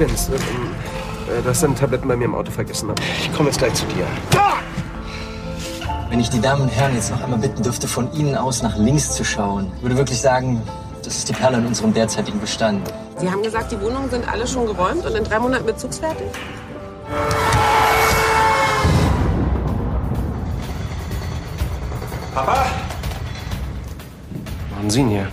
bin's. 0.00 0.28
Ähm, 0.28 0.34
äh, 0.34 1.42
Du 1.42 1.48
hast 1.48 1.62
deine 1.62 1.74
Tabletten 1.74 2.08
bei 2.08 2.16
mir 2.16 2.24
im 2.24 2.34
Auto 2.34 2.50
vergessen. 2.50 2.90
Ich 3.20 3.32
komme 3.32 3.48
jetzt 3.50 3.58
gleich 3.58 3.74
zu 3.74 3.84
dir. 3.86 4.06
Wenn 6.08 6.18
ich 6.18 6.30
die 6.30 6.40
Damen 6.40 6.62
und 6.62 6.68
Herren 6.70 6.94
jetzt 6.94 7.10
noch 7.10 7.22
einmal 7.22 7.38
bitten 7.38 7.62
dürfte, 7.62 7.86
von 7.86 8.12
Ihnen 8.14 8.34
aus 8.34 8.62
nach 8.62 8.76
links 8.76 9.14
zu 9.14 9.24
schauen, 9.24 9.70
würde 9.80 9.96
wirklich 9.96 10.20
sagen, 10.20 10.60
das 11.04 11.18
ist 11.18 11.28
die 11.28 11.32
Perle 11.32 11.58
in 11.58 11.66
unserem 11.66 11.94
derzeitigen 11.94 12.40
Bestand. 12.40 12.92
Sie 13.18 13.30
haben 13.30 13.42
gesagt, 13.42 13.70
die 13.70 13.80
Wohnungen 13.80 14.10
sind 14.10 14.26
alle 14.28 14.46
schon 14.46 14.66
geräumt 14.66 15.04
und 15.04 15.14
in 15.14 15.22
drei 15.22 15.38
Monaten 15.38 15.66
bezugsfertig? 15.66 16.26
Papa? 22.34 22.66
Machen 24.74 24.90
Sie 24.90 25.00
ihn 25.00 25.08
hier? 25.10 25.28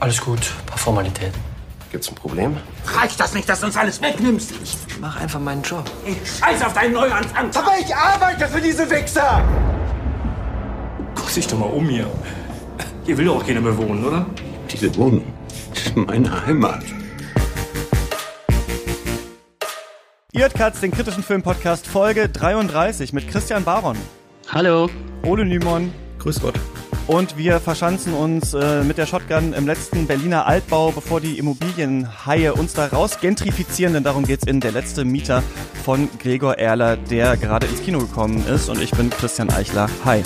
Alles 0.00 0.20
gut, 0.20 0.52
paar 0.66 0.78
Formalitäten. 0.78 1.40
Gibt's 1.90 2.08
ein 2.08 2.14
Problem? 2.14 2.56
Reicht 2.96 3.20
das 3.20 3.34
nicht, 3.34 3.48
dass 3.48 3.60
du 3.60 3.66
uns 3.66 3.76
alles 3.76 4.00
wegnimmst? 4.00 4.52
Ich 4.62 4.76
mach 5.00 5.20
einfach 5.20 5.40
meinen 5.40 5.62
Job. 5.62 5.84
Ich 6.04 6.16
scheiß 6.38 6.62
auf 6.62 6.72
deinen 6.72 6.94
Neuanfang. 6.94 7.50
Aber 7.54 7.78
ich 7.78 7.94
arbeite 7.94 8.48
für 8.48 8.60
diese 8.60 8.88
Wichser! 8.90 9.42
Guck 11.14 11.32
dich 11.32 11.46
doch 11.46 11.58
mal 11.58 11.66
um 11.66 11.88
hier. 11.88 12.06
Hier 13.04 13.16
will 13.16 13.26
doch 13.26 13.36
auch 13.36 13.46
keiner 13.46 13.60
mehr 13.60 13.76
wohnen, 13.76 14.04
oder? 14.04 14.26
Diese 14.70 14.94
Wohnung 14.96 15.24
ist 15.74 15.96
meine 15.96 16.46
Heimat. 16.46 16.82
Ihr 20.32 20.42
hört 20.42 20.54
Katz, 20.54 20.80
den 20.80 20.90
kritischen 20.90 21.22
Filmpodcast 21.22 21.86
Folge 21.86 22.28
33 22.28 23.12
mit 23.12 23.28
Christian 23.28 23.64
Baron, 23.64 23.96
Hallo. 24.50 24.88
Ole 25.24 25.44
Nymon 25.44 25.92
Grüß 26.18 26.40
Gott. 26.40 26.54
Und 27.08 27.38
wir 27.38 27.58
verschanzen 27.58 28.12
uns 28.12 28.52
äh, 28.52 28.84
mit 28.84 28.98
der 28.98 29.06
Shotgun 29.06 29.54
im 29.54 29.66
letzten 29.66 30.06
Berliner 30.06 30.46
Altbau, 30.46 30.92
bevor 30.92 31.20
die 31.20 31.38
Immobilienhaie 31.38 32.52
uns 32.52 32.74
da 32.74 32.86
raus 32.86 33.18
gentrifizieren, 33.20 33.94
denn 33.94 34.04
darum 34.04 34.24
geht's 34.24 34.46
in 34.46 34.60
Der 34.60 34.72
letzte 34.72 35.04
Mieter 35.04 35.42
von 35.84 36.10
Gregor 36.18 36.58
Erler, 36.58 36.96
der 36.98 37.36
gerade 37.38 37.66
ins 37.66 37.82
Kino 37.82 37.98
gekommen 37.98 38.46
ist 38.46 38.68
und 38.68 38.80
ich 38.80 38.90
bin 38.90 39.08
Christian 39.08 39.50
Eichler. 39.50 39.88
Hi. 40.04 40.22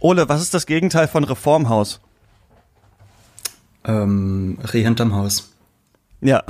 Ole, 0.00 0.28
was 0.28 0.40
ist 0.40 0.54
das 0.54 0.64
Gegenteil 0.64 1.06
von 1.06 1.24
Reformhaus? 1.24 2.00
Ähm, 3.84 4.58
Reh 4.72 4.82
hinterm 4.82 5.14
Haus. 5.14 5.52
Ja, 6.22 6.42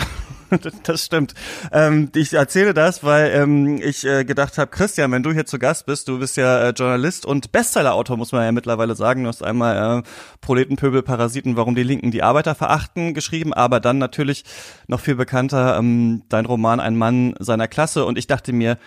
das 0.84 1.04
stimmt. 1.04 1.34
Ähm, 1.72 2.10
ich 2.14 2.32
erzähle 2.34 2.74
das, 2.74 3.04
weil 3.04 3.30
ähm, 3.32 3.80
ich 3.82 4.04
äh, 4.04 4.24
gedacht 4.24 4.58
habe, 4.58 4.70
Christian, 4.70 5.12
wenn 5.12 5.22
du 5.22 5.32
hier 5.32 5.46
zu 5.46 5.58
Gast 5.58 5.86
bist, 5.86 6.08
du 6.08 6.18
bist 6.18 6.36
ja 6.36 6.68
äh, 6.68 6.70
Journalist 6.70 7.26
und 7.26 7.52
Bestsellerautor, 7.52 8.16
muss 8.16 8.32
man 8.32 8.44
ja 8.44 8.52
mittlerweile 8.52 8.94
sagen. 8.94 9.24
Du 9.24 9.28
hast 9.28 9.42
einmal 9.42 10.00
äh, 10.00 10.02
Proletenpöbel, 10.40 11.02
Parasiten, 11.02 11.56
warum 11.56 11.74
die 11.74 11.82
Linken 11.82 12.10
die 12.10 12.22
Arbeiter 12.22 12.54
verachten 12.54 13.14
geschrieben, 13.14 13.52
aber 13.52 13.80
dann 13.80 13.98
natürlich 13.98 14.44
noch 14.86 15.00
viel 15.00 15.14
bekannter 15.14 15.76
ähm, 15.78 16.22
dein 16.28 16.46
Roman 16.46 16.80
Ein 16.80 16.96
Mann 16.96 17.34
seiner 17.38 17.68
Klasse. 17.68 18.04
Und 18.04 18.18
ich 18.18 18.26
dachte 18.26 18.52
mir, 18.52 18.78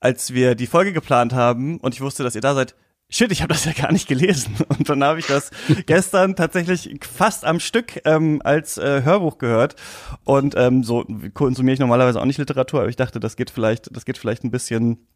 als 0.00 0.32
wir 0.32 0.54
die 0.54 0.66
Folge 0.66 0.92
geplant 0.92 1.32
haben 1.32 1.78
und 1.78 1.94
ich 1.94 2.00
wusste, 2.00 2.22
dass 2.22 2.34
ihr 2.34 2.40
da 2.40 2.54
seid, 2.54 2.74
Shit, 3.10 3.32
ich 3.32 3.40
habe 3.40 3.54
das 3.54 3.64
ja 3.64 3.72
gar 3.72 3.90
nicht 3.90 4.06
gelesen. 4.06 4.54
Und 4.68 4.88
dann 4.88 5.02
habe 5.02 5.18
ich 5.18 5.26
das 5.26 5.50
gestern 5.86 6.36
tatsächlich 6.36 6.98
fast 7.00 7.44
am 7.44 7.58
Stück 7.58 8.02
ähm, 8.04 8.42
als 8.44 8.76
äh, 8.76 9.02
Hörbuch 9.02 9.38
gehört. 9.38 9.76
Und 10.24 10.54
ähm, 10.56 10.84
so 10.84 11.06
konsumiere 11.32 11.74
ich 11.74 11.80
normalerweise 11.80 12.20
auch 12.20 12.26
nicht 12.26 12.38
Literatur, 12.38 12.80
aber 12.80 12.90
ich 12.90 12.96
dachte, 12.96 13.18
das 13.18 13.36
geht 13.36 13.50
vielleicht, 13.50 13.94
das 13.96 14.04
geht 14.04 14.18
vielleicht 14.18 14.44
ein 14.44 14.50
bisschen 14.50 15.06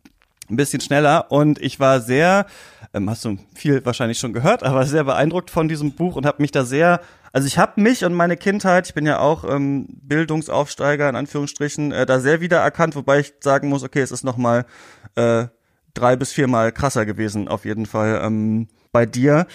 ein 0.51 0.57
bisschen 0.57 0.81
schneller 0.81 1.31
und 1.31 1.61
ich 1.63 1.79
war 1.81 2.01
sehr, 2.01 2.47
ähm, 2.93 3.09
hast 3.09 3.25
du 3.25 3.39
viel 3.55 3.85
wahrscheinlich 3.85 4.19
schon 4.19 4.33
gehört, 4.33 4.63
aber 4.63 4.85
sehr 4.87 5.05
beeindruckt 5.05 5.51
von 5.51 5.69
diesem 5.69 5.93
Buch 5.93 6.17
und 6.17 6.27
habe 6.27 6.43
mich 6.43 6.51
da 6.51 6.65
sehr, 6.65 7.01
also 7.33 7.47
ich 7.47 7.59
habe 7.59 7.81
mich 7.81 8.05
und 8.05 8.13
meine 8.13 8.37
Kindheit, 8.37 8.89
ich 8.89 8.95
bin 8.95 9.07
ja 9.07 9.21
auch 9.21 9.45
ähm, 9.49 9.87
Bildungsaufsteiger 10.03 11.09
in 11.09 11.17
Anführungsstrichen, 11.17 11.93
äh, 11.93 12.07
da 12.07 12.21
sehr 12.21 12.41
wiedererkannt, 12.41 12.97
wobei 12.97 13.21
ich 13.21 13.35
sagen 13.41 13.69
muss, 13.69 13.85
okay, 13.85 14.01
es 14.01 14.11
ist 14.11 14.25
noch 14.25 14.37
mal 14.37 14.67
äh, 15.15 15.47
drei 15.95 16.17
bis 16.17 16.33
viermal 16.33 16.73
krasser 16.73 17.07
gewesen, 17.07 17.49
auf 17.49 17.65
jeden 17.65 17.87
Fall 17.87 18.21
ähm, 18.25 18.69
bei 18.93 19.07
dir. 19.07 19.47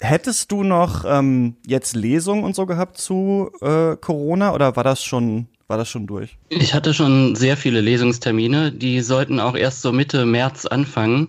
Hättest 0.00 0.50
du 0.50 0.64
noch 0.64 1.04
ähm, 1.06 1.56
jetzt 1.66 1.94
Lesungen 1.94 2.44
und 2.44 2.56
so 2.56 2.66
gehabt 2.66 2.98
zu 2.98 3.50
äh, 3.60 3.96
Corona 3.96 4.52
oder 4.52 4.76
war 4.76 4.84
das 4.84 5.04
schon 5.04 5.48
war 5.66 5.78
das 5.78 5.88
schon 5.88 6.06
durch? 6.06 6.36
Ich 6.50 6.74
hatte 6.74 6.92
schon 6.92 7.36
sehr 7.36 7.56
viele 7.56 7.80
Lesungstermine. 7.80 8.70
Die 8.70 9.00
sollten 9.00 9.40
auch 9.40 9.56
erst 9.56 9.80
so 9.80 9.92
Mitte 9.92 10.26
März 10.26 10.66
anfangen, 10.66 11.28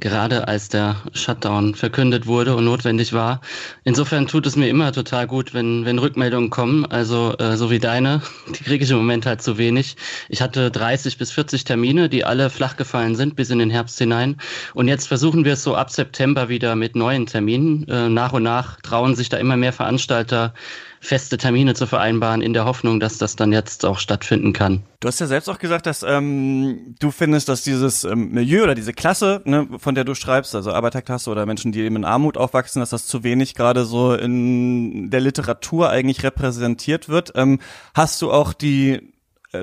gerade 0.00 0.48
als 0.48 0.68
der 0.68 0.96
Shutdown 1.12 1.74
verkündet 1.74 2.26
wurde 2.26 2.56
und 2.56 2.64
notwendig 2.64 3.12
war. 3.12 3.40
Insofern 3.84 4.26
tut 4.26 4.44
es 4.46 4.56
mir 4.56 4.68
immer 4.68 4.92
total 4.92 5.26
gut, 5.28 5.54
wenn, 5.54 5.84
wenn 5.84 5.98
Rückmeldungen 5.98 6.50
kommen, 6.50 6.84
also 6.84 7.36
äh, 7.38 7.56
so 7.56 7.70
wie 7.70 7.78
deine. 7.78 8.20
Die 8.48 8.64
kriege 8.64 8.84
ich 8.84 8.90
im 8.90 8.96
Moment 8.96 9.24
halt 9.24 9.40
zu 9.40 9.56
wenig. 9.56 9.96
Ich 10.28 10.42
hatte 10.42 10.70
30 10.70 11.16
bis 11.16 11.30
40 11.30 11.64
Termine, 11.64 12.08
die 12.08 12.24
alle 12.24 12.50
flach 12.50 12.76
gefallen 12.76 13.14
sind 13.14 13.36
bis 13.36 13.50
in 13.50 13.60
den 13.60 13.70
Herbst 13.70 13.96
hinein. 13.98 14.36
Und 14.74 14.88
jetzt 14.88 15.06
versuchen 15.06 15.44
wir 15.44 15.52
es 15.52 15.62
so 15.62 15.76
ab 15.76 15.90
September 15.90 16.48
wieder 16.48 16.74
mit 16.74 16.96
neuen 16.96 17.26
Terminen. 17.26 17.86
Äh, 17.88 18.08
nach 18.08 18.32
und 18.32 18.42
nach 18.42 18.80
trauen 18.80 19.14
sich 19.14 19.28
da 19.28 19.36
immer 19.36 19.56
mehr 19.56 19.72
Veranstalter 19.72 20.54
feste 21.04 21.36
Termine 21.36 21.74
zu 21.74 21.86
vereinbaren, 21.86 22.40
in 22.40 22.52
der 22.52 22.64
Hoffnung, 22.64 22.98
dass 22.98 23.18
das 23.18 23.36
dann 23.36 23.52
jetzt 23.52 23.84
auch 23.84 23.98
stattfinden 23.98 24.52
kann. 24.52 24.82
Du 25.00 25.08
hast 25.08 25.20
ja 25.20 25.26
selbst 25.26 25.48
auch 25.48 25.58
gesagt, 25.58 25.86
dass 25.86 26.02
ähm, 26.02 26.94
du 26.98 27.10
findest, 27.10 27.48
dass 27.48 27.62
dieses 27.62 28.04
ähm, 28.04 28.30
Milieu 28.30 28.62
oder 28.62 28.74
diese 28.74 28.92
Klasse, 28.92 29.42
ne, 29.44 29.68
von 29.78 29.94
der 29.94 30.04
du 30.04 30.14
schreibst, 30.14 30.54
also 30.54 30.72
Arbeiterklasse 30.72 31.30
oder 31.30 31.44
Menschen, 31.46 31.72
die 31.72 31.80
eben 31.80 31.96
in 31.96 32.04
Armut 32.04 32.38
aufwachsen, 32.38 32.80
dass 32.80 32.90
das 32.90 33.06
zu 33.06 33.22
wenig 33.22 33.54
gerade 33.54 33.84
so 33.84 34.14
in 34.14 35.10
der 35.10 35.20
Literatur 35.20 35.90
eigentlich 35.90 36.22
repräsentiert 36.22 37.08
wird. 37.08 37.32
Ähm, 37.34 37.58
hast 37.94 38.22
du 38.22 38.32
auch 38.32 38.54
die 38.54 39.13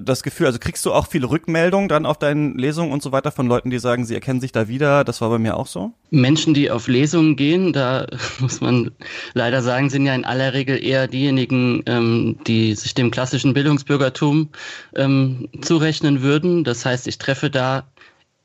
das 0.01 0.23
Gefühl, 0.23 0.45
also 0.45 0.59
kriegst 0.59 0.85
du 0.85 0.93
auch 0.93 1.07
viele 1.07 1.29
Rückmeldungen 1.29 1.89
dann 1.89 2.05
auf 2.05 2.17
deinen 2.17 2.57
Lesungen 2.57 2.91
und 2.91 3.01
so 3.01 3.11
weiter 3.11 3.31
von 3.31 3.47
Leuten, 3.47 3.69
die 3.69 3.79
sagen, 3.79 4.05
sie 4.05 4.13
erkennen 4.13 4.39
sich 4.39 4.51
da 4.51 4.67
wieder? 4.67 5.03
Das 5.03 5.21
war 5.21 5.29
bei 5.29 5.39
mir 5.39 5.57
auch 5.57 5.67
so. 5.67 5.91
Menschen, 6.11 6.53
die 6.53 6.71
auf 6.71 6.87
Lesungen 6.87 7.35
gehen, 7.35 7.73
da 7.73 8.07
muss 8.39 8.61
man 8.61 8.91
leider 9.33 9.61
sagen, 9.61 9.89
sind 9.89 10.05
ja 10.05 10.15
in 10.15 10.25
aller 10.25 10.53
Regel 10.53 10.81
eher 10.81 11.07
diejenigen, 11.07 11.83
ähm, 11.87 12.37
die 12.47 12.75
sich 12.75 12.93
dem 12.93 13.11
klassischen 13.11 13.53
Bildungsbürgertum 13.53 14.49
ähm, 14.95 15.49
zurechnen 15.61 16.21
würden. 16.21 16.63
Das 16.63 16.85
heißt, 16.85 17.07
ich 17.07 17.17
treffe 17.17 17.49
da 17.49 17.83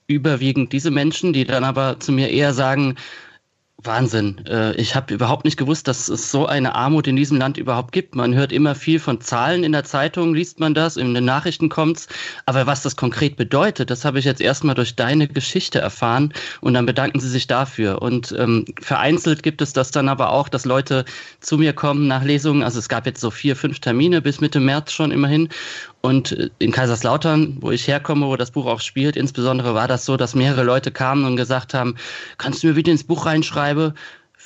überwiegend 0.09 0.73
diese 0.73 0.91
Menschen, 0.91 1.33
die 1.33 1.45
dann 1.45 1.65
aber 1.65 1.99
zu 2.01 2.13
mir 2.13 2.31
eher 2.31 2.55
sagen, 2.55 2.97
Wahnsinn. 3.83 4.45
Äh, 4.47 4.75
Ich 4.81 4.95
habe 4.97 5.13
überhaupt 5.13 5.45
nicht 5.45 5.59
gewusst, 5.59 5.87
dass 5.87 6.09
es 6.09 6.31
so 6.31 6.47
eine 6.47 6.75
Armut 6.75 7.07
in 7.07 7.15
diesem 7.15 7.39
Land 7.39 7.59
überhaupt 7.59 7.93
gibt. 7.93 8.15
Man 8.15 8.35
hört 8.35 8.51
immer 8.51 8.75
viel 8.75 8.99
von 8.99 9.21
Zahlen 9.21 9.65
in 9.65 9.73
der 9.73 9.85
Zeitung, 9.85 10.35
liest 10.35 10.59
man 10.61 10.73
das, 10.75 10.97
in 10.97 11.13
den 11.15 11.25
Nachrichten 11.27 11.69
kommt's. 11.69 12.09
Aber 12.47 12.67
was 12.67 12.83
das 12.83 12.97
konkret 12.97 13.37
bedeutet, 13.37 13.91
das 13.91 14.05
habe 14.05 14.19
ich 14.19 14.25
jetzt 14.25 14.41
erstmal 14.41 14.75
durch 14.75 14.97
deine 14.97 15.29
Geschichte 15.29 15.79
erfahren 15.79 16.33
und 16.63 16.73
dann 16.75 16.87
bedanken 16.87 17.21
sie 17.21 17.29
sich 17.29 17.47
dafür. 17.47 18.01
Und 18.01 18.35
ähm, 18.39 18.65
vereinzelt 18.81 19.43
gibt 19.43 19.61
es 19.61 19.75
das 19.75 19.91
dann 19.91 20.09
aber 20.09 20.31
auch, 20.31 20.49
dass 20.49 20.65
Leute 20.65 21.05
zu 21.41 21.59
mir 21.59 21.75
kommen 21.75 22.09
nach 22.09 22.25
Lesungen. 22.25 22.63
Also 22.63 22.79
es 22.79 22.89
gab 22.89 23.05
jetzt 23.07 23.21
so 23.21 23.31
vier, 23.31 23.57
fünf 23.57 23.81
Termine 23.81 24.23
bis 24.23 24.41
Mitte 24.41 24.59
März 24.61 24.93
schon 24.93 25.11
immerhin. 25.11 25.51
Und 26.07 26.31
äh, 26.31 26.51
in 26.61 26.71
Kaiserslautern, 26.71 27.57
wo 27.61 27.73
ich 27.73 27.89
herkomme, 27.89 28.27
wo 28.27 28.37
das 28.37 28.53
Buch 28.53 28.67
auch 28.67 28.81
spielt, 28.81 29.17
insbesondere 29.17 29.75
war 29.75 29.89
das 29.89 30.05
so, 30.05 30.17
dass 30.17 30.37
mehrere 30.37 30.63
Leute 30.63 30.93
kamen 30.93 31.25
und 31.25 31.35
gesagt 31.35 31.75
haben, 31.75 31.97
kannst 32.39 32.63
du 32.63 32.69
mir 32.69 32.77
wieder 32.77 32.93
ins 32.93 33.03
Buch 33.03 33.27
reinschreiben, 33.27 33.93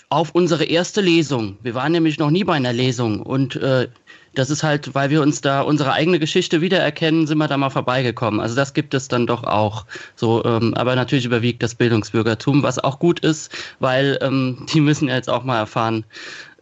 auf 0.09 0.31
unsere 0.34 0.65
erste 0.65 1.03
Lesung. 1.03 1.59
Wir 1.62 1.75
waren 1.75 1.93
nämlich 1.93 2.19
noch 2.19 2.31
nie 2.31 2.44
bei 2.44 2.54
einer 2.54 2.72
Lesung 2.72 3.21
und 3.21 3.56
äh, 3.56 3.88
das 4.34 4.48
ist 4.48 4.62
halt, 4.62 4.94
weil 4.94 5.10
wir 5.10 5.21
uns 5.21 5.43
da 5.43 5.60
unsere 5.60 5.93
eigene 5.93 6.19
Geschichte 6.19 6.62
wiedererkennen, 6.62 7.26
sind 7.26 7.37
wir 7.37 7.48
da 7.48 7.59
mal 7.59 7.69
vorbeigekommen. 7.69 8.41
Also 8.41 8.56
das 8.56 8.72
gibt 8.72 8.94
es 8.94 9.09
dann 9.09 9.27
doch 9.27 9.45
auch. 9.45 9.84
So, 10.16 10.42
ähm, 10.45 10.72
aber 10.74 10.97
natürlich 10.97 11.27
überwiegt 11.27 11.62
das 11.62 11.74
Bildungsbürgertum, 11.74 12.62
was 12.62 12.78
auch 12.78 12.98
gut 12.98 13.21
ist, 13.21 13.53
weil 13.80 14.18
ähm, 14.22 14.66
die 14.72 14.80
müssen 14.80 15.09
ja 15.09 15.16
jetzt 15.16 15.28
auch 15.28 15.45
mal 15.45 15.59
erfahren, 15.59 16.04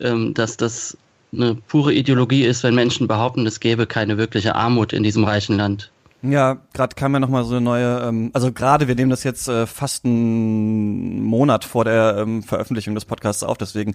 ähm, 0.01 0.35
dass 0.35 0.57
das 0.57 0.97
eine 1.33 1.55
pure 1.55 1.93
Ideologie 1.93 2.45
ist, 2.45 2.63
wenn 2.63 2.75
Menschen 2.75 3.07
behaupten, 3.07 3.47
es 3.47 3.61
gäbe 3.61 3.87
keine 3.87 4.19
wirkliche 4.19 4.55
Armut 4.55 4.93
in 4.93 5.03
diesem 5.03 5.25
reichen 5.25 5.57
Land. 5.57 5.91
Ja, 6.21 6.59
gerade 6.73 6.97
kam 6.97 7.13
ja 7.15 7.21
noch 7.21 7.29
mal 7.29 7.45
so 7.45 7.55
eine 7.55 7.61
neue, 7.61 8.01
ähm, 8.01 8.31
also 8.33 8.51
gerade 8.51 8.89
wir 8.89 8.97
nehmen 8.97 9.11
das 9.11 9.23
jetzt 9.23 9.47
äh, 9.47 9.69
fast 9.69 10.05
einen 10.05 11.23
Monat 11.23 11.65
vor 11.65 11.85
der 11.85 12.17
ähm, 12.19 12.43
Veröffentlichung 12.43 12.97
des 12.97 13.05
Podcasts 13.05 13.45
auf, 13.45 13.57
deswegen, 13.57 13.93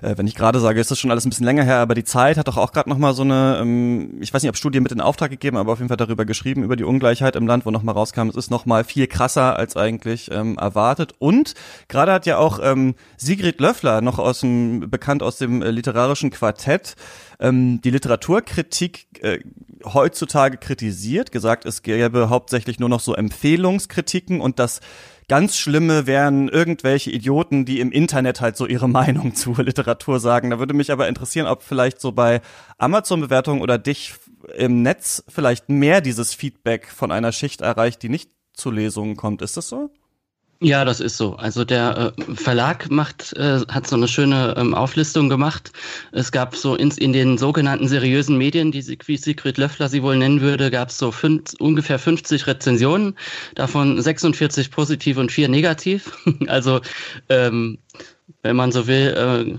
äh, 0.00 0.16
wenn 0.16 0.28
ich 0.28 0.36
gerade 0.36 0.60
sage, 0.60 0.80
ist 0.80 0.92
das 0.92 1.00
schon 1.00 1.10
alles 1.10 1.26
ein 1.26 1.30
bisschen 1.30 1.46
länger 1.46 1.64
her, 1.64 1.78
aber 1.78 1.96
die 1.96 2.04
Zeit 2.04 2.38
hat 2.38 2.46
doch 2.46 2.58
auch 2.58 2.70
gerade 2.70 2.88
noch 2.88 2.98
mal 2.98 3.12
so 3.12 3.22
eine, 3.22 3.58
ähm, 3.60 4.18
ich 4.20 4.32
weiß 4.32 4.44
nicht, 4.44 4.50
ob 4.50 4.56
Studie 4.56 4.78
mit 4.78 4.92
in 4.92 5.00
Auftrag 5.00 5.32
gegeben, 5.32 5.56
aber 5.56 5.72
auf 5.72 5.80
jeden 5.80 5.88
Fall 5.88 5.96
darüber 5.96 6.24
geschrieben, 6.24 6.62
über 6.62 6.76
die 6.76 6.84
Ungleichheit 6.84 7.34
im 7.34 7.48
Land, 7.48 7.66
wo 7.66 7.72
noch 7.72 7.82
mal 7.82 7.90
rauskam, 7.90 8.28
es 8.28 8.36
ist 8.36 8.52
noch 8.52 8.66
mal 8.66 8.84
viel 8.84 9.08
krasser 9.08 9.56
als 9.56 9.76
eigentlich 9.76 10.30
ähm, 10.30 10.56
erwartet. 10.56 11.14
Und 11.18 11.54
gerade 11.88 12.12
hat 12.12 12.24
ja 12.24 12.38
auch 12.38 12.60
ähm, 12.62 12.94
Sigrid 13.16 13.60
Löffler, 13.60 14.00
noch 14.00 14.20
aus 14.20 14.38
dem, 14.38 14.88
bekannt 14.90 15.24
aus 15.24 15.38
dem 15.38 15.60
äh, 15.60 15.72
literarischen 15.72 16.30
Quartett, 16.30 16.94
ähm, 17.40 17.80
die 17.82 17.90
Literaturkritik 17.90 19.06
äh, 19.22 19.40
heutzutage 19.84 20.56
kritisiert, 20.56 21.32
gesagt, 21.32 21.63
es 21.66 21.82
gäbe 21.82 22.28
hauptsächlich 22.28 22.78
nur 22.78 22.88
noch 22.88 23.00
so 23.00 23.14
Empfehlungskritiken 23.14 24.40
und 24.40 24.58
dass 24.58 24.80
ganz 25.28 25.56
schlimme 25.56 26.06
wären 26.06 26.48
irgendwelche 26.48 27.10
Idioten, 27.10 27.64
die 27.64 27.80
im 27.80 27.92
Internet 27.92 28.40
halt 28.40 28.56
so 28.56 28.66
ihre 28.66 28.88
Meinung 29.00 29.34
zu 29.34 29.54
Literatur 29.54 30.20
sagen. 30.20 30.50
Da 30.50 30.58
würde 30.58 30.74
mich 30.74 30.92
aber 30.92 31.08
interessieren, 31.08 31.46
ob 31.46 31.62
vielleicht 31.62 32.00
so 32.00 32.12
bei 32.12 32.40
Amazon-Bewertungen 32.78 33.62
oder 33.62 33.78
dich 33.78 34.14
im 34.56 34.82
Netz 34.82 35.24
vielleicht 35.28 35.68
mehr 35.68 36.00
dieses 36.00 36.34
Feedback 36.34 36.88
von 36.88 37.10
einer 37.10 37.32
Schicht 37.32 37.62
erreicht, 37.62 38.02
die 38.02 38.08
nicht 38.08 38.30
zu 38.52 38.70
Lesungen 38.70 39.16
kommt. 39.16 39.42
Ist 39.42 39.56
das 39.56 39.68
so? 39.68 39.90
Ja, 40.64 40.86
das 40.86 40.98
ist 40.98 41.18
so. 41.18 41.36
Also 41.36 41.62
der 41.62 42.14
äh, 42.16 42.34
Verlag 42.36 42.90
macht, 42.90 43.34
äh, 43.34 43.60
hat 43.68 43.86
so 43.86 43.96
eine 43.96 44.08
schöne 44.08 44.54
ähm, 44.56 44.72
Auflistung 44.72 45.28
gemacht. 45.28 45.72
Es 46.10 46.32
gab 46.32 46.56
so 46.56 46.74
in, 46.74 46.90
in 46.92 47.12
den 47.12 47.36
sogenannten 47.36 47.86
seriösen 47.86 48.38
Medien, 48.38 48.72
die 48.72 48.82
wie 49.04 49.18
Sigrid 49.18 49.58
Löffler 49.58 49.90
sie 49.90 50.02
wohl 50.02 50.16
nennen 50.16 50.40
würde, 50.40 50.70
gab 50.70 50.88
es 50.88 50.96
so 50.96 51.12
fünf, 51.12 51.52
ungefähr 51.58 51.98
50 51.98 52.46
Rezensionen, 52.46 53.14
davon 53.56 54.00
46 54.00 54.70
positiv 54.70 55.18
und 55.18 55.30
vier 55.30 55.50
negativ. 55.50 56.10
also 56.46 56.80
ähm, 57.28 57.76
wenn 58.40 58.56
man 58.56 58.72
so 58.72 58.86
will, 58.86 59.58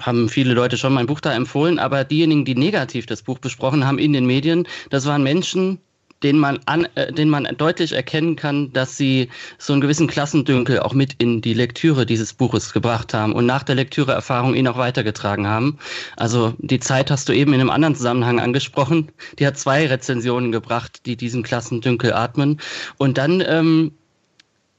haben 0.00 0.28
viele 0.28 0.54
Leute 0.54 0.76
schon 0.76 0.92
mein 0.92 1.06
Buch 1.06 1.20
da 1.20 1.34
empfohlen, 1.34 1.78
aber 1.78 2.02
diejenigen, 2.02 2.44
die 2.44 2.56
negativ 2.56 3.06
das 3.06 3.22
Buch 3.22 3.38
besprochen 3.38 3.86
haben 3.86 3.98
in 3.98 4.12
den 4.12 4.26
Medien, 4.26 4.66
das 4.90 5.06
waren 5.06 5.22
Menschen, 5.22 5.78
den 6.22 6.38
man 6.38 6.58
an, 6.66 6.86
äh, 6.94 7.12
den 7.12 7.28
man 7.28 7.48
deutlich 7.56 7.92
erkennen 7.92 8.36
kann, 8.36 8.72
dass 8.72 8.96
sie 8.96 9.28
so 9.58 9.72
einen 9.72 9.82
gewissen 9.82 10.06
Klassendünkel 10.06 10.80
auch 10.80 10.94
mit 10.94 11.14
in 11.18 11.40
die 11.40 11.54
Lektüre 11.54 12.06
dieses 12.06 12.32
Buches 12.32 12.72
gebracht 12.72 13.14
haben 13.14 13.32
und 13.32 13.46
nach 13.46 13.62
der 13.62 13.74
Lektüreerfahrung 13.74 14.54
ihn 14.54 14.68
auch 14.68 14.78
weitergetragen 14.78 15.46
haben. 15.46 15.78
Also 16.16 16.54
die 16.58 16.80
Zeit 16.80 17.10
hast 17.10 17.28
du 17.28 17.32
eben 17.32 17.52
in 17.52 17.60
einem 17.60 17.70
anderen 17.70 17.94
Zusammenhang 17.94 18.40
angesprochen. 18.40 19.12
Die 19.38 19.46
hat 19.46 19.58
zwei 19.58 19.86
Rezensionen 19.86 20.52
gebracht, 20.52 21.06
die 21.06 21.16
diesen 21.16 21.42
Klassendünkel 21.42 22.12
atmen. 22.12 22.60
Und 22.96 23.18
dann 23.18 23.42
ähm, 23.46 23.92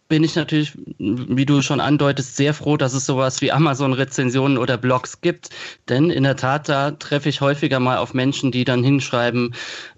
bin 0.08 0.24
ich 0.24 0.36
natürlich, 0.36 0.74
wie 0.98 1.46
du 1.46 1.62
schon 1.62 1.80
andeutest, 1.80 2.36
sehr 2.36 2.54
froh, 2.54 2.78
dass 2.78 2.94
es 2.94 3.06
sowas 3.06 3.42
wie 3.42 3.52
Amazon-Rezensionen 3.52 4.58
oder 4.58 4.78
Blogs 4.78 5.22
gibt. 5.22 5.50
Denn 5.90 6.10
in 6.10 6.24
der 6.24 6.36
Tat, 6.36 6.70
da 6.70 6.92
treffe 6.92 7.30
ich 7.30 7.42
häufiger 7.42 7.80
mal 7.80 7.98
auf 7.98 8.14
Menschen, 8.14 8.52
die 8.52 8.64
dann 8.64 8.84
hinschreiben, 8.84 9.54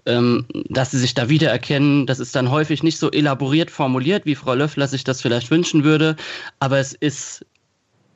ähm, 0.06 0.46
dass 0.68 0.90
sie 0.90 0.98
sich 0.98 1.14
da 1.14 1.28
wiedererkennen. 1.28 2.06
Das 2.06 2.18
ist 2.18 2.34
dann 2.34 2.50
häufig 2.50 2.82
nicht 2.82 2.98
so 2.98 3.10
elaboriert 3.10 3.70
formuliert, 3.70 4.26
wie 4.26 4.34
Frau 4.34 4.54
Löffler 4.54 4.88
sich 4.88 5.04
das 5.04 5.22
vielleicht 5.22 5.50
wünschen 5.50 5.84
würde. 5.84 6.16
Aber 6.58 6.78
es 6.78 6.92
ist 6.92 7.44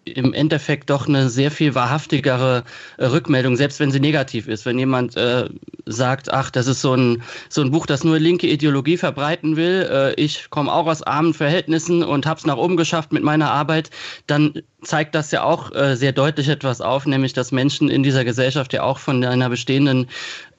im 0.05 0.33
Endeffekt 0.33 0.91
doch 0.91 1.09
eine 1.09 1.29
sehr 1.29 1.51
viel 1.51 1.75
wahrhaftigere 1.75 2.65
äh, 2.99 3.07
Rückmeldung, 3.07 3.57
selbst 3.57 3.81
wenn 3.81 3.91
sie 3.91 4.01
negativ 4.01 4.49
ist. 4.49 4.67
Wenn 4.67 4.79
jemand 4.79 5.17
äh, 5.17 5.49
sagt, 5.87 6.33
ach, 6.33 6.51
das 6.51 6.67
ist 6.67 6.81
so 6.81 6.95
ein, 6.95 7.23
so 7.49 7.63
ein 7.63 7.71
Buch, 7.71 7.87
das 7.87 8.05
nur 8.05 8.19
linke 8.19 8.47
Ideologie 8.47 8.97
verbreiten 8.97 9.57
will, 9.57 9.89
äh, 9.91 10.15
ich 10.15 10.51
komme 10.51 10.73
auch 10.73 10.87
aus 10.87 11.03
armen 11.03 11.35
Verhältnissen 11.35 12.03
und 12.03 12.27
hab's 12.27 12.47
nach 12.47 12.57
oben 12.57 12.77
geschafft 12.77 13.13
mit 13.13 13.23
meiner 13.23 13.51
Arbeit, 13.51 13.91
dann 14.27 14.63
zeigt 14.83 15.15
das 15.15 15.31
ja 15.31 15.43
auch 15.43 15.75
äh, 15.75 15.97
sehr 15.97 16.13
deutlich 16.13 16.49
etwas 16.49 16.81
auf, 16.81 17.07
nämlich 17.07 17.33
dass 17.33 17.53
Menschen 17.53 17.89
in 17.89 18.03
dieser 18.03 18.25
Gesellschaft 18.25 18.73
ja 18.73 18.83
auch 18.83 18.99
von 18.99 19.25
einer 19.25 19.49
bestehenden 19.49 20.09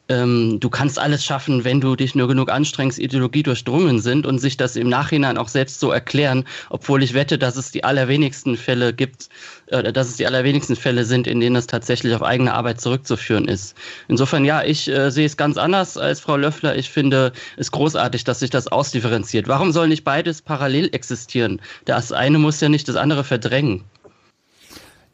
ähm, 0.08 0.60
du 0.60 0.70
kannst 0.70 1.00
alles 1.00 1.26
schaffen, 1.26 1.64
wenn 1.64 1.82
du 1.82 1.96
dich 1.96 2.14
nur 2.14 2.28
genug 2.28 2.52
anstrengst, 2.52 3.00
Ideologie 3.00 3.44
durchdrungen 3.44 4.00
sind 4.00 4.26
und 4.26 4.40
sich 4.40 4.58
das 4.58 4.76
im 4.76 4.88
Nachhinein 4.88 5.38
auch 5.38 5.48
selbst 5.48 5.80
so 5.80 5.92
erklären, 5.92 6.46
obwohl 6.70 7.02
ich 7.02 7.14
wette, 7.14 7.38
dass 7.38 7.56
es 7.56 7.72
die 7.72 7.84
allerwenigsten 7.84 8.56
Fälle 8.56 8.94
gibt, 8.94 9.30
äh, 9.68 9.92
dass 9.92 10.10
es 10.10 10.18
die 10.18 10.28
allerwenigsten 10.28 10.76
Fälle 10.76 11.06
sind, 11.06 11.26
in 11.26 11.40
denen 11.40 11.56
es 11.56 11.68
tatsächlich 11.68 12.14
auf 12.14 12.22
eigene 12.22 12.54
Arbeit 12.54 12.82
zurückzuführen 12.82 13.48
ist. 13.48 13.76
Insofern 14.08 14.46
ja, 14.46 14.64
ich 14.64 14.88
äh, 14.88 15.10
sehe 15.10 15.26
es 15.26 15.38
ganz 15.38 15.58
anders 15.58 15.98
als 15.98 16.20
Frau 16.20 16.38
Löffler. 16.38 16.76
Ich 16.76 16.90
finde 16.90 17.34
es 17.58 17.72
großartig, 17.72 18.24
dass 18.24 18.40
sich 18.40 18.52
das 18.52 18.68
ausdifferenziert. 18.68 19.48
Warum 19.48 19.72
soll 19.72 19.88
nicht 19.88 20.04
beides 20.04 20.42
parallel 20.42 20.90
existieren? 20.94 21.62
Das 21.86 22.12
eine 22.12 22.38
muss 22.38 22.62
ja 22.62 22.70
nicht 22.70 22.88
das 22.88 22.96
andere 22.96 23.24
verdrängen. 23.24 23.84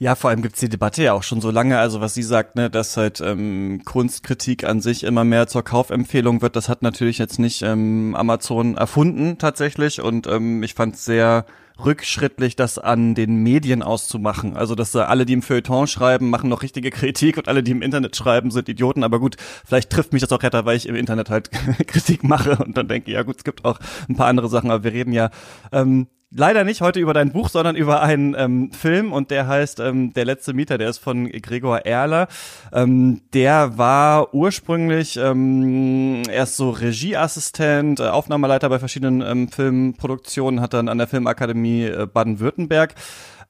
Ja, 0.01 0.15
vor 0.15 0.31
allem 0.31 0.41
gibt's 0.41 0.59
die 0.59 0.67
Debatte 0.67 1.03
ja 1.03 1.13
auch 1.13 1.21
schon 1.21 1.41
so 1.41 1.51
lange. 1.51 1.77
Also 1.77 2.01
was 2.01 2.15
sie 2.15 2.23
sagt, 2.23 2.55
ne, 2.55 2.71
dass 2.71 2.97
halt 2.97 3.21
ähm, 3.21 3.83
Kunstkritik 3.85 4.63
an 4.63 4.81
sich 4.81 5.03
immer 5.03 5.23
mehr 5.23 5.45
zur 5.45 5.61
Kaufempfehlung 5.63 6.41
wird, 6.41 6.55
das 6.55 6.69
hat 6.69 6.81
natürlich 6.81 7.19
jetzt 7.19 7.37
nicht 7.37 7.61
ähm, 7.61 8.15
Amazon 8.15 8.75
erfunden 8.77 9.37
tatsächlich. 9.37 10.01
Und 10.01 10.25
ähm, 10.25 10.63
ich 10.63 10.73
fand 10.73 10.97
sehr 10.97 11.45
rückschrittlich, 11.85 12.55
das 12.55 12.79
an 12.79 13.13
den 13.13 13.43
Medien 13.43 13.83
auszumachen. 13.83 14.57
Also, 14.57 14.73
dass 14.73 14.95
äh, 14.95 15.01
alle, 15.01 15.27
die 15.27 15.33
im 15.33 15.43
Feuilleton 15.43 15.85
schreiben, 15.85 16.31
machen 16.31 16.49
noch 16.49 16.63
richtige 16.63 16.89
Kritik 16.89 17.37
und 17.37 17.47
alle, 17.47 17.61
die 17.61 17.69
im 17.69 17.83
Internet 17.83 18.15
schreiben, 18.15 18.49
sind 18.49 18.69
Idioten. 18.69 19.03
Aber 19.03 19.19
gut, 19.19 19.35
vielleicht 19.63 19.91
trifft 19.91 20.13
mich 20.13 20.23
das 20.23 20.31
auch 20.31 20.41
retter, 20.41 20.65
weil 20.65 20.77
ich 20.77 20.87
im 20.87 20.95
Internet 20.95 21.29
halt 21.29 21.51
Kritik 21.85 22.23
mache 22.23 22.55
und 22.55 22.75
dann 22.75 22.87
denke, 22.87 23.11
ja 23.11 23.21
gut, 23.21 23.37
es 23.37 23.43
gibt 23.43 23.65
auch 23.65 23.77
ein 24.09 24.15
paar 24.15 24.29
andere 24.29 24.49
Sachen, 24.49 24.71
aber 24.71 24.83
wir 24.83 24.93
reden 24.93 25.13
ja 25.13 25.29
ähm, 25.71 26.07
leider 26.33 26.63
nicht 26.63 26.81
heute 26.81 26.99
über 26.99 27.13
dein 27.13 27.31
Buch, 27.31 27.49
sondern 27.49 27.75
über 27.75 28.01
einen 28.01 28.35
ähm, 28.37 28.71
Film 28.71 29.11
und 29.11 29.31
der 29.31 29.47
heißt 29.47 29.79
ähm, 29.79 30.13
Der 30.13 30.25
letzte 30.25 30.53
Mieter, 30.53 30.77
der 30.77 30.89
ist 30.89 30.97
von 30.97 31.29
Gregor 31.29 31.79
Erler. 31.79 32.27
Ähm, 32.73 33.21
der 33.33 33.77
war 33.77 34.33
ursprünglich 34.33 35.17
ähm, 35.17 36.23
erst 36.29 36.57
so 36.57 36.71
Regieassistent, 36.71 37.99
äh, 37.99 38.07
Aufnahmeleiter 38.07 38.69
bei 38.69 38.79
verschiedenen 38.79 39.21
ähm, 39.21 39.49
Filmproduktionen, 39.49 40.61
hat 40.61 40.73
dann 40.73 40.89
an 40.89 40.97
der 40.97 41.07
Filmakademie 41.07 41.85
äh, 41.85 42.07
Baden-Württemberg 42.11 42.95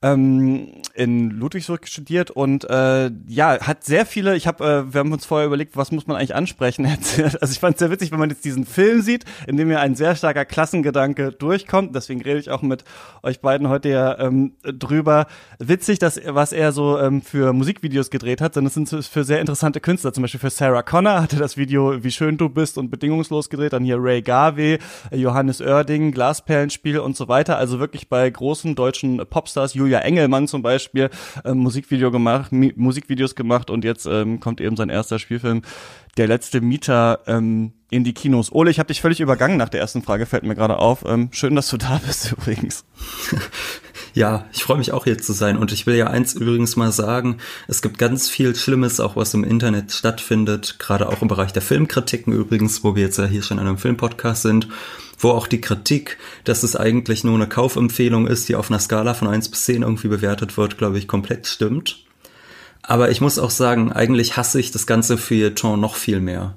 ähm, 0.04 0.82
in 0.96 1.30
Ludwigsburg 1.30 1.88
studiert 1.88 2.32
und 2.32 2.68
äh, 2.70 3.12
ja, 3.28 3.60
hat 3.62 3.84
sehr 3.84 4.06
viele, 4.08 4.36
ich 4.36 4.48
habe, 4.48 4.64
äh, 4.64 4.94
wir 4.94 5.00
haben 5.00 5.12
uns 5.12 5.26
vorher 5.26 5.46
überlegt, 5.46 5.78
was 5.78 5.92
muss 5.92 6.08
man 6.08 6.18
eigentlich 6.18 6.34
ansprechen. 6.34 6.86
also 6.88 7.52
ich 7.52 7.60
fand 7.60 7.76
es 7.76 7.80
sehr 7.80 7.92
witzig, 7.92 8.12
wenn 8.12 8.20
man 8.20 8.30
jetzt 8.30 8.44
diesen 8.44 8.66
Film 8.66 9.02
sieht, 9.02 9.26
in 9.46 9.58
dem 9.58 9.70
ja 9.70 9.80
ein 9.80 9.96
sehr 9.96 10.16
starker 10.16 10.46
Klassengedanke 10.46 11.32
durchkommt. 11.32 11.96
Deswegen 11.96 12.22
rede 12.22 12.40
ich 12.40 12.50
auch 12.50 12.64
mit 12.64 12.84
euch 13.22 13.42
beiden 13.42 13.70
heute 13.70 13.90
ja 13.90 14.18
ähm, 14.20 14.54
drüber. 14.64 15.28
Witzig, 15.60 16.00
dass 16.00 16.20
was 16.26 16.52
er 16.52 16.72
so 16.72 16.98
ähm, 17.00 17.22
für 17.22 17.54
Musikvideos 17.54 18.10
gedreht 18.10 18.42
hat, 18.42 18.56
sondern 18.56 18.68
es 18.68 18.74
sind 18.74 19.06
für 19.06 19.24
sehr 19.24 19.40
interessante 19.40 19.80
Künstler. 19.82 20.14
Zum 20.14 20.24
Beispiel 20.24 20.40
für 20.40 20.50
Sarah 20.50 20.82
Connor 20.82 21.22
hatte 21.22 21.38
das 21.38 21.58
Video 21.58 22.04
Wie 22.04 22.12
schön 22.12 22.38
du 22.38 22.50
bist 22.50 22.80
und 22.80 22.90
bedingungslos 22.90 23.52
gedreht. 23.52 23.74
Dann 23.74 23.84
hier 23.84 23.98
Ray 24.00 24.24
Garvey, 24.24 24.80
Johannes 25.12 25.62
Oerding, 25.62 26.12
Glasperlenspiel 26.12 26.98
und 26.98 27.16
so 27.16 27.28
weiter. 27.28 27.58
Also 27.58 27.80
wirklich 27.80 28.10
bei 28.10 28.28
großen 28.28 28.74
deutschen 28.74 29.22
Popstars, 29.30 29.76
Julia 29.76 29.91
Julia 29.92 30.06
Engelmann 30.06 30.48
zum 30.48 30.62
Beispiel 30.62 31.10
ähm, 31.44 31.58
Musikvideo 31.58 32.12
gemacht, 32.12 32.54
Mi 32.54 32.72
Musikvideos 32.78 33.36
gemacht 33.36 33.70
und 33.70 33.84
jetzt 33.84 34.06
ähm, 34.06 34.40
kommt 34.40 34.62
eben 34.62 34.78
sein 34.78 34.88
erster 34.88 35.20
Spielfilm, 35.20 35.64
der 36.18 36.28
letzte 36.28 36.62
Mieter 36.62 37.22
ähm, 37.28 37.74
in 37.90 38.04
die 38.04 38.14
Kinos. 38.14 38.52
Ole, 38.52 38.72
ich 38.72 38.80
habe 38.80 38.88
dich 38.88 39.02
völlig 39.02 39.20
übergangen 39.20 39.58
nach 39.58 39.70
der 39.70 39.82
ersten 39.82 40.02
Frage, 40.02 40.26
fällt 40.26 40.44
mir 40.44 40.56
gerade 40.56 40.78
auf. 40.78 41.04
Ähm, 41.06 41.30
schön, 41.32 41.56
dass 41.56 41.70
du 41.70 41.78
da 41.78 42.02
bist 42.06 42.32
übrigens. 42.38 42.86
Ja, 44.14 44.46
ich 44.52 44.64
freue 44.64 44.78
mich 44.78 44.92
auch 44.92 45.06
hier 45.06 45.18
zu 45.18 45.32
sein 45.32 45.58
und 45.58 45.72
ich 45.72 45.88
will 45.88 45.96
ja 45.96 46.08
eins 46.08 46.34
übrigens 46.34 46.76
mal 46.76 46.92
sagen, 46.92 47.38
es 47.70 47.82
gibt 47.82 47.98
ganz 47.98 48.30
viel 48.30 48.56
Schlimmes, 48.56 49.00
auch 49.00 49.16
was 49.16 49.34
im 49.34 49.46
Internet 49.46 49.94
stattfindet, 49.94 50.80
gerade 50.80 51.08
auch 51.08 51.22
im 51.22 51.30
Bereich 51.30 51.54
der 51.54 51.62
Filmkritiken 51.62 52.34
übrigens, 52.34 52.84
wo 52.84 52.96
wir 52.96 53.04
jetzt 53.04 53.18
ja 53.18 53.26
hier 53.26 53.42
schon 53.42 53.58
in 53.58 53.68
einem 53.68 53.78
Filmpodcast 53.78 54.42
sind 54.42 54.68
wo 55.24 55.30
auch 55.30 55.48
die 55.48 55.62
Kritik, 55.62 56.18
dass 56.44 56.64
es 56.64 56.76
eigentlich 56.76 57.24
nur 57.24 57.36
eine 57.36 57.48
Kaufempfehlung 57.48 58.28
ist, 58.28 58.50
die 58.50 58.56
auf 58.56 58.70
einer 58.70 58.80
Skala 58.80 59.14
von 59.14 59.28
eins 59.28 59.50
bis 59.50 59.64
zehn 59.64 59.84
irgendwie 59.84 60.08
bewertet 60.08 60.58
wird, 60.58 60.78
glaube 60.78 60.98
ich, 60.98 61.08
komplett 61.08 61.48
stimmt. 61.48 62.04
Aber 62.84 63.12
ich 63.12 63.22
muss 63.22 63.40
auch 63.40 63.50
sagen, 63.50 63.92
eigentlich 63.92 64.38
hasse 64.38 64.60
ich 64.60 64.72
das 64.72 64.88
ganze 64.88 65.18
Feuilleton 65.18 65.80
noch 65.80 65.96
viel 65.96 66.20
mehr. 66.20 66.56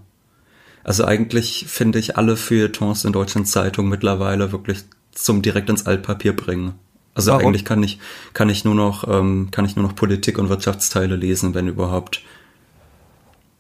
Also 0.83 1.05
eigentlich 1.05 1.67
finde 1.69 1.99
ich 1.99 2.17
alle 2.17 2.37
Feuilletons 2.37 3.05
in 3.05 3.13
deutschen 3.13 3.47
Zeitungen 3.47 3.91
mittlerweile 3.91 4.53
wirklich 4.53 4.85
zum 5.13 5.43
direkt 5.43 5.71
ins 5.71 5.87
Altpapier 5.87 6.35
bringen. 6.35 6.75
Also 7.15 7.31
Warum? 7.31 7.47
eigentlich 7.47 7.65
kann 7.65 7.83
ich, 7.83 8.01
kann 8.33 8.49
ich 8.49 8.65
nur 8.65 8.75
noch, 8.75 9.07
ähm, 9.09 9.49
kann 9.51 9.65
ich 9.65 9.77
nur 9.77 9.87
noch 9.87 9.95
Politik 9.95 10.39
und 10.39 10.49
Wirtschaftsteile 10.49 11.17
lesen, 11.17 11.55
wenn 11.55 11.69
überhaupt. 11.69 12.23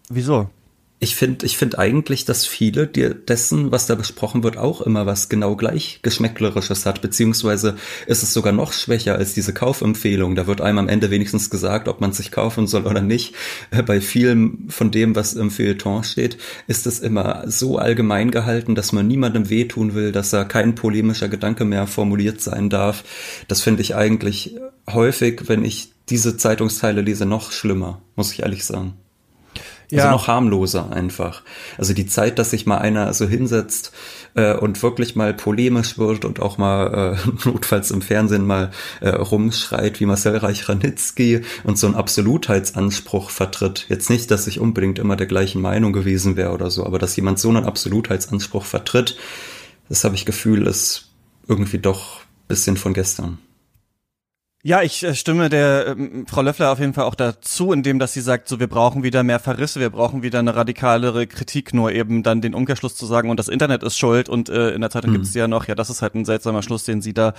Wieso? 0.08 0.50
Ich 1.00 1.16
finde 1.16 1.44
ich 1.44 1.58
finde 1.58 1.78
eigentlich, 1.78 2.24
dass 2.24 2.46
viele 2.46 2.86
dessen, 2.86 3.72
was 3.72 3.86
da 3.86 3.94
besprochen 3.94 4.42
wird, 4.42 4.56
auch 4.56 4.80
immer 4.80 5.06
was 5.06 5.28
genau 5.28 5.54
gleich 5.54 5.98
Geschmäcklerisches 6.02 6.86
hat, 6.86 7.02
beziehungsweise 7.02 7.76
ist 8.06 8.22
es 8.22 8.32
sogar 8.32 8.52
noch 8.52 8.72
schwächer 8.72 9.16
als 9.16 9.34
diese 9.34 9.52
Kaufempfehlung. 9.52 10.34
Da 10.34 10.46
wird 10.46 10.60
einem 10.60 10.78
am 10.78 10.88
Ende 10.88 11.10
wenigstens 11.10 11.50
gesagt, 11.50 11.88
ob 11.88 12.00
man 12.00 12.12
sich 12.12 12.30
kaufen 12.30 12.66
soll 12.66 12.86
oder 12.86 13.02
nicht. 13.02 13.34
Äh, 13.70 13.82
bei 13.82 14.00
vielem 14.00 14.70
von 14.70 14.90
dem, 14.90 15.14
was 15.14 15.34
im 15.34 15.50
Feuilleton 15.50 16.04
steht, 16.04 16.38
ist 16.68 16.86
es 16.86 17.00
immer 17.00 17.44
so 17.46 17.76
allgemein 17.76 18.30
gehalten, 18.30 18.74
dass 18.74 18.92
man 18.92 19.06
niemandem 19.06 19.50
wehtun 19.50 19.94
will, 19.94 20.10
dass 20.10 20.30
da 20.30 20.44
kein 20.44 20.74
polemischer 20.74 21.28
Gedanke 21.28 21.64
mehr 21.64 21.86
formuliert 21.86 22.40
sein 22.40 22.70
darf. 22.70 23.04
Das 23.48 23.60
finde 23.60 23.82
ich 23.82 23.94
eigentlich 23.94 24.56
häufig, 24.90 25.48
wenn 25.48 25.64
ich 25.64 25.92
diese 26.08 26.36
Zeitungsteile 26.36 27.02
lese, 27.02 27.26
noch 27.26 27.52
schlimmer, 27.52 28.00
muss 28.16 28.32
ich 28.32 28.40
ehrlich 28.40 28.64
sagen. 28.64 28.94
Also 29.84 29.96
ja. 29.96 30.04
Also 30.04 30.16
noch 30.16 30.28
harmloser 30.28 30.92
einfach. 30.92 31.42
Also 31.78 31.94
die 31.94 32.06
Zeit, 32.06 32.38
dass 32.38 32.50
sich 32.50 32.66
mal 32.66 32.78
einer 32.78 33.12
so 33.14 33.26
hinsetzt 33.26 33.92
äh, 34.34 34.54
und 34.54 34.82
wirklich 34.82 35.16
mal 35.16 35.34
polemisch 35.34 35.98
wird 35.98 36.24
und 36.24 36.40
auch 36.40 36.58
mal 36.58 37.16
äh, 37.16 37.30
notfalls 37.48 37.90
im 37.90 38.02
Fernsehen 38.02 38.46
mal 38.46 38.70
äh, 39.00 39.10
rumschreit 39.10 40.00
wie 40.00 40.06
Marcel 40.06 40.36
Reich-Ranitzky 40.36 41.42
und 41.64 41.78
so 41.78 41.86
einen 41.86 41.96
Absolutheitsanspruch 41.96 43.30
vertritt. 43.30 43.86
Jetzt 43.88 44.10
nicht, 44.10 44.30
dass 44.30 44.46
ich 44.46 44.60
unbedingt 44.60 44.98
immer 44.98 45.16
der 45.16 45.26
gleichen 45.26 45.60
Meinung 45.60 45.92
gewesen 45.92 46.36
wäre 46.36 46.52
oder 46.52 46.70
so, 46.70 46.86
aber 46.86 46.98
dass 46.98 47.16
jemand 47.16 47.38
so 47.38 47.48
einen 47.48 47.64
Absolutheitsanspruch 47.64 48.64
vertritt, 48.64 49.16
das 49.88 50.04
habe 50.04 50.14
ich 50.14 50.24
Gefühl, 50.24 50.66
ist 50.66 51.10
irgendwie 51.46 51.78
doch 51.78 52.20
bisschen 52.48 52.76
von 52.76 52.94
gestern. 52.94 53.38
Ja, 54.66 54.80
ich 54.80 55.02
äh, 55.02 55.14
stimme 55.14 55.50
der 55.50 55.88
ähm, 55.88 56.24
Frau 56.26 56.40
Löffler 56.40 56.72
auf 56.72 56.78
jeden 56.78 56.94
Fall 56.94 57.04
auch 57.04 57.14
dazu, 57.14 57.70
indem 57.70 57.98
dass 57.98 58.14
sie 58.14 58.22
sagt, 58.22 58.48
so 58.48 58.60
wir 58.60 58.66
brauchen 58.66 59.02
wieder 59.02 59.22
mehr 59.22 59.38
Verrisse, 59.38 59.78
wir 59.78 59.90
brauchen 59.90 60.22
wieder 60.22 60.38
eine 60.38 60.56
radikalere 60.56 61.26
Kritik, 61.26 61.74
nur 61.74 61.92
eben 61.92 62.22
dann 62.22 62.40
den 62.40 62.54
Umkehrschluss 62.54 62.96
zu 62.96 63.04
sagen 63.04 63.28
und 63.28 63.38
das 63.38 63.48
Internet 63.48 63.82
ist 63.82 63.98
schuld 63.98 64.30
und 64.30 64.48
äh, 64.48 64.70
in 64.70 64.80
der 64.80 64.88
Zeitung 64.88 65.10
mhm. 65.10 65.16
gibt 65.16 65.26
es 65.26 65.34
ja 65.34 65.48
noch, 65.48 65.68
ja, 65.68 65.74
das 65.74 65.90
ist 65.90 66.00
halt 66.00 66.14
ein 66.14 66.24
seltsamer 66.24 66.62
Schluss, 66.62 66.84
den 66.84 67.02
sie 67.02 67.12
da, 67.12 67.34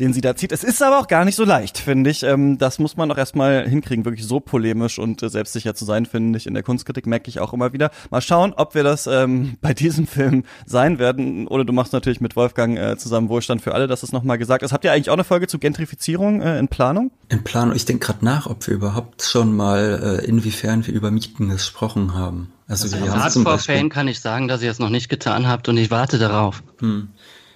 den 0.00 0.14
sie 0.14 0.22
da 0.22 0.34
zieht. 0.36 0.52
Es 0.52 0.64
ist 0.64 0.82
aber 0.82 0.98
auch 0.98 1.06
gar 1.06 1.26
nicht 1.26 1.34
so 1.34 1.44
leicht, 1.44 1.76
finde 1.76 2.08
ich. 2.08 2.22
Ähm, 2.22 2.56
das 2.56 2.78
muss 2.78 2.96
man 2.96 3.12
auch 3.12 3.18
erstmal 3.18 3.68
hinkriegen, 3.68 4.06
wirklich 4.06 4.26
so 4.26 4.40
polemisch 4.40 4.98
und 4.98 5.22
äh, 5.22 5.28
selbstsicher 5.28 5.74
zu 5.74 5.84
sein, 5.84 6.06
finde 6.06 6.38
ich. 6.38 6.46
In 6.46 6.54
der 6.54 6.62
Kunstkritik 6.62 7.04
merke 7.04 7.28
ich 7.28 7.40
auch 7.40 7.52
immer 7.52 7.74
wieder. 7.74 7.90
Mal 8.08 8.22
schauen, 8.22 8.54
ob 8.56 8.74
wir 8.74 8.84
das 8.84 9.06
ähm, 9.06 9.58
bei 9.60 9.74
diesem 9.74 10.06
Film 10.06 10.44
sein 10.64 10.98
werden. 10.98 11.46
Oder 11.46 11.66
du 11.66 11.74
machst 11.74 11.92
natürlich 11.92 12.22
mit 12.22 12.36
Wolfgang 12.36 12.78
äh, 12.78 12.96
zusammen 12.96 13.28
Wohlstand 13.28 13.60
für 13.60 13.74
alle, 13.74 13.86
das 13.86 14.02
ist 14.02 14.14
nochmal 14.14 14.38
gesagt 14.38 14.62
ist. 14.62 14.72
Habt 14.72 14.86
ihr 14.86 14.92
eigentlich 14.92 15.10
auch 15.10 15.14
eine 15.14 15.24
Folge 15.24 15.46
zu 15.46 15.58
Gentrifizierung 15.58 16.40
äh, 16.40 16.58
in 16.58 16.69
Planung? 16.70 17.10
In 17.28 17.44
Planung. 17.44 17.76
Ich 17.76 17.84
denke 17.84 18.06
gerade 18.06 18.24
nach, 18.24 18.46
ob 18.46 18.66
wir 18.66 18.74
überhaupt 18.74 19.22
schon 19.22 19.54
mal, 19.54 20.20
äh, 20.22 20.26
inwiefern 20.26 20.86
wir 20.86 20.94
über 20.94 21.10
Mieten 21.10 21.48
gesprochen 21.48 22.14
haben. 22.14 22.52
Also, 22.66 22.84
also 22.84 23.04
wir 23.04 23.12
haben 23.12 23.22
Hardcore-Fan 23.22 23.88
kann 23.88 24.08
ich 24.08 24.20
sagen, 24.20 24.48
dass 24.48 24.62
ihr 24.62 24.70
es 24.70 24.78
noch 24.78 24.90
nicht 24.90 25.08
getan 25.08 25.48
habt 25.48 25.68
und 25.68 25.76
ich 25.76 25.90
warte 25.90 26.18
darauf. 26.18 26.62
Hm. 26.78 27.08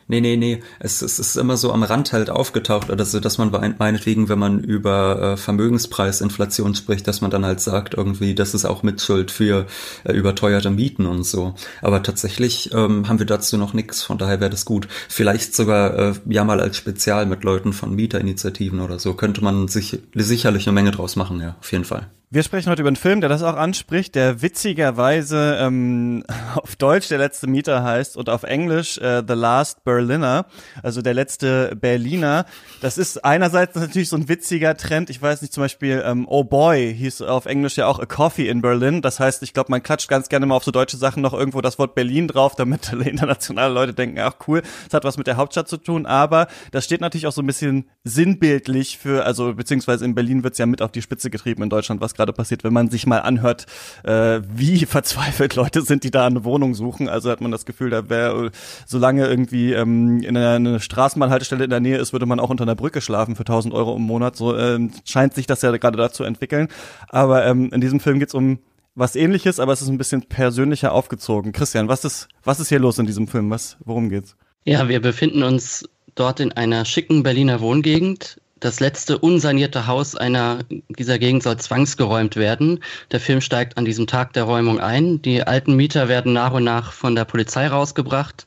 Nee, 0.06 0.20
nee, 0.20 0.36
nee. 0.36 0.60
Es, 0.80 1.00
es 1.02 1.18
ist 1.18 1.36
immer 1.36 1.56
so 1.56 1.72
am 1.72 1.82
Rand 1.82 2.12
halt 2.12 2.28
aufgetaucht, 2.28 2.90
oder 2.90 3.04
so, 3.04 3.20
dass 3.20 3.38
man 3.38 3.50
meinetwegen, 3.78 4.28
wenn 4.28 4.38
man 4.38 4.60
über 4.60 5.32
äh, 5.32 5.36
Vermögenspreisinflation 5.36 6.74
spricht, 6.74 7.08
dass 7.08 7.20
man 7.20 7.30
dann 7.30 7.46
halt 7.46 7.60
sagt, 7.60 7.94
irgendwie, 7.94 8.34
das 8.34 8.54
ist 8.54 8.66
auch 8.66 8.82
Mitschuld 8.82 9.30
für 9.30 9.66
äh, 10.04 10.12
überteuerte 10.12 10.70
Mieten 10.70 11.06
und 11.06 11.24
so. 11.24 11.54
Aber 11.80 12.02
tatsächlich 12.02 12.72
ähm, 12.74 13.08
haben 13.08 13.18
wir 13.18 13.26
dazu 13.26 13.56
noch 13.56 13.72
nichts, 13.72 14.02
von 14.02 14.18
daher 14.18 14.40
wäre 14.40 14.50
das 14.50 14.64
gut. 14.64 14.88
Vielleicht 15.08 15.54
sogar 15.54 15.98
äh, 15.98 16.14
ja 16.28 16.44
mal 16.44 16.60
als 16.60 16.76
Spezial 16.76 17.26
mit 17.26 17.44
Leuten 17.44 17.72
von 17.72 17.94
Mieterinitiativen 17.94 18.80
oder 18.80 18.98
so. 18.98 19.14
Könnte 19.14 19.42
man 19.42 19.68
sich 19.68 20.00
sicherlich 20.14 20.66
eine 20.66 20.74
Menge 20.74 20.90
draus 20.90 21.16
machen, 21.16 21.40
ja, 21.40 21.56
auf 21.60 21.72
jeden 21.72 21.84
Fall. 21.84 22.10
Wir 22.34 22.42
sprechen 22.42 22.68
heute 22.68 22.82
über 22.82 22.88
einen 22.88 22.96
Film, 22.96 23.20
der 23.20 23.30
das 23.30 23.44
auch 23.44 23.54
anspricht, 23.54 24.16
der 24.16 24.42
witzigerweise 24.42 25.56
ähm, 25.60 26.24
auf 26.56 26.74
Deutsch 26.74 27.06
der 27.06 27.18
letzte 27.18 27.46
Mieter 27.46 27.84
heißt 27.84 28.16
und 28.16 28.28
auf 28.28 28.42
Englisch 28.42 28.98
äh, 28.98 29.22
The 29.24 29.34
Last 29.34 29.84
Berliner, 29.84 30.46
also 30.82 31.00
der 31.00 31.14
letzte 31.14 31.76
Berliner. 31.76 32.44
Das 32.80 32.98
ist 32.98 33.24
einerseits 33.24 33.76
natürlich 33.76 34.08
so 34.08 34.16
ein 34.16 34.28
witziger 34.28 34.76
Trend. 34.76 35.10
Ich 35.10 35.22
weiß 35.22 35.42
nicht, 35.42 35.52
zum 35.52 35.62
Beispiel 35.62 36.02
ähm, 36.04 36.26
Oh 36.28 36.42
Boy 36.42 36.92
hieß 36.92 37.22
auf 37.22 37.46
Englisch 37.46 37.76
ja 37.76 37.86
auch 37.86 38.00
A 38.00 38.06
Coffee 38.06 38.48
in 38.48 38.62
Berlin. 38.62 39.00
Das 39.00 39.20
heißt, 39.20 39.44
ich 39.44 39.52
glaube, 39.52 39.70
man 39.70 39.84
klatscht 39.84 40.08
ganz 40.08 40.28
gerne 40.28 40.46
mal 40.46 40.56
auf 40.56 40.64
so 40.64 40.72
deutsche 40.72 40.96
Sachen 40.96 41.22
noch 41.22 41.34
irgendwo 41.34 41.60
das 41.60 41.78
Wort 41.78 41.94
Berlin 41.94 42.26
drauf, 42.26 42.56
damit 42.56 42.92
internationale 43.04 43.72
Leute 43.72 43.94
denken, 43.94 44.18
ach 44.18 44.34
cool, 44.48 44.62
das 44.86 44.94
hat 44.94 45.04
was 45.04 45.18
mit 45.18 45.28
der 45.28 45.36
Hauptstadt 45.36 45.68
zu 45.68 45.76
tun. 45.76 46.04
Aber 46.04 46.48
das 46.72 46.84
steht 46.84 47.00
natürlich 47.00 47.28
auch 47.28 47.32
so 47.32 47.42
ein 47.42 47.46
bisschen 47.46 47.88
sinnbildlich 48.02 48.98
für, 48.98 49.24
also 49.24 49.54
beziehungsweise 49.54 50.04
in 50.04 50.16
Berlin 50.16 50.42
wird's 50.42 50.58
ja 50.58 50.66
mit 50.66 50.82
auf 50.82 50.90
die 50.90 51.00
Spitze 51.00 51.30
getrieben 51.30 51.62
in 51.62 51.70
Deutschland, 51.70 52.00
was 52.00 52.12
gerade 52.12 52.23
passiert, 52.32 52.64
wenn 52.64 52.72
man 52.72 52.90
sich 52.90 53.06
mal 53.06 53.18
anhört, 53.18 53.66
äh, 54.04 54.40
wie 54.52 54.86
verzweifelt 54.86 55.54
Leute 55.54 55.82
sind, 55.82 56.04
die 56.04 56.10
da 56.10 56.26
eine 56.26 56.44
Wohnung 56.44 56.74
suchen. 56.74 57.08
Also 57.08 57.30
hat 57.30 57.40
man 57.40 57.50
das 57.50 57.66
Gefühl, 57.66 57.90
da 57.90 58.08
wäre, 58.08 58.50
solange 58.86 59.26
irgendwie 59.26 59.72
ähm, 59.72 60.22
in 60.22 60.36
einer 60.36 60.54
eine 60.54 60.80
Straßenbahnhaltestelle 60.80 61.64
in 61.64 61.70
der 61.70 61.80
Nähe 61.80 61.98
ist, 61.98 62.12
würde 62.12 62.26
man 62.26 62.40
auch 62.40 62.50
unter 62.50 62.64
einer 62.64 62.74
Brücke 62.74 63.00
schlafen 63.00 63.36
für 63.36 63.42
1000 63.42 63.74
Euro 63.74 63.96
im 63.96 64.02
Monat. 64.02 64.36
So 64.36 64.56
ähm, 64.56 64.90
scheint 65.04 65.34
sich 65.34 65.46
das 65.46 65.62
ja 65.62 65.76
gerade 65.76 65.98
dazu 65.98 66.24
entwickeln. 66.24 66.68
Aber 67.08 67.44
ähm, 67.44 67.70
in 67.72 67.80
diesem 67.80 68.00
Film 68.00 68.18
geht's 68.18 68.34
um 68.34 68.58
was 68.94 69.16
ähnliches, 69.16 69.58
aber 69.58 69.72
es 69.72 69.82
ist 69.82 69.88
ein 69.88 69.98
bisschen 69.98 70.22
persönlicher 70.22 70.92
aufgezogen. 70.92 71.52
Christian, 71.52 71.88
was 71.88 72.04
ist, 72.04 72.28
was 72.44 72.60
ist 72.60 72.68
hier 72.68 72.78
los 72.78 72.98
in 72.98 73.06
diesem 73.06 73.26
Film? 73.26 73.50
Was, 73.50 73.76
worum 73.84 74.08
geht's? 74.08 74.36
Ja, 74.64 74.88
wir 74.88 75.00
befinden 75.00 75.42
uns 75.42 75.88
dort 76.14 76.40
in 76.40 76.52
einer 76.52 76.84
schicken 76.84 77.22
Berliner 77.22 77.60
Wohngegend. 77.60 78.40
Das 78.64 78.80
letzte 78.80 79.18
unsanierte 79.18 79.86
Haus 79.86 80.16
einer 80.16 80.60
dieser 80.88 81.18
Gegend 81.18 81.42
soll 81.42 81.58
zwangsgeräumt 81.58 82.36
werden. 82.36 82.82
Der 83.10 83.20
Film 83.20 83.42
steigt 83.42 83.76
an 83.76 83.84
diesem 83.84 84.06
Tag 84.06 84.32
der 84.32 84.44
Räumung 84.44 84.80
ein. 84.80 85.20
Die 85.20 85.42
alten 85.42 85.76
Mieter 85.76 86.08
werden 86.08 86.32
nach 86.32 86.54
und 86.54 86.64
nach 86.64 86.92
von 86.92 87.14
der 87.14 87.26
Polizei 87.26 87.68
rausgebracht. 87.68 88.46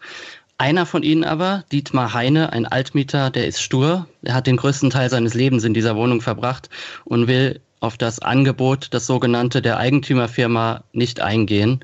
Einer 0.58 0.88
von 0.88 1.04
ihnen 1.04 1.24
aber, 1.24 1.66
Dietmar 1.72 2.16
Heine, 2.16 2.52
ein 2.52 2.66
Altmieter, 2.66 3.30
der 3.30 3.46
ist 3.46 3.62
stur. 3.62 4.08
Er 4.24 4.34
hat 4.34 4.48
den 4.48 4.58
größten 4.58 4.90
Teil 4.90 5.12
seines 5.12 5.36
Lebens 5.36 5.64
in 5.64 5.76
dieser 5.76 5.96
Wohnung 5.96 6.22
verbracht 6.22 6.72
und 7.06 7.28
will 7.28 7.62
auf 7.80 7.96
das 7.96 8.18
Angebot, 8.18 8.88
das 8.96 9.06
sogenannte 9.06 9.62
der 9.62 9.78
Eigentümerfirma, 9.78 10.84
nicht 10.94 11.22
eingehen. 11.22 11.82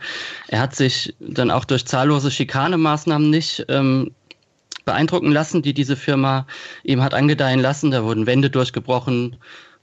Er 0.47 0.59
hat 0.59 0.75
sich 0.75 1.13
dann 1.19 1.51
auch 1.51 1.65
durch 1.65 1.85
zahllose 1.85 2.31
Schikanemaßnahmen 2.31 3.29
nicht 3.29 3.63
ähm, 3.69 4.09
beeindrucken 4.85 5.31
lassen, 5.31 5.61
die 5.61 5.73
diese 5.73 5.95
Firma 5.95 6.45
ihm 6.83 7.01
hat 7.01 7.13
angedeihen 7.13 7.59
lassen. 7.59 7.91
Da 7.91 8.03
wurden 8.03 8.25
Wände 8.25 8.49
durchgebrochen, 8.49 9.37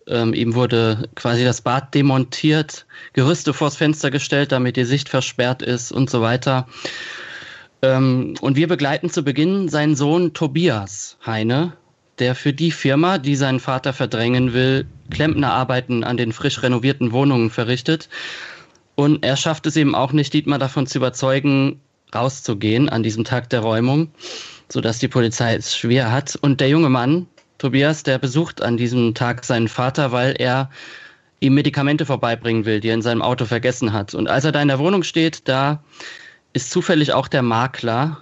ähm, 0.07 0.35
ihm 0.35 0.55
wurde 0.55 1.09
quasi 1.15 1.45
das 1.45 1.61
Bad 1.61 1.95
demontiert, 1.95 2.87
Gerüste 3.13 3.53
vors 3.53 3.77
Fenster 3.77 4.11
gestellt, 4.11 4.53
damit 4.53 4.77
die 4.77 4.85
Sicht 4.85 5.09
versperrt 5.09 5.63
ist 5.63 5.93
und 5.93 6.11
so 6.11 6.21
weiter. 6.21 6.67
Ähm, 7.83 8.35
und 8.41 8.57
wir 8.57 8.69
begleiten 8.69 9.11
zu 9.11 9.23
Beginn 9.23 9.69
seinen 9.69 9.97
Sohn 9.97 10.35
Tobias 10.35 11.17
Heine, 11.25 11.75
der 12.19 12.35
für 12.35 12.53
die 12.53 12.71
Firma, 12.71 13.19
die 13.19 13.37
seinen 13.37 13.61
Vater 13.61 13.93
verdrängen 13.93 14.53
will, 14.53 14.87
Klempnerarbeiten 15.11 16.05
an 16.05 16.17
den 16.17 16.33
frisch 16.33 16.63
renovierten 16.63 17.13
Wohnungen 17.13 17.51
verrichtet. 17.51 18.09
Und 18.95 19.25
er 19.25 19.37
schafft 19.37 19.67
es 19.67 19.77
eben 19.77 19.95
auch 19.95 20.13
nicht, 20.13 20.35
Dietmar 20.35 20.59
davon 20.59 20.87
zu 20.87 20.99
überzeugen, 20.99 21.81
rauszugehen 22.15 22.89
an 22.89 23.03
diesem 23.03 23.25
Tag 23.25 23.49
der 23.49 23.61
Räumung 23.61 24.11
sodass 24.73 24.99
die 24.99 25.09
Polizei 25.09 25.55
es 25.55 25.77
schwer 25.77 26.11
hat. 26.11 26.37
Und 26.41 26.61
der 26.61 26.69
junge 26.69 26.89
Mann, 26.89 27.27
Tobias, 27.59 28.03
der 28.03 28.19
besucht 28.19 28.63
an 28.63 28.77
diesem 28.77 29.15
Tag 29.15 29.45
seinen 29.45 29.69
Vater, 29.69 30.13
weil 30.13 30.35
er 30.39 30.71
ihm 31.41 31.55
Medikamente 31.55 32.07
vorbeibringen 32.07 32.65
will, 32.65 32.81
die 32.81 32.89
er 32.89 32.95
in 32.95 33.03
seinem 33.03 33.23
Auto 33.23 33.45
vergessen 33.45 33.93
hat. 33.93 34.15
Und 34.15 34.29
als 34.29 34.45
er 34.45 34.53
da 34.53 34.63
in 34.63 34.69
der 34.69 34.79
Wohnung 34.79 35.03
steht, 35.03 35.49
da 35.49 35.83
ist 36.53 36.71
zufällig 36.71 37.13
auch 37.13 37.29
der 37.29 37.43
Makler, 37.43 38.19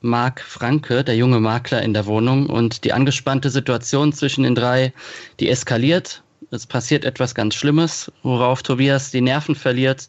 Marc 0.00 0.40
Franke, 0.40 1.04
der 1.04 1.16
junge 1.16 1.40
Makler 1.40 1.82
in 1.82 1.92
der 1.92 2.06
Wohnung. 2.06 2.46
Und 2.46 2.84
die 2.84 2.92
angespannte 2.92 3.50
Situation 3.50 4.12
zwischen 4.12 4.44
den 4.44 4.54
drei, 4.54 4.92
die 5.38 5.50
eskaliert. 5.50 6.22
Es 6.50 6.66
passiert 6.66 7.04
etwas 7.04 7.34
ganz 7.34 7.54
Schlimmes, 7.54 8.10
worauf 8.22 8.62
Tobias 8.62 9.10
die 9.10 9.20
Nerven 9.20 9.54
verliert. 9.54 10.08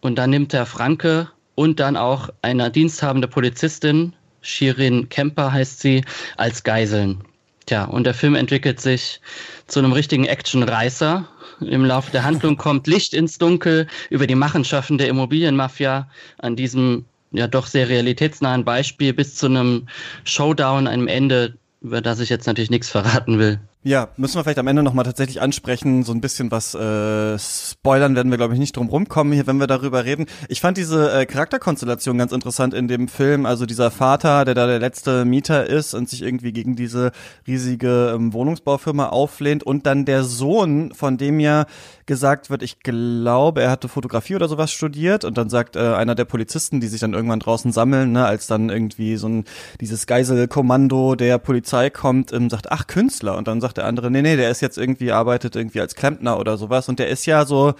Und 0.00 0.16
dann 0.16 0.30
nimmt 0.30 0.52
der 0.52 0.66
Franke 0.66 1.30
und 1.54 1.78
dann 1.78 1.96
auch 1.96 2.30
eine 2.42 2.70
diensthabende 2.70 3.28
Polizistin 3.28 4.14
Shirin 4.42 5.08
Kemper 5.08 5.52
heißt 5.52 5.80
sie, 5.80 6.04
als 6.36 6.62
Geiseln. 6.62 7.22
Tja, 7.66 7.84
und 7.84 8.04
der 8.04 8.14
Film 8.14 8.34
entwickelt 8.34 8.80
sich 8.80 9.20
zu 9.68 9.78
einem 9.78 9.92
richtigen 9.92 10.24
Action-Reißer. 10.24 11.26
Im 11.60 11.84
Laufe 11.84 12.10
der 12.10 12.24
Handlung 12.24 12.56
kommt 12.56 12.86
Licht 12.86 13.14
ins 13.14 13.38
Dunkel 13.38 13.86
über 14.10 14.26
die 14.26 14.34
Machenschaften 14.34 14.98
der 14.98 15.08
Immobilienmafia 15.08 16.08
an 16.38 16.56
diesem 16.56 17.04
ja 17.30 17.46
doch 17.46 17.66
sehr 17.66 17.88
realitätsnahen 17.88 18.64
Beispiel 18.64 19.12
bis 19.12 19.36
zu 19.36 19.46
einem 19.46 19.86
Showdown, 20.24 20.86
einem 20.86 21.08
Ende, 21.08 21.56
über 21.80 22.00
das 22.00 22.20
ich 22.20 22.28
jetzt 22.28 22.46
natürlich 22.46 22.70
nichts 22.70 22.90
verraten 22.90 23.38
will. 23.38 23.60
Ja, 23.84 24.10
müssen 24.16 24.36
wir 24.36 24.44
vielleicht 24.44 24.60
am 24.60 24.68
Ende 24.68 24.84
nochmal 24.84 25.04
tatsächlich 25.04 25.40
ansprechen, 25.40 26.04
so 26.04 26.12
ein 26.12 26.20
bisschen 26.20 26.52
was 26.52 26.72
äh, 26.72 27.36
spoilern 27.36 28.14
werden 28.14 28.30
wir, 28.30 28.38
glaube 28.38 28.54
ich, 28.54 28.60
nicht 28.60 28.76
drum 28.76 28.88
rumkommen 28.88 29.32
hier, 29.32 29.48
wenn 29.48 29.56
wir 29.56 29.66
darüber 29.66 30.04
reden. 30.04 30.26
Ich 30.46 30.60
fand 30.60 30.76
diese 30.76 31.12
äh, 31.12 31.26
Charakterkonstellation 31.26 32.16
ganz 32.16 32.30
interessant 32.30 32.74
in 32.74 32.86
dem 32.86 33.08
Film, 33.08 33.44
also 33.44 33.66
dieser 33.66 33.90
Vater, 33.90 34.44
der 34.44 34.54
da 34.54 34.68
der 34.68 34.78
letzte 34.78 35.24
Mieter 35.24 35.66
ist 35.66 35.94
und 35.94 36.08
sich 36.08 36.22
irgendwie 36.22 36.52
gegen 36.52 36.76
diese 36.76 37.10
riesige 37.44 38.12
ähm, 38.14 38.32
Wohnungsbaufirma 38.32 39.08
auflehnt 39.08 39.64
und 39.64 39.84
dann 39.84 40.04
der 40.04 40.22
Sohn, 40.22 40.94
von 40.94 41.18
dem 41.18 41.40
ja 41.40 41.66
gesagt 42.06 42.50
wird, 42.50 42.62
ich 42.62 42.80
glaube, 42.80 43.62
er 43.62 43.70
hatte 43.70 43.88
Fotografie 43.88 44.36
oder 44.36 44.48
sowas 44.48 44.70
studiert 44.70 45.24
und 45.24 45.38
dann 45.38 45.48
sagt 45.48 45.76
äh, 45.76 45.94
einer 45.94 46.14
der 46.14 46.24
Polizisten, 46.24 46.80
die 46.80 46.88
sich 46.88 47.00
dann 47.00 47.14
irgendwann 47.14 47.40
draußen 47.40 47.72
sammeln, 47.72 48.12
ne, 48.12 48.26
als 48.26 48.46
dann 48.46 48.70
irgendwie 48.70 49.16
so 49.16 49.28
ein 49.28 49.44
dieses 49.80 50.06
Geiselkommando 50.06 51.14
der 51.14 51.38
Polizei 51.38 51.90
kommt, 51.90 52.32
ähm, 52.32 52.50
sagt, 52.50 52.70
ach 52.70 52.86
Künstler 52.86 53.36
und 53.36 53.48
dann 53.48 53.60
sagt 53.60 53.71
der 53.72 53.86
andere, 53.86 54.10
nee, 54.10 54.22
nee, 54.22 54.36
der 54.36 54.50
ist 54.50 54.60
jetzt 54.60 54.78
irgendwie 54.78 55.12
arbeitet 55.12 55.56
irgendwie 55.56 55.80
als 55.80 55.94
Klempner 55.94 56.38
oder 56.38 56.56
sowas 56.56 56.88
und 56.88 56.98
der 56.98 57.08
ist 57.08 57.26
ja 57.26 57.44
so 57.44 57.74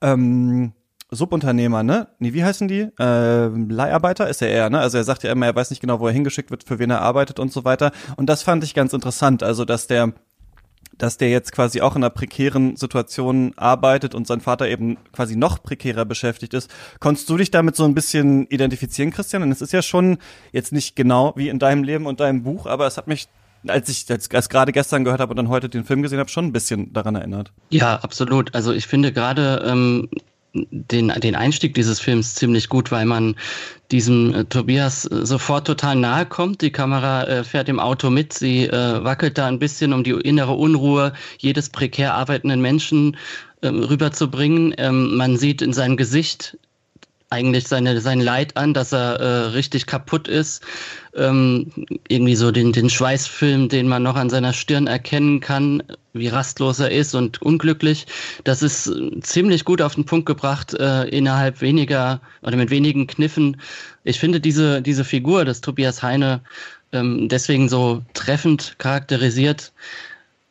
ähm, 0.00 0.72
Subunternehmer, 1.10 1.82
ne? 1.82 2.08
Nee, 2.18 2.32
wie 2.32 2.44
heißen 2.44 2.68
die? 2.68 2.88
Äh, 2.98 3.46
Leiharbeiter 3.46 4.28
ist 4.28 4.42
er 4.42 4.48
eher, 4.48 4.70
ne? 4.70 4.80
Also 4.80 4.98
er 4.98 5.04
sagt 5.04 5.22
ja 5.22 5.32
immer, 5.32 5.46
er 5.46 5.54
weiß 5.54 5.70
nicht 5.70 5.80
genau, 5.80 6.00
wo 6.00 6.06
er 6.06 6.12
hingeschickt 6.12 6.50
wird, 6.50 6.64
für 6.64 6.78
wen 6.78 6.90
er 6.90 7.02
arbeitet 7.02 7.38
und 7.38 7.52
so 7.52 7.64
weiter. 7.64 7.92
Und 8.16 8.26
das 8.26 8.42
fand 8.42 8.64
ich 8.64 8.74
ganz 8.74 8.92
interessant. 8.92 9.42
Also, 9.42 9.64
dass 9.64 9.86
der 9.86 10.12
dass 10.98 11.16
der 11.16 11.28
jetzt 11.28 11.52
quasi 11.52 11.80
auch 11.80 11.96
in 11.96 12.04
einer 12.04 12.10
prekären 12.10 12.76
Situation 12.76 13.52
arbeitet 13.56 14.14
und 14.14 14.28
sein 14.28 14.40
Vater 14.40 14.68
eben 14.68 14.96
quasi 15.12 15.34
noch 15.34 15.60
prekärer 15.60 16.04
beschäftigt 16.04 16.54
ist. 16.54 16.70
Konntest 17.00 17.28
du 17.28 17.36
dich 17.36 17.50
damit 17.50 17.74
so 17.74 17.84
ein 17.84 17.94
bisschen 17.94 18.46
identifizieren, 18.46 19.10
Christian? 19.10 19.42
Und 19.42 19.50
es 19.50 19.60
ist 19.60 19.72
ja 19.72 19.82
schon 19.82 20.18
jetzt 20.52 20.72
nicht 20.72 20.94
genau 20.94 21.32
wie 21.36 21.48
in 21.48 21.58
deinem 21.58 21.82
Leben 21.82 22.06
und 22.06 22.20
deinem 22.20 22.44
Buch, 22.44 22.66
aber 22.66 22.86
es 22.86 22.96
hat 22.96 23.08
mich 23.08 23.28
als 23.66 23.88
ich 23.88 24.10
als 24.10 24.48
gerade 24.48 24.72
gestern 24.72 25.04
gehört 25.04 25.20
habe 25.20 25.30
und 25.30 25.36
dann 25.36 25.48
heute 25.48 25.68
den 25.68 25.84
Film 25.84 26.02
gesehen 26.02 26.18
habe, 26.18 26.30
schon 26.30 26.46
ein 26.46 26.52
bisschen 26.52 26.92
daran 26.92 27.14
erinnert. 27.14 27.52
Ja, 27.70 27.96
absolut. 27.96 28.54
Also 28.54 28.72
ich 28.72 28.86
finde 28.86 29.12
gerade 29.12 29.64
ähm, 29.66 30.08
den, 30.54 31.08
den 31.08 31.34
Einstieg 31.34 31.74
dieses 31.74 32.00
Films 32.00 32.34
ziemlich 32.34 32.68
gut, 32.68 32.92
weil 32.92 33.06
man 33.06 33.34
diesem 33.90 34.34
äh, 34.34 34.44
Tobias 34.44 35.04
äh, 35.06 35.26
sofort 35.26 35.66
total 35.66 35.96
nahe 35.96 36.26
kommt. 36.26 36.62
Die 36.62 36.70
Kamera 36.70 37.24
äh, 37.24 37.44
fährt 37.44 37.68
im 37.68 37.80
Auto 37.80 38.10
mit, 38.10 38.32
sie 38.32 38.66
äh, 38.66 39.04
wackelt 39.04 39.38
da 39.38 39.46
ein 39.46 39.58
bisschen, 39.58 39.92
um 39.92 40.04
die 40.04 40.12
innere 40.12 40.52
Unruhe 40.52 41.12
jedes 41.38 41.70
prekär 41.70 42.14
arbeitenden 42.14 42.60
Menschen 42.60 43.16
ähm, 43.62 43.82
rüberzubringen. 43.82 44.74
Ähm, 44.78 45.16
man 45.16 45.36
sieht 45.36 45.60
in 45.60 45.72
seinem 45.72 45.96
Gesicht 45.96 46.56
eigentlich 47.34 47.68
seine, 47.68 48.00
sein 48.00 48.20
Leid 48.20 48.56
an, 48.56 48.72
dass 48.72 48.92
er 48.92 49.20
äh, 49.20 49.46
richtig 49.48 49.86
kaputt 49.86 50.28
ist. 50.28 50.62
Ähm, 51.14 51.70
irgendwie 52.08 52.34
so 52.34 52.50
den, 52.50 52.72
den 52.72 52.88
Schweißfilm, 52.90 53.68
den 53.68 53.86
man 53.86 54.02
noch 54.02 54.16
an 54.16 54.30
seiner 54.30 54.52
Stirn 54.52 54.86
erkennen 54.86 55.40
kann, 55.40 55.82
wie 56.12 56.28
rastlos 56.28 56.80
er 56.80 56.90
ist 56.90 57.14
und 57.14 57.42
unglücklich. 57.42 58.06
Das 58.44 58.62
ist 58.62 58.90
ziemlich 59.20 59.64
gut 59.64 59.82
auf 59.82 59.94
den 59.94 60.06
Punkt 60.06 60.26
gebracht, 60.26 60.74
äh, 60.74 61.04
innerhalb 61.04 61.60
weniger 61.60 62.20
oder 62.42 62.56
mit 62.56 62.70
wenigen 62.70 63.06
Kniffen. 63.06 63.60
Ich 64.04 64.18
finde 64.18 64.40
diese, 64.40 64.82
diese 64.82 65.04
Figur 65.04 65.44
des 65.44 65.60
Tobias 65.60 66.02
Heine 66.02 66.40
ähm, 66.94 67.28
deswegen 67.28 67.68
so 67.68 68.02
treffend 68.14 68.76
charakterisiert 68.78 69.72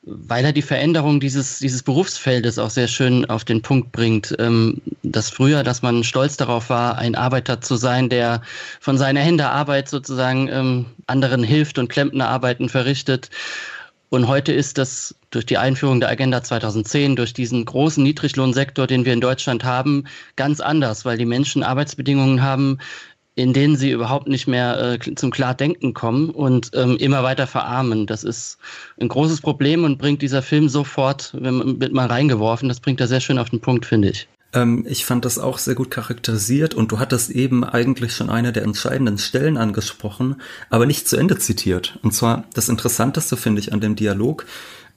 weil 0.06 0.44
er 0.44 0.52
die 0.52 0.62
Veränderung 0.62 1.20
dieses, 1.20 1.60
dieses 1.60 1.84
Berufsfeldes 1.84 2.60
auch 2.60 2.70
sehr 2.70 2.88
schön 2.88 3.26
auf 3.30 3.46
den 3.46 3.62
Punkt 3.62 3.92
bringt. 3.92 4.36
Ähm, 4.38 4.82
das 5.02 5.30
früher, 5.30 5.64
dass 5.64 5.82
man 5.82 6.04
stolz 6.04 6.36
darauf 6.38 6.70
war, 6.70 6.98
ein 6.98 7.16
Arbeiter 7.16 7.62
zu 7.62 7.76
sein, 7.76 8.10
der 8.10 8.42
von 8.80 8.98
seiner 8.98 9.22
Hände 9.22 9.48
Arbeit 9.48 9.88
sozusagen 9.90 10.50
ähm, 10.50 10.86
anderen 11.08 11.44
hilft 11.44 11.80
und 11.80 11.88
Klempnerarbeiten 11.88 12.68
verrichtet. 12.68 13.30
Und 14.10 14.28
heute 14.28 14.52
ist 14.52 14.78
das 14.78 15.16
durch 15.32 15.46
die 15.46 15.58
Einführung 15.58 16.00
der 16.00 16.10
Agenda 16.10 16.44
2010, 16.44 17.16
durch 17.16 17.34
diesen 17.34 17.66
großen 17.66 18.04
Niedriglohnsektor, 18.04 18.86
den 18.86 19.06
wir 19.06 19.14
in 19.14 19.22
Deutschland 19.22 19.64
haben, 19.64 20.04
ganz 20.36 20.60
anders, 20.60 21.04
weil 21.06 21.18
die 21.18 21.26
Menschen 21.26 21.64
Arbeitsbedingungen 21.64 22.44
haben, 22.44 22.78
in 23.36 23.54
denen 23.54 23.76
sie 23.76 23.92
überhaupt 23.92 24.28
nicht 24.28 24.48
mehr 24.48 24.80
äh, 24.80 25.16
zum 25.16 25.32
Klardenken 25.32 25.94
kommen 25.94 26.30
und 26.30 26.72
ähm, 26.74 26.98
immer 26.98 27.24
weiter 27.24 27.48
verarmen. 27.48 28.06
Das 28.06 28.24
ist 28.24 28.58
ein 29.00 29.08
großes 29.08 29.42
Problem 29.42 29.84
und 29.84 29.98
bringt 29.98 30.22
dieser 30.22 30.42
Film 30.42 30.70
sofort, 30.70 31.34
wenn 31.38 31.56
man 31.56 31.82
wird 31.82 31.94
mal 31.94 32.08
reingeworfen, 32.08 32.70
das 32.70 32.80
bringt 32.80 33.02
er 33.02 33.08
sehr 33.08 33.22
schön 33.22 33.40
auf 33.40 33.50
den 33.50 33.60
Punkt, 33.60 33.86
finde 33.86 34.10
ich. 34.10 34.28
Ähm, 34.54 34.86
ich 34.88 35.06
fand 35.06 35.26
das 35.26 35.40
auch 35.40 35.58
sehr 35.58 35.76
gut 35.76 35.90
charakterisiert 35.90 36.74
und 36.74 36.92
du 36.92 37.00
hattest 37.00 37.32
eben 37.32 37.64
eigentlich 37.64 38.16
schon 38.16 38.30
eine 38.30 38.54
der 38.54 38.64
entscheidenden 38.64 39.18
Stellen 39.18 39.58
angesprochen, 39.58 40.42
aber 40.70 40.86
nicht 40.86 41.08
zu 41.08 41.18
Ende 41.18 41.38
zitiert. 41.38 41.98
Und 42.04 42.14
zwar 42.14 42.44
das 42.54 42.70
Interessanteste 42.70 43.36
finde 43.36 43.62
ich 43.62 43.74
an 43.74 43.82
dem 43.82 43.96
Dialog 43.96 44.46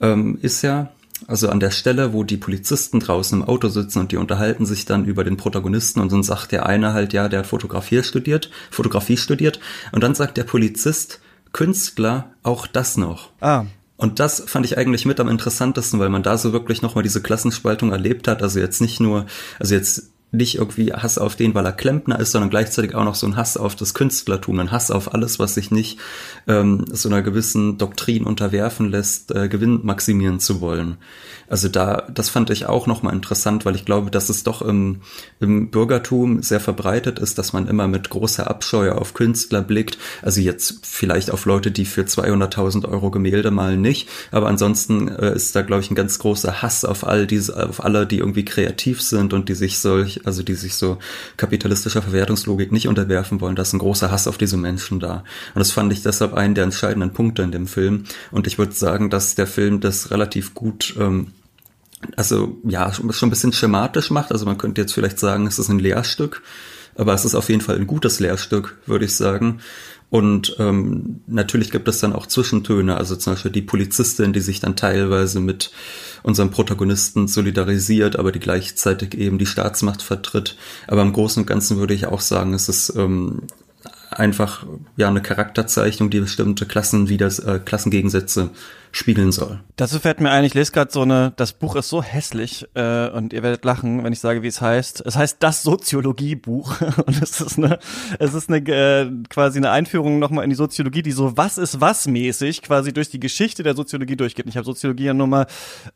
ähm, 0.01 0.39
ist 0.43 0.63
ja, 0.63 0.91
also 1.27 1.49
an 1.49 1.61
der 1.61 1.71
Stelle, 1.71 2.13
wo 2.13 2.25
die 2.25 2.37
Polizisten 2.37 3.01
draußen 3.01 3.41
im 3.41 3.49
Auto 3.49 3.69
sitzen 3.69 4.01
und 4.01 4.13
die 4.13 4.17
unterhalten 4.17 4.67
sich 4.67 4.85
dann 4.85 5.05
über 5.05 5.25
den 5.25 5.37
Protagonisten 5.37 6.01
und 6.01 6.13
dann 6.13 6.23
sagt 6.23 6.53
der 6.53 6.67
eine 6.67 6.93
halt, 6.93 7.13
ja, 7.13 7.29
der 7.29 7.41
hat 7.41 7.47
Fotografie 7.47 8.03
studiert, 8.03 8.51
Fotografie 8.71 9.17
studiert 9.17 9.61
und 9.93 10.03
dann 10.03 10.15
sagt 10.15 10.37
der 10.37 10.45
Polizist, 10.45 11.21
Künstler, 11.53 12.33
auch 12.43 12.67
das 12.67 12.97
noch. 12.97 13.31
Ah. 13.41 13.65
Und 13.97 14.21
das 14.21 14.41
fand 14.47 14.67
ich 14.67 14.77
eigentlich 14.77 15.07
mit 15.07 15.21
am 15.21 15.29
interessantesten, 15.29 15.99
weil 15.99 16.11
man 16.11 16.23
da 16.23 16.37
so 16.37 16.53
wirklich 16.53 16.83
nochmal 16.83 17.03
diese 17.03 17.23
Klassenspaltung 17.23 17.93
erlebt 17.93 18.29
hat. 18.29 18.43
Also 18.43 18.61
jetzt 18.61 18.83
nicht 18.83 19.01
nur, 19.01 19.25
also 19.59 19.75
jetzt 19.75 20.11
nicht 20.33 20.57
irgendwie 20.57 20.93
Hass 20.93 21.19
auf 21.19 21.37
den, 21.37 21.55
weil 21.55 21.65
er 21.65 21.73
Klempner 21.73 22.19
ist, 22.19 22.33
sondern 22.33 22.51
gleichzeitig 22.51 22.95
auch 22.95 23.05
noch 23.05 23.15
so 23.15 23.27
ein 23.27 23.37
Hass 23.37 23.57
auf 23.57 23.77
das 23.77 23.95
Künstlertum, 23.95 24.59
ein 24.59 24.73
Hass 24.73 24.91
auf 24.91 25.15
alles, 25.15 25.39
was 25.39 25.55
sich 25.55 25.71
nicht 25.71 25.99
ähm, 26.47 26.85
so 26.91 27.09
einer 27.09 27.23
gewissen 27.23 27.79
Doktrin 27.79 28.25
unterwerfen 28.25 28.91
lässt, 28.91 29.35
äh, 29.35 29.49
Gewinn 29.49 29.81
maximieren 29.85 30.41
zu 30.41 30.61
wollen. 30.61 30.99
Also 31.49 31.69
da, 31.69 32.07
das 32.13 32.29
fand 32.29 32.51
ich 32.51 32.67
auch 32.67 32.87
nochmal 32.87 33.15
interessant, 33.15 33.65
weil 33.65 33.77
ich 33.77 33.85
glaube, 33.85 34.11
dass 34.11 34.29
es 34.29 34.43
doch 34.43 34.63
im, 34.63 35.01
im 35.41 35.71
Bürgertum 35.71 36.43
sehr 36.43 36.61
verbreitet 36.61 37.19
ist, 37.19 37.39
dass 37.39 37.53
man 37.53 37.69
immer 37.69 37.89
mit 37.89 38.11
großer 38.11 38.49
Abscheu 38.49 38.93
auf 38.93 39.15
Künstler 39.15 39.63
blickt. 39.63 39.99
Also 40.23 40.41
jetzt 40.41 40.85
vielleicht 40.85 41.31
auf 41.31 41.45
Leute, 41.45 41.71
die 41.71 41.85
für 41.85 42.03
200.000 42.03 42.89
Euro 42.89 43.11
Gemälde 43.11 43.51
malen 43.51 43.81
nicht, 43.81 44.09
aber 44.31 44.49
ansonsten 44.49 45.09
äh, 45.09 45.35
ist 45.35 45.55
da, 45.55 45.63
glaube 45.63 45.83
ich, 45.83 45.91
ein 45.91 45.95
ganz 45.95 46.19
großer 46.19 46.63
Hass 46.63 46.85
auf 46.85 47.07
all 47.07 47.27
diese, 47.27 47.69
auf 47.69 47.85
alle, 47.85 48.07
die 48.07 48.19
irgendwie 48.19 48.45
kreativ 48.45 49.03
sind 49.03 49.33
und 49.33 49.49
die 49.49 49.55
sich 49.55 49.79
solch, 49.79 50.21
also 50.25 50.43
die 50.43 50.55
sich 50.55 50.75
so 50.75 50.99
kapitalistischer 51.37 52.03
Verwertungslogik 52.03 52.73
nicht 52.73 52.89
unterwerfen 52.89 53.41
wollen. 53.41 53.57
Da 53.57 53.63
ist 53.63 53.73
ein 53.73 53.79
großer 53.79 54.11
Hass 54.11 54.27
auf 54.27 54.39
diese 54.39 54.57
Menschen 54.57 55.01
da. 55.01 55.25
Und 55.55 55.59
das 55.59 55.73
fand 55.73 55.93
ich 55.93 56.03
deshalb 56.03 56.35
einen 56.35 56.55
der 56.55 56.65
entscheidenden 56.65 57.13
Punkte 57.13 57.43
in 57.43 57.53
dem 57.53 57.67
Film. 57.67 58.05
Und 58.31 58.47
ich 58.47 58.59
würde 58.59 58.73
sagen, 58.73 59.11
dass 59.11 59.35
der 59.35 59.47
Film 59.47 59.81
das 59.81 60.11
relativ 60.11 60.55
gut 60.55 60.95
ähm, 60.99 61.33
also 62.17 62.59
ja, 62.65 62.93
schon 62.93 63.29
ein 63.29 63.31
bisschen 63.31 63.53
schematisch 63.53 64.11
macht. 64.11 64.33
Also 64.33 64.47
man 64.47 64.59
könnte 64.59 64.81
jetzt 64.81 64.93
vielleicht 64.93 65.19
sagen, 65.19 65.47
es 65.47 65.59
ist 65.59 65.69
ein 65.69 65.79
Lehrstück, 65.79 66.43
aber 66.95 67.15
es 67.15 67.25
ist 67.25 67.35
auf 67.35 67.49
jeden 67.49 67.61
Fall 67.61 67.77
ein 67.77 67.87
gutes 67.87 68.21
Lehrstück, 68.21 68.79
würde 68.87 69.05
ich 69.05 69.15
sagen. 69.15 69.61
Und 70.09 70.55
ähm, 70.61 71.21
natürlich 71.27 71.73
gibt 71.73 71.89
es 71.89 71.99
dann 71.99 72.13
auch 72.13 72.27
Zwischentöne, 72.27 72.97
also 72.97 73.17
zum 73.17 73.33
Beispiel 73.33 73.51
die 73.51 73.63
Polizistin, 73.63 74.33
die 74.33 74.41
sich 74.41 74.61
dann 74.61 74.77
teilweise 74.77 75.41
mit 75.41 75.73
unserem 76.23 76.51
Protagonisten 76.51 77.27
solidarisiert, 77.27 78.17
aber 78.17 78.31
die 78.31 78.39
gleichzeitig 78.39 79.15
eben 79.15 79.39
die 79.39 79.47
Staatsmacht 79.47 80.03
vertritt. 80.03 80.57
Aber 80.87 81.03
im 81.03 81.13
Großen 81.13 81.43
und 81.43 81.47
Ganzen 81.47 81.79
würde 81.79 81.95
ich 81.95 82.07
auch 82.07 82.21
sagen, 82.21 82.55
es 82.55 82.69
ist 82.69 82.95
ähm, 82.97 83.43
einfach 84.11 84.65
ja 84.97 85.09
eine 85.09 85.23
Charakterzeichnung, 85.23 86.09
die 86.09 86.21
bestimmte 86.21 86.67
Klassen 86.67 87.09
wieder 87.09 87.27
äh, 87.45 87.59
Klassengegensätze 87.59 88.51
spiegeln 88.97 89.31
soll. 89.31 89.61
Dazu 89.77 89.99
fällt 89.99 90.21
mir 90.21 90.31
ein, 90.31 90.45
ich 90.45 90.55
lese 90.55 90.73
gerade 90.73 90.91
so 90.91 91.03
eine, 91.03 91.33
das 91.37 91.53
Buch 91.53 91.77
ist 91.77 91.89
so 91.89 92.03
hässlich 92.03 92.67
äh, 92.75 93.11
und 93.11 93.35
ihr 93.35 93.43
werdet 93.43 93.65
lachen, 93.65 94.03
wenn 94.03 94.13
ich 94.13 94.21
sage, 94.21 94.43
wie 94.43 94.47
es 94.47 94.61
heißt. 94.61 95.03
Es 95.05 95.17
heißt 95.17 95.37
das 95.41 95.63
Soziologiebuch 95.63 96.81
und 97.07 97.23
es 97.23 97.41
ist 97.41 97.59
eine, 97.59 97.79
es 98.19 98.33
ist 98.33 98.49
eine 98.49 98.59
äh, 98.59 99.11
quasi 99.29 99.59
eine 99.59 99.71
Einführung 99.71 100.19
nochmal 100.19 100.45
in 100.45 100.51
die 100.51 100.57
Soziologie, 100.57 101.03
die 101.03 101.13
so 101.13 101.37
was 101.37 101.59
ist 101.59 101.81
was 101.81 102.07
mäßig 102.07 102.63
quasi 102.63 102.93
durch 102.93 103.11
die 103.11 103.21
Geschichte 103.21 103.63
der 103.63 103.75
Soziologie 103.75 104.17
durchgeht. 104.17 104.47
Ich 104.47 104.57
habe 104.57 104.65
Soziologie 104.65 105.05
ja 105.05 105.15
nur 105.15 105.27
mal 105.27 105.47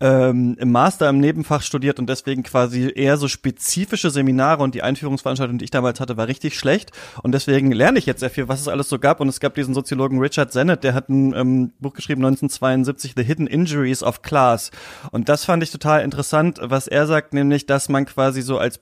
ähm, 0.00 0.56
im 0.58 0.70
Master 0.70 1.08
im 1.08 1.20
Nebenfach 1.20 1.62
studiert 1.62 1.98
und 1.98 2.08
deswegen 2.08 2.42
quasi 2.42 2.92
eher 2.94 3.16
so 3.16 3.28
spezifische 3.28 4.10
Seminare 4.10 4.62
und 4.62 4.74
die 4.74 4.82
Einführungsveranstaltung, 4.82 5.56
die 5.56 5.64
ich 5.64 5.70
damals 5.70 6.00
hatte, 6.00 6.18
war 6.18 6.28
richtig 6.28 6.58
schlecht 6.58 6.92
und 7.22 7.32
deswegen 7.32 7.72
lerne 7.72 7.98
ich 7.98 8.06
jetzt 8.06 8.20
sehr 8.20 8.30
viel, 8.30 8.48
was 8.48 8.60
es 8.60 8.68
alles 8.68 8.90
so 8.90 8.98
gab 8.98 9.20
und 9.20 9.28
es 9.28 9.40
gab 9.40 9.54
diesen 9.54 9.72
Soziologen 9.72 10.18
Richard 10.18 10.52
Sennett, 10.52 10.84
der 10.84 10.92
hat 10.92 11.08
ein 11.08 11.34
ähm, 11.34 11.72
Buch 11.80 11.94
geschrieben 11.94 12.22
1972 12.24 12.89
1979 12.90 13.14
The 13.16 13.22
Hidden 13.24 13.46
Injuries 13.46 14.02
of 14.02 14.22
Class. 14.22 14.70
Und 15.10 15.28
das 15.28 15.44
fand 15.44 15.62
ich 15.62 15.70
total 15.70 16.02
interessant, 16.02 16.58
was 16.62 16.86
er 16.88 17.06
sagt, 17.06 17.34
nämlich, 17.34 17.66
dass 17.66 17.88
man 17.88 18.06
quasi 18.06 18.42
so 18.42 18.58
als 18.58 18.78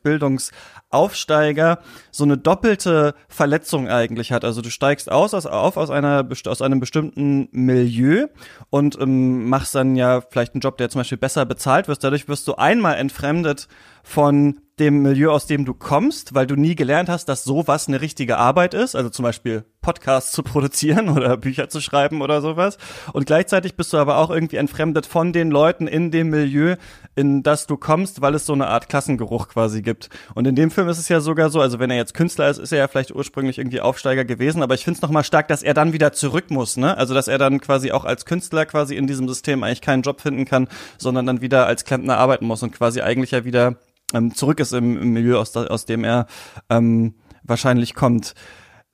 Bildungsaufsteiger 0.90 1.78
so 2.10 2.24
eine 2.24 2.38
doppelte 2.38 3.14
Verletzung 3.28 3.88
eigentlich 3.88 4.32
hat. 4.32 4.44
Also 4.44 4.62
du 4.62 4.70
steigst 4.70 5.10
aus, 5.10 5.34
aus 5.34 5.46
auf 5.46 5.76
aus 5.76 5.90
einer 5.90 6.28
aus 6.46 6.62
einem 6.62 6.80
bestimmten 6.80 7.48
Milieu 7.52 8.26
und 8.70 8.98
ähm, 9.00 9.48
machst 9.48 9.74
dann 9.74 9.96
ja 9.96 10.20
vielleicht 10.20 10.54
einen 10.54 10.60
Job, 10.60 10.78
der 10.78 10.88
zum 10.90 11.00
Beispiel 11.00 11.18
besser 11.18 11.44
bezahlt 11.44 11.88
wird. 11.88 12.02
Dadurch 12.02 12.28
wirst 12.28 12.48
du 12.48 12.54
einmal 12.54 12.96
entfremdet 12.96 13.68
von 14.02 14.60
dem 14.78 15.02
Milieu, 15.02 15.30
aus 15.30 15.46
dem 15.46 15.64
du 15.64 15.74
kommst, 15.74 16.34
weil 16.34 16.46
du 16.46 16.54
nie 16.54 16.74
gelernt 16.74 17.08
hast, 17.08 17.26
dass 17.26 17.44
sowas 17.44 17.88
eine 17.88 18.00
richtige 18.00 18.38
Arbeit 18.38 18.74
ist, 18.74 18.94
also 18.94 19.10
zum 19.10 19.24
Beispiel 19.24 19.64
Podcasts 19.80 20.32
zu 20.32 20.42
produzieren 20.42 21.08
oder 21.16 21.36
Bücher 21.36 21.68
zu 21.68 21.80
schreiben 21.80 22.22
oder 22.22 22.40
sowas. 22.40 22.78
Und 23.12 23.26
gleichzeitig 23.26 23.76
bist 23.76 23.92
du 23.92 23.98
aber 23.98 24.18
auch 24.18 24.30
irgendwie 24.30 24.56
entfremdet 24.56 25.06
von 25.06 25.32
den 25.32 25.50
Leuten 25.50 25.86
in 25.86 26.10
dem 26.10 26.30
Milieu, 26.30 26.76
in 27.16 27.42
das 27.42 27.66
du 27.66 27.76
kommst, 27.76 28.20
weil 28.20 28.34
es 28.34 28.46
so 28.46 28.52
eine 28.52 28.68
Art 28.68 28.88
Klassengeruch 28.88 29.48
quasi 29.48 29.82
gibt. 29.82 30.10
Und 30.34 30.46
in 30.46 30.54
dem 30.54 30.70
Film 30.78 30.88
ist 30.88 30.98
es 30.98 31.08
ja 31.08 31.20
sogar 31.20 31.50
so, 31.50 31.60
also 31.60 31.80
wenn 31.80 31.90
er 31.90 31.96
jetzt 31.96 32.14
Künstler 32.14 32.48
ist, 32.48 32.58
ist 32.58 32.70
er 32.70 32.78
ja 32.78 32.86
vielleicht 32.86 33.12
ursprünglich 33.12 33.58
irgendwie 33.58 33.80
Aufsteiger 33.80 34.24
gewesen, 34.24 34.62
aber 34.62 34.74
ich 34.74 34.84
finde 34.84 34.98
es 34.98 35.02
nochmal 35.02 35.24
stark, 35.24 35.48
dass 35.48 35.64
er 35.64 35.74
dann 35.74 35.92
wieder 35.92 36.12
zurück 36.12 36.52
muss, 36.52 36.76
ne? 36.76 36.96
Also 36.96 37.14
dass 37.14 37.26
er 37.26 37.36
dann 37.36 37.60
quasi 37.60 37.90
auch 37.90 38.04
als 38.04 38.26
Künstler 38.26 38.64
quasi 38.64 38.94
in 38.94 39.08
diesem 39.08 39.26
System 39.26 39.64
eigentlich 39.64 39.80
keinen 39.80 40.02
Job 40.02 40.20
finden 40.20 40.44
kann, 40.44 40.68
sondern 40.96 41.26
dann 41.26 41.40
wieder 41.40 41.66
als 41.66 41.84
Klempner 41.84 42.16
arbeiten 42.16 42.46
muss 42.46 42.62
und 42.62 42.70
quasi 42.70 43.00
eigentlich 43.00 43.32
ja 43.32 43.44
wieder 43.44 43.74
ähm, 44.14 44.36
zurück 44.36 44.60
ist 44.60 44.72
im, 44.72 45.02
im 45.02 45.12
Milieu, 45.14 45.38
aus, 45.38 45.56
aus 45.56 45.84
dem 45.84 46.04
er 46.04 46.28
ähm, 46.70 47.14
wahrscheinlich 47.42 47.96
kommt. 47.96 48.34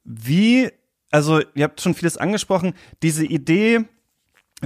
Wie, 0.05 0.71
also 1.11 1.43
ihr 1.55 1.65
habt 1.65 1.83
schon 1.83 1.93
vieles 1.93 2.17
angesprochen, 2.17 2.73
diese 3.03 3.27
Idee, 3.27 3.85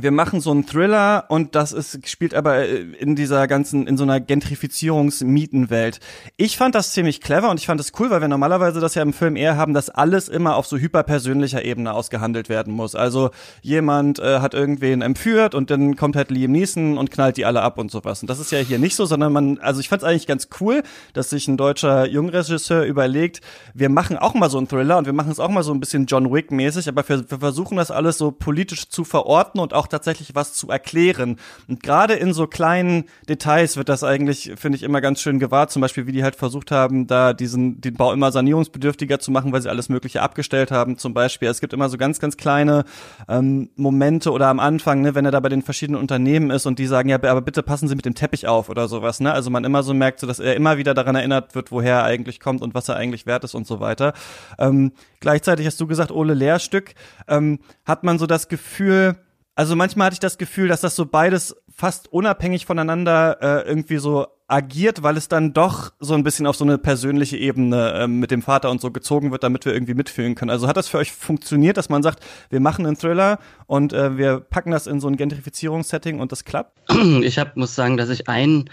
wir 0.02 0.10
machen 0.10 0.40
so 0.40 0.50
einen 0.50 0.66
Thriller 0.66 1.24
und 1.28 1.54
das 1.54 1.72
ist 1.72 2.08
spielt 2.08 2.34
aber 2.34 2.58
äh, 2.58 2.80
in 2.98 3.16
dieser 3.16 3.46
ganzen 3.46 3.86
in 3.86 3.96
so 3.96 4.04
einer 4.04 4.20
Gentrifizierungsmietenwelt. 4.20 6.00
Ich 6.36 6.56
fand 6.56 6.74
das 6.74 6.92
ziemlich 6.92 7.20
clever 7.20 7.50
und 7.50 7.60
ich 7.60 7.66
fand 7.66 7.80
es 7.80 7.92
cool, 7.98 8.10
weil 8.10 8.20
wir 8.20 8.28
normalerweise 8.28 8.80
das 8.80 8.94
ja 8.94 9.02
im 9.02 9.12
Film 9.12 9.36
eher 9.36 9.56
haben, 9.56 9.74
dass 9.74 9.90
alles 9.90 10.28
immer 10.28 10.56
auf 10.56 10.66
so 10.66 10.76
hyperpersönlicher 10.76 11.64
Ebene 11.64 11.92
ausgehandelt 11.92 12.48
werden 12.48 12.72
muss. 12.72 12.94
Also 12.94 13.30
jemand 13.62 14.18
äh, 14.18 14.40
hat 14.40 14.54
irgendwen 14.54 15.02
entführt 15.02 15.54
und 15.54 15.70
dann 15.70 15.96
kommt 15.96 16.16
halt 16.16 16.30
Liam 16.30 16.52
Neeson 16.52 16.98
und 16.98 17.10
knallt 17.10 17.36
die 17.36 17.44
alle 17.44 17.62
ab 17.62 17.78
und 17.78 17.90
sowas. 17.90 18.22
Und 18.22 18.30
das 18.30 18.38
ist 18.38 18.52
ja 18.52 18.58
hier 18.58 18.78
nicht 18.78 18.96
so, 18.96 19.06
sondern 19.06 19.32
man 19.32 19.58
also 19.58 19.80
ich 19.80 19.88
fand 19.88 20.02
es 20.02 20.08
eigentlich 20.08 20.26
ganz 20.26 20.48
cool, 20.60 20.82
dass 21.12 21.30
sich 21.30 21.48
ein 21.48 21.56
deutscher 21.56 22.06
Jungregisseur 22.06 22.84
überlegt, 22.84 23.40
wir 23.74 23.88
machen 23.88 24.16
auch 24.16 24.34
mal 24.34 24.50
so 24.50 24.58
einen 24.58 24.68
Thriller 24.68 24.98
und 24.98 25.06
wir 25.06 25.12
machen 25.12 25.32
es 25.32 25.40
auch 25.40 25.48
mal 25.48 25.62
so 25.62 25.72
ein 25.72 25.80
bisschen 25.80 26.06
John 26.06 26.32
Wick 26.32 26.50
mäßig, 26.50 26.88
aber 26.88 27.08
wir, 27.08 27.30
wir 27.30 27.38
versuchen 27.38 27.76
das 27.76 27.90
alles 27.90 28.18
so 28.18 28.30
politisch 28.30 28.88
zu 28.88 29.04
verorten 29.04 29.60
und 29.60 29.74
auch 29.74 29.86
tatsächlich 29.88 30.34
was 30.34 30.52
zu 30.54 30.68
erklären. 30.68 31.36
Und 31.68 31.82
gerade 31.82 32.14
in 32.14 32.32
so 32.32 32.46
kleinen 32.46 33.04
Details 33.28 33.76
wird 33.76 33.88
das 33.88 34.04
eigentlich, 34.04 34.52
finde 34.56 34.76
ich, 34.76 34.82
immer 34.82 35.00
ganz 35.00 35.20
schön 35.20 35.38
gewahrt. 35.38 35.70
Zum 35.70 35.82
Beispiel, 35.82 36.06
wie 36.06 36.12
die 36.12 36.22
halt 36.22 36.36
versucht 36.36 36.70
haben, 36.70 37.06
da 37.06 37.32
diesen, 37.32 37.80
den 37.80 37.94
Bau 37.94 38.12
immer 38.12 38.32
sanierungsbedürftiger 38.32 39.18
zu 39.18 39.30
machen, 39.30 39.52
weil 39.52 39.62
sie 39.62 39.68
alles 39.68 39.88
Mögliche 39.88 40.22
abgestellt 40.22 40.70
haben. 40.70 40.98
Zum 40.98 41.14
Beispiel, 41.14 41.48
es 41.48 41.60
gibt 41.60 41.72
immer 41.72 41.88
so 41.88 41.98
ganz, 41.98 42.20
ganz 42.20 42.36
kleine 42.36 42.84
ähm, 43.28 43.70
Momente 43.76 44.32
oder 44.32 44.48
am 44.48 44.60
Anfang, 44.60 45.02
ne, 45.02 45.14
wenn 45.14 45.24
er 45.24 45.30
da 45.30 45.40
bei 45.40 45.48
den 45.48 45.62
verschiedenen 45.62 46.00
Unternehmen 46.00 46.50
ist 46.50 46.66
und 46.66 46.78
die 46.78 46.86
sagen, 46.86 47.08
ja, 47.08 47.16
aber 47.16 47.40
bitte 47.40 47.62
passen 47.62 47.88
Sie 47.88 47.96
mit 47.96 48.04
dem 48.04 48.14
Teppich 48.14 48.46
auf 48.46 48.68
oder 48.68 48.88
sowas. 48.88 49.20
Ne? 49.20 49.32
Also 49.32 49.50
man 49.50 49.64
immer 49.64 49.82
so 49.82 49.94
merkt, 49.94 50.20
so 50.20 50.26
dass 50.26 50.38
er 50.38 50.56
immer 50.56 50.78
wieder 50.78 50.94
daran 50.94 51.16
erinnert 51.16 51.54
wird, 51.54 51.72
woher 51.72 51.96
er 51.96 52.04
eigentlich 52.04 52.40
kommt 52.40 52.62
und 52.62 52.74
was 52.74 52.88
er 52.88 52.96
eigentlich 52.96 53.26
wert 53.26 53.44
ist 53.44 53.54
und 53.54 53.66
so 53.66 53.80
weiter. 53.80 54.12
Ähm, 54.58 54.92
gleichzeitig 55.20 55.66
hast 55.66 55.80
du 55.80 55.86
gesagt, 55.86 56.10
Ole 56.10 56.34
Lehrstück, 56.34 56.94
ähm, 57.26 57.58
hat 57.84 58.04
man 58.04 58.18
so 58.18 58.26
das 58.26 58.48
Gefühl, 58.48 59.16
also 59.58 59.74
manchmal 59.74 60.06
hatte 60.06 60.14
ich 60.14 60.20
das 60.20 60.38
Gefühl, 60.38 60.68
dass 60.68 60.82
das 60.82 60.94
so 60.94 61.04
beides 61.04 61.56
fast 61.74 62.12
unabhängig 62.12 62.64
voneinander 62.64 63.38
äh, 63.42 63.68
irgendwie 63.68 63.96
so 63.96 64.28
agiert, 64.46 65.02
weil 65.02 65.16
es 65.16 65.26
dann 65.26 65.52
doch 65.52 65.90
so 65.98 66.14
ein 66.14 66.22
bisschen 66.22 66.46
auf 66.46 66.54
so 66.54 66.64
eine 66.64 66.78
persönliche 66.78 67.36
Ebene 67.36 67.92
äh, 67.92 68.06
mit 68.06 68.30
dem 68.30 68.40
Vater 68.40 68.70
und 68.70 68.80
so 68.80 68.92
gezogen 68.92 69.32
wird, 69.32 69.42
damit 69.42 69.64
wir 69.64 69.74
irgendwie 69.74 69.94
mitfühlen 69.94 70.36
können. 70.36 70.52
Also 70.52 70.68
hat 70.68 70.76
das 70.76 70.86
für 70.86 70.98
euch 70.98 71.10
funktioniert, 71.10 71.76
dass 71.76 71.88
man 71.88 72.04
sagt, 72.04 72.24
wir 72.50 72.60
machen 72.60 72.86
einen 72.86 72.96
Thriller 72.96 73.40
und 73.66 73.92
äh, 73.92 74.16
wir 74.16 74.38
packen 74.38 74.70
das 74.70 74.86
in 74.86 75.00
so 75.00 75.08
ein 75.08 75.16
Gentrifizierungssetting 75.16 76.20
und 76.20 76.30
das 76.30 76.44
klappt? 76.44 76.78
Ich 77.24 77.40
hab, 77.40 77.56
muss 77.56 77.74
sagen, 77.74 77.96
dass 77.96 78.10
ich 78.10 78.28
einen 78.28 78.70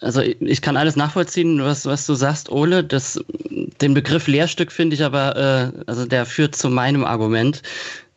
also 0.00 0.20
ich 0.20 0.60
kann 0.60 0.76
alles 0.76 0.94
nachvollziehen, 0.96 1.62
was, 1.62 1.86
was 1.86 2.06
du 2.06 2.14
sagst, 2.14 2.50
Ole. 2.50 2.84
Das, 2.84 3.18
den 3.80 3.94
Begriff 3.94 4.26
Lehrstück 4.26 4.70
finde 4.70 4.94
ich 4.94 5.02
aber, 5.02 5.36
äh, 5.36 5.82
also 5.86 6.04
der 6.04 6.26
führt 6.26 6.54
zu 6.54 6.68
meinem 6.68 7.04
Argument. 7.04 7.62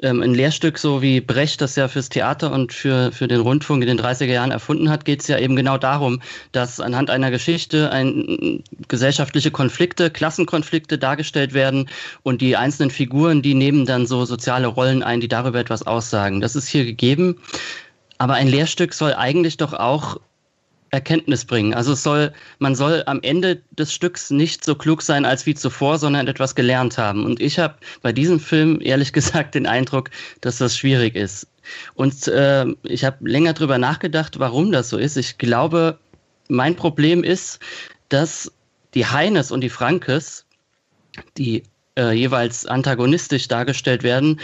Ähm, 0.01 0.21
ein 0.21 0.33
Lehrstück, 0.33 0.77
so 0.77 1.01
wie 1.01 1.19
Brecht 1.19 1.59
das 1.59 1.75
ja 1.75 1.89
fürs 1.89 2.07
Theater 2.07 2.53
und 2.53 2.71
für, 2.71 3.11
für 3.11 3.27
den 3.27 3.41
Rundfunk 3.41 3.81
in 3.81 3.87
den 3.87 3.99
30er 3.99 4.25
Jahren 4.25 4.51
erfunden 4.51 4.89
hat, 4.89 5.03
geht 5.03 5.21
es 5.21 5.27
ja 5.27 5.37
eben 5.37 5.57
genau 5.57 5.77
darum, 5.77 6.21
dass 6.53 6.79
anhand 6.79 7.09
einer 7.09 7.31
Geschichte 7.31 7.91
ein, 7.91 8.63
gesellschaftliche 8.87 9.51
Konflikte, 9.51 10.09
Klassenkonflikte 10.09 10.97
dargestellt 10.97 11.53
werden 11.53 11.89
und 12.23 12.39
die 12.39 12.55
einzelnen 12.55 12.91
Figuren, 12.91 13.41
die 13.41 13.55
nehmen 13.55 13.85
dann 13.85 14.07
so 14.07 14.23
soziale 14.23 14.67
Rollen 14.67 15.03
ein, 15.03 15.19
die 15.19 15.27
darüber 15.27 15.59
etwas 15.59 15.85
aussagen. 15.85 16.39
Das 16.39 16.55
ist 16.55 16.69
hier 16.69 16.85
gegeben. 16.85 17.35
Aber 18.17 18.35
ein 18.35 18.47
Lehrstück 18.47 18.93
soll 18.93 19.13
eigentlich 19.13 19.57
doch 19.57 19.73
auch 19.73 20.19
Erkenntnis 20.91 21.45
bringen. 21.45 21.73
Also 21.73 21.93
es 21.93 22.03
soll, 22.03 22.33
man 22.57 22.75
soll 22.75 23.03
am 23.05 23.19
Ende 23.21 23.61
des 23.71 23.93
Stücks 23.93 24.31
nicht 24.31 24.63
so 24.63 24.75
klug 24.75 25.01
sein 25.01 25.25
als 25.25 25.45
wie 25.45 25.55
zuvor, 25.55 25.97
sondern 25.97 26.27
etwas 26.27 26.55
gelernt 26.55 26.97
haben. 26.97 27.25
Und 27.25 27.39
ich 27.39 27.59
habe 27.59 27.75
bei 28.01 28.11
diesem 28.11 28.39
Film 28.39 28.79
ehrlich 28.81 29.13
gesagt 29.19 29.55
den 29.55 29.67
Eindruck, 29.67 30.09
dass 30.41 30.57
das 30.57 30.77
schwierig 30.77 31.15
ist. 31.15 31.47
Und 31.93 32.27
äh, 32.27 32.65
ich 32.83 33.03
habe 33.03 33.27
länger 33.27 33.53
drüber 33.53 33.77
nachgedacht, 33.77 34.39
warum 34.39 34.71
das 34.71 34.89
so 34.89 34.97
ist. 34.97 35.17
Ich 35.17 35.37
glaube, 35.37 35.99
mein 36.47 36.75
Problem 36.75 37.23
ist, 37.23 37.59
dass 38.09 38.51
die 38.95 39.05
Heines 39.05 39.51
und 39.51 39.61
die 39.61 39.69
Frankes, 39.69 40.45
die 41.37 41.63
äh, 41.99 42.13
jeweils 42.13 42.65
antagonistisch 42.65 43.47
dargestellt 43.49 44.03
werden, 44.03 44.39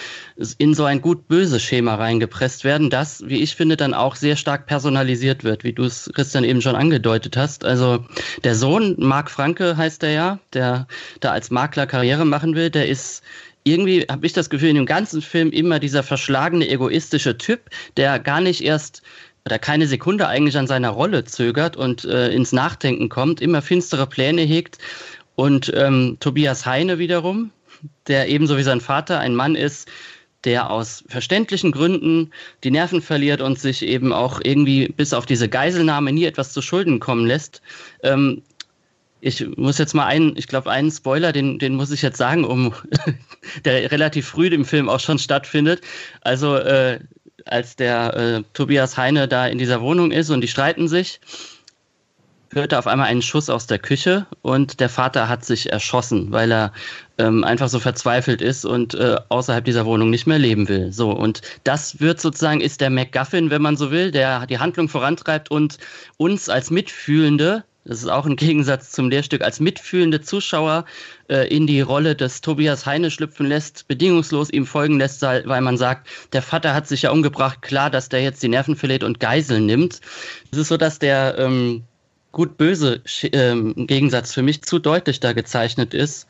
in 0.58 0.74
so 0.74 0.84
ein 0.84 1.02
gut-böse 1.02 1.60
Schema 1.60 1.96
reingepresst 1.96 2.65
werden, 2.65 2.89
das, 2.89 3.24
wie 3.26 3.41
ich 3.41 3.56
finde, 3.56 3.78
dann 3.78 3.94
auch 3.94 4.15
sehr 4.15 4.36
stark 4.36 4.68
personalisiert 4.68 5.44
wird, 5.44 5.63
wie 5.63 5.72
du 5.72 5.86
es, 5.86 6.12
Christian, 6.13 6.44
eben 6.44 6.62
schon 6.62 6.76
angedeutet 6.76 7.38
hast. 7.38 7.63
Also 7.63 8.04
der 8.44 8.56
Sohn, 8.56 8.96
Marc 8.98 9.32
Franke 9.32 9.78
heißt 9.78 10.04
er 10.04 10.12
ja, 10.12 10.39
der 10.54 10.88
da 11.22 11.32
als 11.32 11.50
Makler 11.50 11.88
Karriere 11.88 12.26
machen 12.26 12.56
will, 12.56 12.70
der 12.70 12.89
ist 12.89 13.24
irgendwie 13.63 14.06
habe 14.12 14.26
ich 14.28 14.34
das 14.34 14.50
Gefühl, 14.50 14.70
in 14.70 14.76
dem 14.76 14.86
ganzen 14.86 15.22
Film 15.24 15.50
immer 15.52 15.80
dieser 15.80 16.04
verschlagene, 16.04 16.70
egoistische 16.70 17.38
Typ, 17.38 17.62
der 17.98 18.20
gar 18.20 18.39
nicht 18.39 18.63
erst 18.63 19.02
oder 19.46 19.60
keine 19.60 19.86
Sekunde 19.86 20.28
eigentlich 20.28 20.58
an 20.58 20.65
seiner 20.65 20.89
Rolle 20.89 21.24
zögert 21.24 21.78
und 21.78 22.04
äh, 22.06 22.30
ins 22.30 22.52
Nachdenken 22.52 23.10
kommt, 23.10 23.41
immer 23.41 23.62
finstere 23.62 24.08
Pläne 24.08 24.41
hegt 24.41 24.80
und 25.36 25.71
ähm, 25.76 26.17
Tobias 26.19 26.65
Heine 26.65 27.00
wiederum, 27.00 27.52
der 28.08 28.30
ebenso 28.30 28.58
wie 28.58 28.63
sein 28.63 28.82
Vater 28.82 29.19
ein 29.19 29.36
Mann 29.36 29.56
ist, 29.56 29.89
der 30.45 30.69
aus 30.69 31.04
verständlichen 31.08 31.71
Gründen 31.71 32.32
die 32.63 32.71
Nerven 32.71 33.02
verliert 33.02 33.41
und 33.41 33.60
sich 33.60 33.82
eben 33.82 34.13
auch 34.13 34.39
irgendwie 34.43 34.88
bis 34.88 35.13
auf 35.13 35.26
diese 35.26 35.50
Geiselnahme 35.50 36.13
nie 36.13 36.26
etwas 36.26 36.54
zu 36.54 36.62
Schulden 36.62 37.00
kommen 37.00 37.26
lässt. 37.26 37.62
Ähm, 38.04 38.43
ich 39.21 39.45
muss 39.58 39.80
jetzt 39.80 39.95
mal 39.95 40.06
einen, 40.06 40.38
ich 40.38 40.45
glaube, 40.48 40.69
einen 40.69 40.91
Spoiler, 40.91 41.32
den, 41.32 41.58
den 41.58 41.74
muss 41.74 41.91
ich 41.91 42.04
jetzt 42.04 42.17
sagen, 42.17 42.45
um 42.45 42.74
der 43.65 43.91
relativ 43.91 44.28
früh 44.28 44.48
im 44.48 44.65
Film 44.65 44.88
auch 44.88 45.00
schon 45.00 45.17
stattfindet. 45.17 45.82
Also 46.21 46.58
äh, 46.58 47.00
als 47.45 47.76
der 47.76 48.15
äh, 48.15 48.43
Tobias 48.54 48.98
Heine 48.98 49.28
da 49.28 49.48
in 49.48 49.58
dieser 49.58 49.82
Wohnung 49.82 50.12
ist 50.12 50.30
und 50.30 50.41
die 50.41 50.48
streiten 50.48 50.88
sich, 50.88 51.19
hörte 52.56 52.80
auf 52.80 52.88
einmal 52.88 53.08
einen 53.08 53.22
Schuss 53.22 53.50
aus 53.50 53.68
der 53.68 53.80
Küche 53.80 54.26
und 54.41 54.80
der 54.80 54.89
Vater 54.89 55.30
hat 55.30 55.46
sich 55.46 55.72
erschossen, 55.72 56.32
weil 56.32 56.52
er 56.52 56.72
ähm, 57.18 57.44
einfach 57.44 57.70
so 57.70 57.80
verzweifelt 57.80 58.41
ist 58.41 58.65
und 58.65 58.96
äh, 58.96 59.18
außerhalb 59.30 59.63
dieser 59.63 59.86
Wohnung 59.86 60.10
nicht 60.10 60.26
mehr 60.26 60.39
leben 60.39 60.68
will. 60.68 60.91
So 60.91 61.12
und 61.12 61.41
das 61.63 62.00
wird 62.00 62.20
sozusagen 62.20 62.62
ist 62.62 62.82
der 62.82 62.89
MacGuffin, 62.89 63.50
wenn 63.50 63.62
man 63.62 63.78
so 63.78 63.91
will, 63.91 64.12
der 64.12 64.48
die 64.48 64.60
Handlung 64.60 64.89
vorantreibt 64.89 65.52
und 65.52 65.78
uns 66.18 66.50
als 66.50 66.72
Mitfühlende 66.72 67.63
das 67.86 68.00
ist 68.00 68.10
auch 68.10 68.26
ein 68.26 68.36
Gegensatz 68.36 68.91
zum 68.91 69.10
Lehrstück, 69.10 69.41
als 69.44 69.60
mitfühlende 69.60 70.22
Zuschauer 70.22 70.86
äh, 71.30 71.48
in 71.56 71.68
die 71.68 71.82
Rolle 71.82 72.15
des 72.15 72.41
Tobias 72.41 72.86
Heine 72.86 73.12
schlüpfen 73.12 73.46
lässt, 73.46 73.88
bedingungslos 73.88 74.50
ihm 74.50 74.65
folgen 74.65 74.98
lässt, 74.98 75.22
weil 75.22 75.62
man 75.62 75.78
sagt, 75.78 76.08
der 76.34 76.41
Vater 76.41 76.74
hat 76.74 76.88
sich 76.88 77.04
ja 77.04 77.12
umgebracht, 77.12 77.62
klar, 77.62 77.89
dass 77.89 78.10
der 78.10 78.24
jetzt 78.24 78.41
die 78.44 78.48
Nerven 78.48 78.76
verliert 78.76 79.04
und 79.04 79.20
Geiseln 79.20 79.68
nimmt. 79.68 80.02
Es 80.52 80.58
ist 80.58 80.70
so, 80.70 80.78
dass 80.78 81.00
der 81.00 81.38
ähm, 81.38 81.84
gut-böse 82.36 83.02
ähm, 83.32 83.88
Gegensatz 83.88 84.34
für 84.34 84.43
mich 84.43 84.62
zu 84.62 84.78
deutlich 84.78 85.21
da 85.21 85.32
gezeichnet 85.32 85.93
ist, 85.93 86.28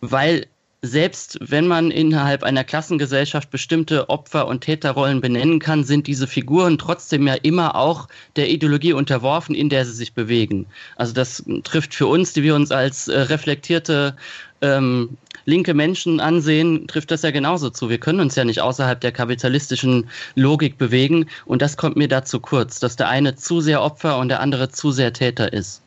weil 0.00 0.46
selbst 0.86 1.38
wenn 1.40 1.66
man 1.66 1.90
innerhalb 1.90 2.42
einer 2.42 2.64
Klassengesellschaft 2.64 3.50
bestimmte 3.50 4.08
Opfer- 4.08 4.46
und 4.46 4.62
Täterrollen 4.62 5.20
benennen 5.20 5.58
kann, 5.58 5.84
sind 5.84 6.06
diese 6.06 6.26
Figuren 6.26 6.78
trotzdem 6.78 7.26
ja 7.26 7.34
immer 7.34 7.76
auch 7.76 8.08
der 8.36 8.48
Ideologie 8.48 8.92
unterworfen, 8.92 9.54
in 9.54 9.68
der 9.68 9.84
sie 9.84 9.92
sich 9.92 10.14
bewegen. 10.14 10.66
Also 10.96 11.12
das 11.12 11.44
trifft 11.64 11.94
für 11.94 12.06
uns, 12.06 12.32
die 12.32 12.42
wir 12.42 12.54
uns 12.54 12.70
als 12.70 13.08
äh, 13.08 13.18
reflektierte 13.18 14.16
ähm, 14.62 15.16
linke 15.44 15.74
Menschen 15.74 16.20
ansehen, 16.20 16.86
trifft 16.86 17.10
das 17.10 17.22
ja 17.22 17.30
genauso 17.30 17.70
zu. 17.70 17.88
Wir 17.88 17.98
können 17.98 18.20
uns 18.20 18.34
ja 18.34 18.44
nicht 18.44 18.60
außerhalb 18.60 19.00
der 19.00 19.12
kapitalistischen 19.12 20.08
Logik 20.34 20.78
bewegen 20.78 21.26
und 21.44 21.62
das 21.62 21.76
kommt 21.76 21.96
mir 21.96 22.08
dazu 22.08 22.40
kurz, 22.40 22.80
dass 22.80 22.96
der 22.96 23.08
eine 23.08 23.36
zu 23.36 23.60
sehr 23.60 23.82
Opfer 23.82 24.18
und 24.18 24.28
der 24.28 24.40
andere 24.40 24.70
zu 24.70 24.90
sehr 24.90 25.12
Täter 25.12 25.52
ist. 25.52 25.82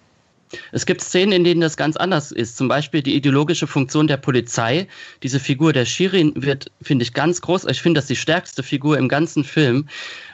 Es 0.72 0.86
gibt 0.86 1.02
Szenen, 1.02 1.32
in 1.32 1.44
denen 1.44 1.62
das 1.62 1.78
ganz 1.78 1.96
anders 1.96 2.32
ist. 2.32 2.58
Zum 2.58 2.68
Beispiel 2.68 3.02
die 3.02 3.16
ideologische 3.16 3.68
Funktion 3.68 4.08
der 4.08 4.18
Polizei. 4.18 4.88
Diese 5.24 5.40
Figur 5.40 5.74
der 5.74 5.86
Shirin 5.86 6.34
wird, 6.36 6.72
finde 6.82 7.04
ich, 7.04 7.14
ganz 7.14 7.42
groß. 7.42 7.66
Ich 7.66 7.82
finde 7.82 8.00
das 8.00 8.08
die 8.08 8.16
stärkste 8.16 8.64
Figur 8.64 8.98
im 8.98 9.10
ganzen 9.10 9.44
Film, 9.44 9.88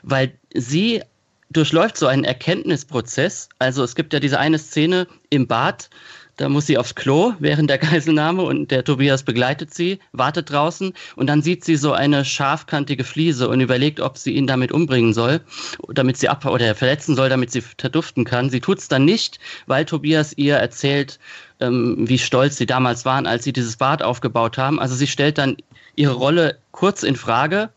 weil 0.03 0.33
sie 0.53 1.01
durchläuft 1.49 1.97
so 1.97 2.07
einen 2.07 2.23
Erkenntnisprozess. 2.23 3.49
Also 3.59 3.83
es 3.83 3.95
gibt 3.95 4.13
ja 4.13 4.19
diese 4.19 4.39
eine 4.39 4.59
Szene 4.59 5.07
im 5.29 5.47
Bad, 5.47 5.89
da 6.37 6.49
muss 6.49 6.67
sie 6.67 6.77
aufs 6.77 6.95
Klo 6.95 7.33
während 7.39 7.69
der 7.69 7.77
Geiselnahme 7.77 8.43
und 8.43 8.71
der 8.71 8.83
Tobias 8.83 9.23
begleitet 9.23 9.73
sie, 9.73 9.99
wartet 10.11 10.49
draußen 10.51 10.93
und 11.15 11.27
dann 11.27 11.41
sieht 11.41 11.63
sie 11.63 11.75
so 11.75 11.93
eine 11.93 12.25
scharfkantige 12.25 13.03
Fliese 13.03 13.47
und 13.47 13.61
überlegt, 13.61 13.99
ob 13.99 14.17
sie 14.17 14.33
ihn 14.33 14.47
damit 14.47 14.71
umbringen 14.71 15.13
soll, 15.13 15.41
damit 15.89 16.17
sie 16.17 16.29
ab 16.29 16.45
oder 16.45 16.75
verletzen 16.75 17.15
soll, 17.15 17.29
damit 17.29 17.51
sie 17.51 17.61
verduften 17.61 18.25
kann. 18.25 18.49
Sie 18.49 18.59
tut 18.59 18.79
es 18.79 18.87
dann 18.87 19.05
nicht, 19.05 19.39
weil 19.67 19.85
Tobias 19.85 20.33
ihr 20.37 20.55
erzählt, 20.55 21.19
ähm, 21.59 21.95
wie 21.99 22.17
stolz 22.17 22.57
sie 22.57 22.65
damals 22.65 23.05
waren, 23.05 23.27
als 23.27 23.43
sie 23.43 23.53
dieses 23.53 23.77
Bad 23.77 24.03
aufgebaut 24.03 24.57
haben. 24.57 24.79
Also 24.79 24.95
sie 24.95 25.07
stellt 25.07 25.37
dann 25.37 25.57
ihre 25.95 26.13
Rolle 26.13 26.57
kurz 26.71 27.03
in 27.03 27.15
Frage, 27.15 27.69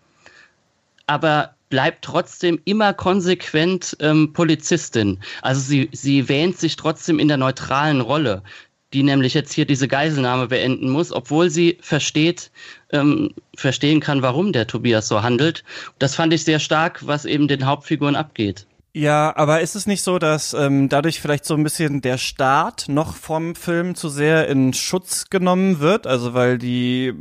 aber 1.07 1.55
bleibt 1.68 2.04
trotzdem 2.04 2.61
immer 2.64 2.94
konsequent 2.94 3.96
ähm, 4.00 4.33
Polizistin. 4.33 5.18
Also 5.42 5.61
sie, 5.61 5.88
sie 5.92 6.28
wähnt 6.28 6.59
sich 6.59 6.76
trotzdem 6.76 7.18
in 7.18 7.28
der 7.28 7.37
neutralen 7.37 8.00
Rolle, 8.00 8.42
die 8.92 9.02
nämlich 9.02 9.35
jetzt 9.35 9.52
hier 9.52 9.66
diese 9.66 9.88
Geiselnahme 9.88 10.48
beenden 10.48 10.88
muss, 10.88 11.12
obwohl 11.12 11.50
sie 11.50 11.78
versteht, 11.81 12.50
ähm, 12.92 13.35
verstehen 13.57 14.00
kann, 14.00 14.22
warum 14.22 14.52
der 14.52 14.66
Tobias 14.66 15.09
so 15.09 15.22
handelt. 15.22 15.64
Das 15.98 16.14
fand 16.14 16.33
ich 16.33 16.44
sehr 16.44 16.59
stark, 16.59 17.07
was 17.07 17.24
eben 17.24 17.48
den 17.48 17.66
Hauptfiguren 17.66 18.16
abgeht. 18.16 18.66
Ja, 18.94 19.37
aber 19.37 19.61
ist 19.61 19.77
es 19.77 19.87
nicht 19.87 20.03
so, 20.03 20.18
dass 20.18 20.55
ähm, 20.55 20.88
dadurch 20.88 21.20
vielleicht 21.20 21.44
so 21.44 21.55
ein 21.55 21.62
bisschen 21.62 22.01
der 22.01 22.16
Start 22.16 22.88
noch 22.88 23.14
vom 23.14 23.55
Film 23.55 23.94
zu 23.94 24.09
sehr 24.09 24.48
in 24.48 24.72
Schutz 24.72 25.27
genommen 25.29 25.79
wird? 25.79 26.07
Also 26.07 26.33
weil 26.33 26.57
die 26.57 27.12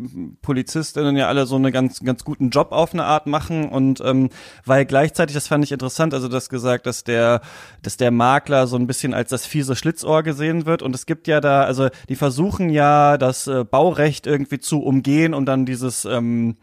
Polizistinnen 0.42 1.18
ja 1.18 1.28
alle 1.28 1.46
so 1.46 1.58
einen 1.58 1.74
ganz 1.74 2.00
ganz 2.00 2.24
guten 2.24 2.52
Job 2.52 2.72
auf 2.72 2.94
eine 2.94 3.04
Art 3.04 3.28
machen 3.28 3.68
und 3.68 4.00
ähm, 4.00 4.30
weil 4.66 4.86
gleichzeitig, 4.86 5.34
das 5.34 5.50
fand 5.50 5.66
ich 5.66 5.74
interessant, 5.74 6.14
also 6.14 6.30
das 6.30 6.48
gesagt, 6.48 6.86
dass 6.86 7.04
der 7.04 7.42
dass 7.84 7.98
der 7.98 8.12
Makler 8.12 8.66
so 8.66 8.78
ein 8.78 8.88
bisschen 8.88 9.14
als 9.14 9.30
das 9.30 9.46
fiese 9.46 9.76
Schlitzohr 9.76 10.24
gesehen 10.24 10.66
wird 10.66 10.82
und 10.82 10.96
es 10.96 11.06
gibt 11.06 11.28
ja 11.28 11.42
da, 11.42 11.64
also 11.64 11.90
die 12.08 12.16
versuchen 12.16 12.70
ja 12.70 13.18
das 13.18 13.46
äh, 13.48 13.66
Baurecht 13.66 14.26
irgendwie 14.26 14.60
zu 14.60 14.82
umgehen 14.82 15.34
und 15.34 15.46
dann 15.46 15.66
dieses 15.66 16.06
ähm, 16.06 16.56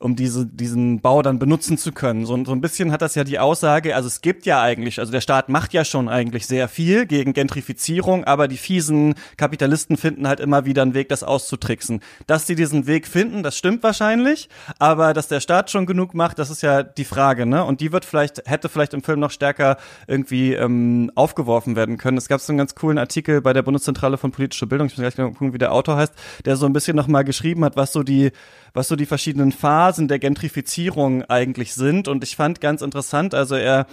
um 0.00 0.14
diese, 0.14 0.46
diesen 0.46 1.00
Bau 1.00 1.22
dann 1.22 1.38
benutzen 1.38 1.76
zu 1.76 1.90
können. 1.90 2.24
So, 2.24 2.44
so 2.44 2.52
ein 2.52 2.60
bisschen 2.60 2.92
hat 2.92 3.02
das 3.02 3.16
ja 3.16 3.24
die 3.24 3.38
Aussage, 3.38 3.96
also 3.96 4.06
es 4.06 4.20
gibt 4.20 4.46
ja 4.46 4.62
eigentlich, 4.62 5.00
also 5.00 5.10
der 5.10 5.20
Staat 5.20 5.48
macht 5.48 5.72
ja 5.72 5.84
schon 5.84 6.08
eigentlich 6.08 6.46
sehr 6.46 6.68
viel 6.68 7.04
gegen 7.06 7.32
Gentrifizierung, 7.32 8.24
aber 8.24 8.46
die 8.46 8.58
fiesen 8.58 9.16
Kapitalisten 9.36 9.96
finden 9.96 10.28
halt 10.28 10.38
immer 10.38 10.64
wieder 10.64 10.82
einen 10.82 10.94
Weg, 10.94 11.08
das 11.08 11.24
auszutricksen. 11.24 12.00
Dass 12.28 12.46
sie 12.46 12.54
diesen 12.54 12.86
Weg 12.86 13.08
finden, 13.08 13.42
das 13.42 13.58
stimmt 13.58 13.82
wahrscheinlich, 13.82 14.48
aber 14.78 15.14
dass 15.14 15.26
der 15.26 15.40
Staat 15.40 15.70
schon 15.70 15.86
genug 15.86 16.14
macht, 16.14 16.38
das 16.38 16.50
ist 16.50 16.62
ja 16.62 16.84
die 16.84 17.04
Frage, 17.04 17.44
ne? 17.44 17.64
Und 17.64 17.80
die 17.80 17.92
wird 17.92 18.04
vielleicht, 18.04 18.48
hätte 18.48 18.68
vielleicht 18.68 18.94
im 18.94 19.02
Film 19.02 19.18
noch 19.18 19.32
stärker 19.32 19.78
irgendwie 20.06 20.54
ähm, 20.54 21.10
aufgeworfen 21.16 21.74
werden 21.74 21.96
können. 21.96 22.18
Es 22.18 22.28
gab 22.28 22.40
so 22.40 22.52
einen 22.52 22.58
ganz 22.58 22.76
coolen 22.76 22.98
Artikel 22.98 23.40
bei 23.40 23.52
der 23.52 23.62
Bundeszentrale 23.62 24.16
von 24.16 24.30
politischer 24.30 24.66
Bildung, 24.66 24.86
ich 24.86 24.96
muss 24.96 25.14
gleich 25.14 25.16
gucken, 25.16 25.52
wie 25.52 25.58
der 25.58 25.72
Autor 25.72 25.96
heißt, 25.96 26.14
der 26.44 26.56
so 26.56 26.66
ein 26.66 26.72
bisschen 26.72 26.96
nochmal 26.96 27.24
geschrieben 27.24 27.64
hat, 27.64 27.76
was 27.76 27.92
so 27.92 28.04
die 28.04 28.30
was 28.74 28.88
so 28.88 28.96
die 28.96 29.06
verschiedenen 29.06 29.52
Phasen 29.52 30.08
der 30.08 30.18
Gentrifizierung 30.18 31.24
eigentlich 31.24 31.74
sind. 31.74 32.08
Und 32.08 32.24
ich 32.24 32.36
fand 32.36 32.60
ganz 32.60 32.82
interessant, 32.82 33.34
also 33.34 33.54
er 33.54 33.86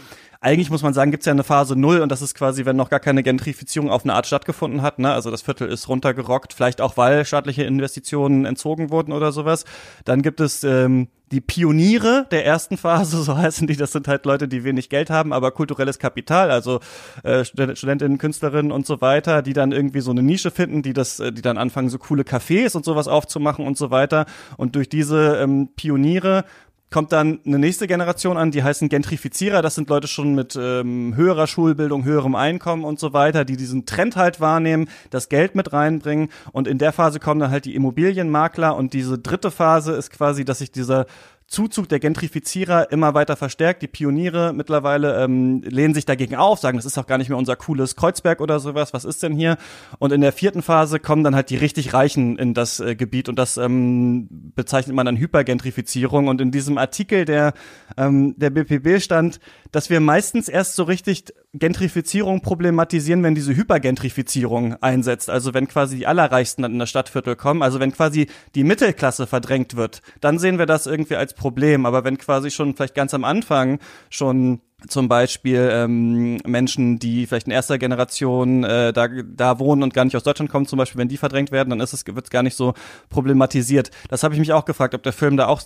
eigentlich 0.45 0.69
muss 0.69 0.83
man 0.83 0.93
sagen, 0.93 1.09
gibt 1.09 1.21
es 1.21 1.25
ja 1.25 1.31
eine 1.31 1.43
Phase 1.43 1.75
Null 1.75 2.01
und 2.01 2.11
das 2.11 2.21
ist 2.21 2.35
quasi, 2.35 2.65
wenn 2.65 2.75
noch 2.75 2.91
gar 2.91 2.99
keine 2.99 3.23
Gentrifizierung 3.23 3.89
auf 3.89 4.03
eine 4.03 4.13
Art 4.13 4.27
stattgefunden 4.27 4.83
hat. 4.83 4.99
Ne? 4.99 5.11
Also 5.11 5.31
das 5.31 5.41
Viertel 5.41 5.67
ist 5.67 5.89
runtergerockt, 5.89 6.53
vielleicht 6.53 6.81
auch, 6.81 6.97
weil 6.97 7.25
staatliche 7.25 7.63
Investitionen 7.63 8.45
entzogen 8.45 8.91
wurden 8.91 9.11
oder 9.11 9.31
sowas. 9.31 9.65
Dann 10.03 10.21
gibt 10.21 10.39
es 10.39 10.63
ähm, 10.63 11.07
die 11.35 11.41
Pioniere 11.41 12.27
der 12.31 12.45
ersten 12.45 12.77
Phase, 12.77 13.17
so 13.23 13.37
heißen 13.37 13.67
die, 13.67 13.75
das 13.75 13.91
sind 13.91 14.07
halt 14.07 14.25
Leute, 14.25 14.47
die 14.47 14.63
wenig 14.63 14.87
Geld 14.87 15.09
haben, 15.09 15.33
aber 15.33 15.51
kulturelles 15.51 15.99
Kapital, 15.99 16.49
also 16.49 16.79
äh, 17.23 17.43
Studentinnen, 17.43 18.17
Künstlerinnen 18.17 18.71
und 18.71 18.85
so 18.85 19.01
weiter, 19.01 19.41
die 19.41 19.51
dann 19.51 19.73
irgendwie 19.73 19.99
so 19.99 20.11
eine 20.11 20.23
Nische 20.23 20.49
finden, 20.49 20.81
die 20.81 20.93
das, 20.93 21.19
äh, 21.19 21.33
die 21.33 21.41
dann 21.41 21.57
anfangen, 21.57 21.89
so 21.89 21.97
coole 21.97 22.23
Cafés 22.23 22.75
und 22.77 22.85
sowas 22.85 23.09
aufzumachen 23.09 23.67
und 23.67 23.77
so 23.77 23.91
weiter. 23.91 24.25
Und 24.55 24.75
durch 24.75 24.87
diese 24.87 25.37
ähm, 25.41 25.67
Pioniere 25.75 26.45
kommt 26.91 27.11
dann 27.11 27.39
eine 27.45 27.59
nächste 27.59 27.87
Generation 27.87 28.37
an, 28.37 28.51
die 28.51 28.63
heißen 28.63 28.89
Gentrifizierer. 28.89 29.61
Das 29.61 29.75
sind 29.75 29.89
Leute 29.89 30.07
schon 30.07 30.35
mit 30.35 30.57
ähm, 30.59 31.13
höherer 31.15 31.47
Schulbildung, 31.47 32.05
höherem 32.05 32.35
Einkommen 32.35 32.83
und 32.85 32.99
so 32.99 33.11
weiter, 33.11 33.43
die 33.43 33.57
diesen 33.57 33.85
Trend 33.85 34.15
halt 34.15 34.39
wahrnehmen, 34.39 34.87
das 35.09 35.29
Geld 35.29 35.55
mit 35.55 35.73
reinbringen. 35.73 36.29
Und 36.51 36.67
in 36.67 36.77
der 36.77 36.93
Phase 36.93 37.19
kommen 37.19 37.39
dann 37.39 37.51
halt 37.51 37.65
die 37.65 37.75
Immobilienmakler. 37.75 38.75
Und 38.75 38.93
diese 38.93 39.17
dritte 39.17 39.51
Phase 39.51 39.93
ist 39.93 40.11
quasi, 40.11 40.45
dass 40.45 40.59
sich 40.59 40.71
dieser 40.71 41.05
Zuzug 41.47 41.87
der 41.87 41.99
Gentrifizierer 41.99 42.91
immer 42.91 43.13
weiter 43.13 43.35
verstärkt. 43.35 43.83
Die 43.83 43.87
Pioniere 43.87 44.51
mittlerweile 44.51 45.23
ähm, 45.23 45.61
lehnen 45.63 45.93
sich 45.93 46.05
dagegen 46.05 46.35
auf, 46.35 46.59
sagen, 46.59 46.77
das 46.77 46.85
ist 46.85 46.97
auch 46.97 47.05
gar 47.05 47.19
nicht 47.19 47.29
mehr 47.29 47.37
unser 47.37 47.55
cooles 47.55 47.95
Kreuzberg 47.95 48.41
oder 48.41 48.59
sowas. 48.59 48.93
Was 48.93 49.05
ist 49.05 49.21
denn 49.21 49.33
hier? 49.33 49.57
Und 49.99 50.11
in 50.11 50.21
der 50.21 50.31
vierten 50.33 50.63
Phase 50.63 50.99
kommen 50.99 51.23
dann 51.23 51.35
halt 51.35 51.51
die 51.51 51.55
richtig 51.55 51.93
Reichen 51.93 52.37
in 52.37 52.55
das 52.55 52.79
äh, 52.79 52.95
Gebiet 52.95 53.29
und 53.29 53.37
das 53.37 53.57
ähm, 53.57 54.27
bezeichnet 54.55 54.95
man 54.95 55.05
dann 55.05 55.17
Hypergentrifizierung. 55.17 56.27
Und 56.27 56.41
in 56.41 56.49
diesem 56.49 56.79
Artikel 56.79 57.25
der 57.25 57.53
ähm, 57.97 58.35
der 58.37 58.49
BPB 58.49 59.01
stand, 59.01 59.39
dass 59.71 59.89
wir 59.89 59.99
meistens 59.99 60.49
erst 60.49 60.75
so 60.75 60.83
richtig 60.83 61.25
Gentrifizierung 61.53 62.41
problematisieren, 62.41 63.23
wenn 63.23 63.35
diese 63.35 63.55
Hypergentrifizierung 63.55 64.75
einsetzt. 64.81 65.29
Also 65.29 65.53
wenn 65.53 65.67
quasi 65.67 65.97
die 65.97 66.07
Allerreichsten 66.07 66.61
dann 66.61 66.73
in 66.73 66.79
das 66.79 66.89
Stadtviertel 66.89 67.35
kommen, 67.35 67.61
also 67.61 67.79
wenn 67.79 67.91
quasi 67.91 68.27
die 68.55 68.63
Mittelklasse 68.63 69.27
verdrängt 69.27 69.75
wird, 69.75 70.01
dann 70.21 70.39
sehen 70.39 70.59
wir 70.59 70.65
das 70.65 70.87
irgendwie 70.87 71.15
als 71.15 71.33
Problem. 71.33 71.85
Aber 71.85 72.03
wenn 72.03 72.17
quasi 72.17 72.51
schon 72.51 72.75
vielleicht 72.75 72.95
ganz 72.95 73.13
am 73.13 73.23
Anfang 73.23 73.79
schon 74.09 74.61
zum 74.87 75.07
Beispiel 75.07 75.69
ähm, 75.71 76.37
Menschen, 76.45 76.99
die 76.99 77.25
vielleicht 77.25 77.47
in 77.47 77.53
erster 77.53 77.77
Generation 77.77 78.63
äh, 78.63 78.93
da, 78.93 79.07
da 79.07 79.59
wohnen 79.59 79.83
und 79.83 79.93
gar 79.93 80.05
nicht 80.05 80.15
aus 80.15 80.23
Deutschland 80.23 80.51
kommen, 80.51 80.65
zum 80.65 80.77
Beispiel, 80.77 80.99
wenn 80.99 81.07
die 81.07 81.17
verdrängt 81.17 81.51
werden, 81.51 81.69
dann 81.69 81.79
ist 81.79 81.93
es 81.93 82.05
wird 82.05 82.25
es 82.25 82.29
gar 82.29 82.43
nicht 82.43 82.55
so 82.55 82.73
problematisiert. 83.09 83.91
Das 84.09 84.23
habe 84.23 84.33
ich 84.33 84.39
mich 84.39 84.53
auch 84.53 84.65
gefragt, 84.65 84.93
ob 84.93 85.03
der 85.03 85.13
Film 85.13 85.37
da 85.37 85.47
auch 85.47 85.61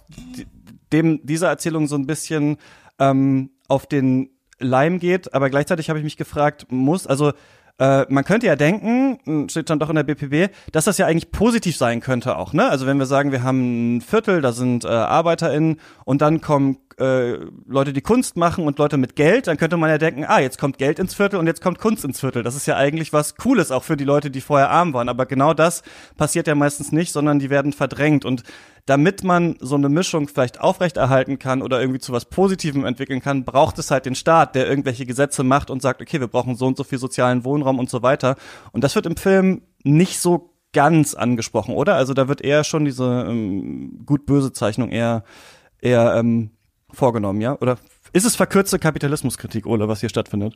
dem 0.91 1.25
dieser 1.25 1.49
Erzählung 1.49 1.87
so 1.87 1.95
ein 1.95 2.07
bisschen 2.07 2.57
ähm, 2.99 3.51
auf 3.67 3.87
den 3.87 4.29
Leim 4.59 4.99
geht, 4.99 5.33
aber 5.33 5.49
gleichzeitig 5.49 5.89
habe 5.89 5.99
ich 5.99 6.03
mich 6.03 6.17
gefragt, 6.17 6.67
muss, 6.69 7.07
also 7.07 7.31
äh, 7.79 8.05
man 8.09 8.25
könnte 8.25 8.45
ja 8.45 8.55
denken, 8.55 9.19
hm, 9.23 9.49
steht 9.49 9.69
dann 9.69 9.79
doch 9.79 9.89
in 9.89 9.95
der 9.95 10.03
BPB, 10.03 10.53
dass 10.71 10.83
das 10.83 10.97
ja 10.97 11.05
eigentlich 11.05 11.31
positiv 11.31 11.77
sein 11.77 12.01
könnte 12.01 12.37
auch, 12.37 12.51
ne? 12.51 12.69
Also 12.69 12.85
wenn 12.85 12.97
wir 12.97 13.05
sagen, 13.05 13.31
wir 13.31 13.41
haben 13.41 13.97
ein 13.97 14.01
Viertel, 14.01 14.41
da 14.41 14.51
sind 14.51 14.83
äh, 14.83 14.89
ArbeiterInnen 14.89 15.79
und 16.03 16.21
dann 16.21 16.41
kommen 16.41 16.77
äh, 16.99 17.37
Leute, 17.65 17.93
die 17.93 18.01
Kunst 18.01 18.35
machen 18.35 18.65
und 18.65 18.77
Leute 18.77 18.97
mit 18.97 19.15
Geld, 19.15 19.47
dann 19.47 19.55
könnte 19.55 19.77
man 19.77 19.89
ja 19.89 19.97
denken, 19.97 20.25
ah, 20.27 20.39
jetzt 20.39 20.59
kommt 20.59 20.77
Geld 20.77 20.99
ins 20.99 21.13
Viertel 21.13 21.39
und 21.39 21.47
jetzt 21.47 21.61
kommt 21.61 21.79
Kunst 21.79 22.03
ins 22.03 22.19
Viertel. 22.19 22.43
Das 22.43 22.55
ist 22.55 22.65
ja 22.65 22.75
eigentlich 22.75 23.13
was 23.13 23.35
Cooles 23.35 23.71
auch 23.71 23.83
für 23.83 23.95
die 23.95 24.03
Leute, 24.03 24.29
die 24.29 24.41
vorher 24.41 24.69
arm 24.69 24.93
waren. 24.93 25.07
Aber 25.07 25.25
genau 25.25 25.53
das 25.53 25.81
passiert 26.17 26.47
ja 26.47 26.55
meistens 26.55 26.91
nicht, 26.91 27.13
sondern 27.13 27.39
die 27.39 27.49
werden 27.49 27.71
verdrängt. 27.71 28.25
Und 28.25 28.43
damit 28.89 29.23
man 29.23 29.55
so 29.59 29.75
eine 29.75 29.87
Mischung 29.87 30.27
vielleicht 30.27 30.59
aufrechterhalten 30.59 31.37
kann 31.37 31.61
oder 31.61 31.79
irgendwie 31.79 31.99
zu 31.99 32.11
was 32.11 32.25
Positivem 32.25 32.85
entwickeln 32.85 33.21
kann, 33.21 33.45
braucht 33.45 33.77
es 33.77 33.91
halt 33.91 34.07
den 34.07 34.15
Staat, 34.15 34.55
der 34.55 34.67
irgendwelche 34.67 35.05
Gesetze 35.05 35.43
macht 35.43 35.69
und 35.69 35.79
sagt, 35.79 36.01
okay, 36.01 36.19
wir 36.19 36.27
brauchen 36.27 36.55
so 36.55 36.65
und 36.65 36.75
so 36.75 36.83
viel 36.83 36.97
sozialen 36.97 37.43
Wohnraum 37.43 37.77
und 37.77 37.87
so 37.87 38.01
weiter. 38.01 38.35
Und 38.71 38.83
das 38.83 38.95
wird 38.95 39.05
im 39.05 39.15
Film 39.15 39.61
nicht 39.83 40.19
so 40.19 40.55
ganz 40.73 41.13
angesprochen, 41.13 41.75
oder? 41.75 41.95
Also 41.95 42.15
da 42.15 42.27
wird 42.27 42.41
eher 42.41 42.63
schon 42.63 42.83
diese 42.83 43.25
ähm, 43.27 44.01
gut-böse 44.07 44.53
Zeichnung 44.53 44.89
eher 44.89 45.23
eher 45.79 46.15
ähm, 46.15 46.49
vorgenommen, 46.91 47.41
ja? 47.41 47.57
Oder 47.59 47.77
ist 48.11 48.25
es 48.25 48.35
verkürzte 48.35 48.79
Kapitalismuskritik, 48.79 49.67
Ole, 49.67 49.87
was 49.87 49.99
hier 49.99 50.09
stattfindet? 50.09 50.55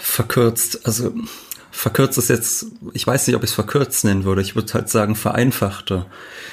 Verkürzt, 0.00 0.86
also 0.86 1.12
verkürzt 1.70 2.18
ist 2.18 2.28
jetzt, 2.28 2.66
ich 2.92 3.06
weiß 3.06 3.26
nicht, 3.26 3.36
ob 3.36 3.44
ich 3.44 3.50
es 3.50 3.54
verkürzt 3.54 4.04
nennen 4.04 4.24
würde. 4.24 4.42
Ich 4.42 4.54
würde 4.54 4.72
halt 4.74 4.88
sagen 4.88 5.14
vereinfachte. 5.14 6.06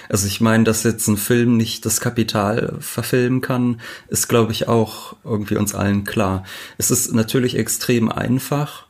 Also 0.10 0.28
ich 0.28 0.41
meine, 0.41 0.63
dass 0.63 0.84
jetzt 0.84 1.08
ein 1.08 1.17
Film 1.17 1.58
nicht 1.58 1.86
das 1.86 1.99
Kapital 1.99 2.75
verfilmen 2.80 3.41
kann, 3.41 3.82
ist, 4.08 4.28
glaube 4.28 4.51
ich, 4.51 4.67
auch 4.67 5.15
irgendwie 5.23 5.58
uns 5.58 5.73
allen 5.73 6.04
klar. 6.04 6.43
Es 6.78 6.91
ist 6.91 7.13
natürlich 7.13 7.58
extrem 7.58 8.12
einfach 8.12 8.86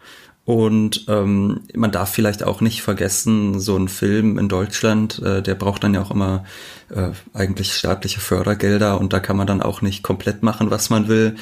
und 0.46 1.06
ähm, 1.08 1.62
man 1.74 1.92
darf 1.92 2.12
vielleicht 2.12 2.44
auch 2.44 2.62
nicht 2.62 2.84
vergessen, 2.84 3.60
so 3.60 3.76
ein 3.76 3.88
Film 3.88 4.38
in 4.38 4.48
Deutschland, 4.48 5.20
äh, 5.24 5.42
der 5.42 5.56
braucht 5.56 5.84
dann 5.84 5.96
ja 5.96 6.04
auch 6.04 6.12
immer 6.12 6.46
äh, 6.90 7.10
eigentlich 7.34 7.74
staatliche 7.74 8.20
Fördergelder 8.20 9.00
und 9.00 9.12
da 9.12 9.20
kann 9.20 9.38
man 9.38 9.48
dann 9.48 9.64
auch 9.64 9.82
nicht 9.82 10.04
komplett 10.04 10.44
machen, 10.44 10.70
was 10.70 10.92
man 10.92 11.08
will. 11.08 11.36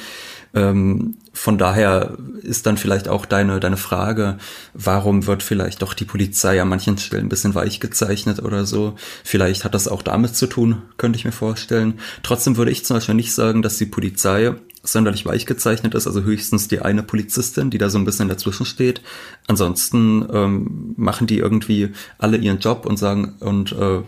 Ähm, 0.54 1.16
von 1.32 1.58
daher 1.58 2.16
ist 2.42 2.66
dann 2.66 2.76
vielleicht 2.76 3.08
auch 3.08 3.26
deine, 3.26 3.58
deine 3.58 3.76
Frage, 3.76 4.38
warum 4.72 5.26
wird 5.26 5.42
vielleicht 5.42 5.82
doch 5.82 5.92
die 5.92 6.04
Polizei 6.04 6.62
an 6.62 6.68
manchen 6.68 6.96
Stellen 6.96 7.26
ein 7.26 7.28
bisschen 7.28 7.56
weich 7.56 7.80
gezeichnet 7.80 8.40
oder 8.40 8.64
so. 8.64 8.94
Vielleicht 9.24 9.64
hat 9.64 9.74
das 9.74 9.88
auch 9.88 10.02
damit 10.02 10.36
zu 10.36 10.46
tun, 10.46 10.82
könnte 10.96 11.18
ich 11.18 11.24
mir 11.24 11.32
vorstellen. 11.32 11.98
Trotzdem 12.22 12.56
würde 12.56 12.70
ich 12.70 12.84
zum 12.84 12.96
Beispiel 12.96 13.16
nicht 13.16 13.34
sagen, 13.34 13.62
dass 13.62 13.78
die 13.78 13.86
Polizei 13.86 14.54
sonderlich 14.84 15.26
weich 15.26 15.46
gezeichnet 15.46 15.94
ist, 15.94 16.06
also 16.06 16.22
höchstens 16.22 16.68
die 16.68 16.80
eine 16.80 17.02
Polizistin, 17.02 17.70
die 17.70 17.78
da 17.78 17.90
so 17.90 17.98
ein 17.98 18.04
bisschen 18.04 18.28
dazwischen 18.28 18.66
steht. 18.66 19.00
Ansonsten 19.48 20.26
ähm, 20.32 20.94
machen 20.96 21.26
die 21.26 21.38
irgendwie 21.38 21.90
alle 22.18 22.36
ihren 22.36 22.60
Job 22.60 22.86
und 22.86 22.98
sagen 22.98 23.34
und 23.40 23.72
äh, 23.72 24.02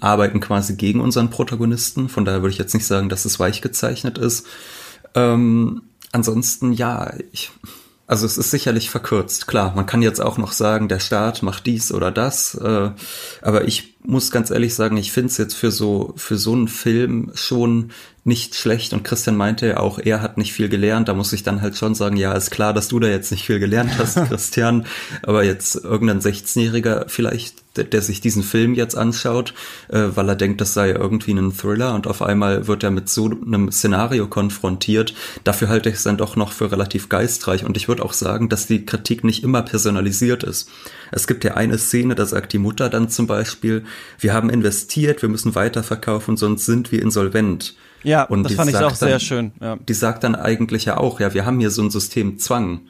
arbeiten 0.00 0.40
quasi 0.40 0.74
gegen 0.74 1.00
unseren 1.00 1.30
Protagonisten. 1.30 2.08
Von 2.08 2.24
daher 2.24 2.42
würde 2.42 2.52
ich 2.52 2.58
jetzt 2.58 2.74
nicht 2.74 2.86
sagen, 2.86 3.08
dass 3.08 3.24
es 3.24 3.38
weich 3.38 3.62
gezeichnet 3.62 4.18
ist. 4.18 4.46
Ähm, 5.14 5.82
ansonsten, 6.12 6.72
ja, 6.72 7.12
ich, 7.32 7.50
also 8.06 8.26
es 8.26 8.38
ist 8.38 8.50
sicherlich 8.50 8.90
verkürzt. 8.90 9.46
Klar, 9.46 9.74
man 9.74 9.86
kann 9.86 10.02
jetzt 10.02 10.20
auch 10.20 10.38
noch 10.38 10.52
sagen, 10.52 10.88
der 10.88 11.00
Staat 11.00 11.42
macht 11.42 11.66
dies 11.66 11.92
oder 11.92 12.10
das. 12.10 12.54
Äh, 12.54 12.90
aber 13.42 13.64
ich 13.66 13.96
muss 14.04 14.30
ganz 14.30 14.50
ehrlich 14.50 14.74
sagen, 14.74 14.96
ich 14.96 15.12
finde 15.12 15.30
es 15.30 15.38
jetzt 15.38 15.54
für 15.54 15.70
so 15.70 16.12
für 16.16 16.36
so 16.36 16.52
einen 16.52 16.68
Film 16.68 17.32
schon 17.34 17.90
nicht 18.26 18.56
schlecht 18.56 18.92
und 18.92 19.04
Christian 19.04 19.36
meinte 19.36 19.68
ja 19.68 19.76
auch, 19.76 20.00
er 20.00 20.20
hat 20.20 20.36
nicht 20.36 20.52
viel 20.52 20.68
gelernt. 20.68 21.06
Da 21.06 21.14
muss 21.14 21.32
ich 21.32 21.44
dann 21.44 21.62
halt 21.62 21.76
schon 21.76 21.94
sagen, 21.94 22.16
ja, 22.16 22.32
ist 22.32 22.50
klar, 22.50 22.74
dass 22.74 22.88
du 22.88 22.98
da 22.98 23.06
jetzt 23.06 23.30
nicht 23.30 23.46
viel 23.46 23.60
gelernt 23.60 23.92
hast, 23.98 24.16
Christian. 24.16 24.84
Aber 25.22 25.44
jetzt 25.44 25.76
irgendein 25.76 26.20
16-Jähriger 26.20 27.04
vielleicht, 27.06 27.62
der, 27.76 27.84
der, 27.84 28.02
sich 28.02 28.20
diesen 28.20 28.42
Film 28.42 28.74
jetzt 28.74 28.96
anschaut, 28.96 29.54
äh, 29.88 30.08
weil 30.14 30.28
er 30.28 30.34
denkt, 30.34 30.60
das 30.60 30.74
sei 30.74 30.90
irgendwie 30.90 31.34
ein 31.34 31.56
Thriller 31.56 31.94
und 31.94 32.08
auf 32.08 32.20
einmal 32.20 32.66
wird 32.66 32.82
er 32.82 32.90
mit 32.90 33.08
so 33.08 33.26
einem 33.26 33.70
Szenario 33.70 34.26
konfrontiert. 34.26 35.14
Dafür 35.44 35.68
halte 35.68 35.88
ich 35.88 35.96
es 35.96 36.02
dann 36.02 36.16
doch 36.16 36.34
noch 36.34 36.50
für 36.50 36.72
relativ 36.72 37.08
geistreich. 37.08 37.64
Und 37.64 37.76
ich 37.76 37.86
würde 37.86 38.04
auch 38.04 38.12
sagen, 38.12 38.48
dass 38.48 38.66
die 38.66 38.84
Kritik 38.84 39.22
nicht 39.22 39.44
immer 39.44 39.62
personalisiert 39.62 40.42
ist. 40.42 40.68
Es 41.12 41.28
gibt 41.28 41.44
ja 41.44 41.54
eine 41.54 41.78
Szene, 41.78 42.16
da 42.16 42.26
sagt 42.26 42.52
die 42.52 42.58
Mutter 42.58 42.88
dann 42.88 43.08
zum 43.08 43.28
Beispiel, 43.28 43.84
wir 44.18 44.34
haben 44.34 44.50
investiert, 44.50 45.22
wir 45.22 45.28
müssen 45.28 45.54
weiterverkaufen, 45.54 46.36
sonst 46.36 46.66
sind 46.66 46.90
wir 46.90 47.00
insolvent. 47.00 47.76
Ja, 48.06 48.22
und 48.22 48.44
das 48.44 48.52
fand 48.54 48.70
ich 48.70 48.76
auch 48.76 48.88
dann, 48.88 48.94
sehr 48.94 49.18
schön. 49.18 49.50
Ja. 49.60 49.76
Die 49.76 49.94
sagt 49.94 50.22
dann 50.22 50.36
eigentlich 50.36 50.84
ja 50.84 50.96
auch, 50.96 51.18
ja, 51.18 51.34
wir 51.34 51.44
haben 51.44 51.58
hier 51.58 51.70
so 51.70 51.82
ein 51.82 51.90
System 51.90 52.38
Zwang. 52.38 52.82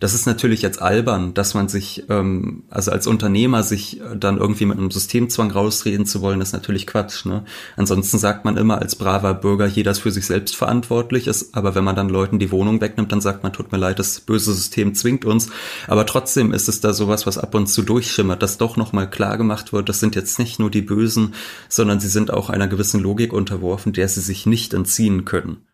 Das 0.00 0.14
ist 0.14 0.26
natürlich 0.26 0.62
jetzt 0.62 0.80
albern, 0.80 1.34
dass 1.34 1.54
man 1.54 1.68
sich, 1.68 2.04
ähm, 2.08 2.62
also 2.70 2.92
als 2.92 3.06
Unternehmer 3.06 3.62
sich 3.62 4.00
dann 4.16 4.38
irgendwie 4.38 4.66
mit 4.66 4.78
einem 4.78 4.90
Systemzwang 4.90 5.50
rausreden 5.50 6.06
zu 6.06 6.20
wollen, 6.20 6.40
ist 6.40 6.52
natürlich 6.52 6.86
Quatsch. 6.86 7.24
Ne? 7.26 7.44
Ansonsten 7.76 8.18
sagt 8.18 8.44
man 8.44 8.56
immer 8.56 8.80
als 8.80 8.94
braver 8.96 9.34
Bürger, 9.34 9.66
jeder 9.66 9.90
ist 9.90 9.98
für 9.98 10.12
sich 10.12 10.26
selbst 10.26 10.54
verantwortlich 10.54 11.26
ist, 11.26 11.54
aber 11.54 11.74
wenn 11.74 11.84
man 11.84 11.96
dann 11.96 12.08
Leuten 12.08 12.38
die 12.38 12.52
Wohnung 12.52 12.80
wegnimmt, 12.80 13.10
dann 13.10 13.20
sagt 13.20 13.42
man, 13.42 13.52
tut 13.52 13.72
mir 13.72 13.78
leid, 13.78 13.98
das 13.98 14.20
böse 14.20 14.52
System 14.52 14.94
zwingt 14.94 15.24
uns. 15.24 15.50
Aber 15.88 16.06
trotzdem 16.06 16.52
ist 16.52 16.68
es 16.68 16.80
da 16.80 16.92
sowas, 16.92 17.26
was 17.26 17.38
ab 17.38 17.54
und 17.54 17.66
zu 17.66 17.82
durchschimmert, 17.82 18.42
dass 18.42 18.58
doch 18.58 18.76
nochmal 18.76 19.10
klar 19.10 19.36
gemacht 19.36 19.72
wird, 19.72 19.88
das 19.88 20.00
sind 20.00 20.14
jetzt 20.14 20.38
nicht 20.38 20.58
nur 20.58 20.70
die 20.70 20.82
Bösen, 20.82 21.34
sondern 21.68 21.98
sie 21.98 22.08
sind 22.08 22.32
auch 22.32 22.50
einer 22.50 22.68
gewissen 22.68 23.00
Logik 23.00 23.32
unterworfen, 23.32 23.92
der 23.92 24.08
sie 24.08 24.20
sich 24.20 24.46
nicht 24.46 24.74
entziehen 24.74 25.24
können. 25.24 25.67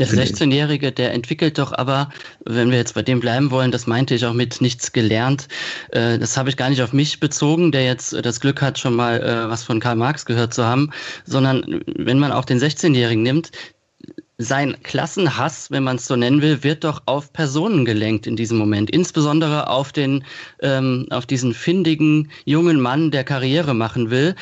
Der 0.00 0.08
16-Jährige, 0.08 0.92
der 0.92 1.12
entwickelt 1.12 1.58
doch 1.58 1.72
aber, 1.72 2.08
wenn 2.46 2.70
wir 2.70 2.78
jetzt 2.78 2.94
bei 2.94 3.02
dem 3.02 3.20
bleiben 3.20 3.50
wollen, 3.50 3.70
das 3.70 3.86
meinte 3.86 4.14
ich 4.14 4.24
auch 4.24 4.32
mit 4.32 4.62
nichts 4.62 4.92
gelernt, 4.92 5.46
äh, 5.90 6.18
das 6.18 6.38
habe 6.38 6.48
ich 6.48 6.56
gar 6.56 6.70
nicht 6.70 6.82
auf 6.82 6.94
mich 6.94 7.20
bezogen, 7.20 7.70
der 7.70 7.84
jetzt 7.84 8.14
das 8.24 8.40
Glück 8.40 8.62
hat, 8.62 8.78
schon 8.78 8.96
mal 8.96 9.20
äh, 9.20 9.50
was 9.50 9.62
von 9.62 9.78
Karl 9.78 9.96
Marx 9.96 10.24
gehört 10.24 10.54
zu 10.54 10.64
haben, 10.64 10.90
sondern 11.26 11.82
wenn 11.86 12.18
man 12.18 12.32
auch 12.32 12.46
den 12.46 12.58
16-Jährigen 12.58 13.22
nimmt, 13.22 13.52
sein 14.38 14.74
Klassenhass, 14.82 15.70
wenn 15.70 15.84
man 15.84 15.96
es 15.96 16.06
so 16.06 16.16
nennen 16.16 16.40
will, 16.40 16.62
wird 16.64 16.84
doch 16.84 17.02
auf 17.04 17.30
Personen 17.34 17.84
gelenkt 17.84 18.26
in 18.26 18.36
diesem 18.36 18.56
Moment. 18.56 18.90
Insbesondere 18.90 19.68
auf 19.68 19.92
den, 19.92 20.24
ähm, 20.62 21.06
auf 21.10 21.26
diesen 21.26 21.52
findigen 21.52 22.30
jungen 22.46 22.80
Mann, 22.80 23.10
der 23.10 23.24
Karriere 23.24 23.74
machen 23.74 24.10
will. 24.10 24.34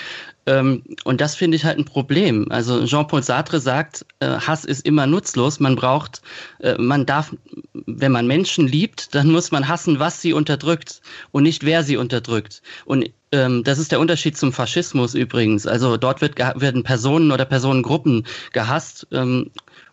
Ähm, 0.48 0.82
und 1.04 1.20
das 1.20 1.34
finde 1.34 1.56
ich 1.56 1.64
halt 1.64 1.78
ein 1.78 1.84
Problem. 1.84 2.46
Also 2.50 2.84
Jean-Paul 2.86 3.22
Sartre 3.22 3.60
sagt, 3.60 4.06
äh, 4.20 4.26
Hass 4.26 4.64
ist 4.64 4.86
immer 4.86 5.06
nutzlos. 5.06 5.60
Man 5.60 5.76
braucht, 5.76 6.22
äh, 6.60 6.74
man 6.78 7.04
darf, 7.04 7.34
wenn 7.74 8.12
man 8.12 8.26
Menschen 8.26 8.66
liebt, 8.66 9.14
dann 9.14 9.30
muss 9.30 9.50
man 9.50 9.68
hassen, 9.68 9.98
was 10.00 10.22
sie 10.22 10.32
unterdrückt 10.32 11.02
und 11.32 11.42
nicht 11.42 11.64
wer 11.64 11.84
sie 11.84 11.98
unterdrückt. 11.98 12.62
Und 12.86 13.10
ähm, 13.30 13.62
das 13.62 13.78
ist 13.78 13.92
der 13.92 14.00
Unterschied 14.00 14.38
zum 14.38 14.54
Faschismus 14.54 15.14
übrigens. 15.14 15.66
Also 15.66 15.98
dort 15.98 16.22
wird, 16.22 16.38
werden 16.38 16.82
Personen 16.82 17.30
oder 17.30 17.44
Personengruppen 17.44 18.24
gehasst. 18.52 19.06
Ähm, 19.12 19.50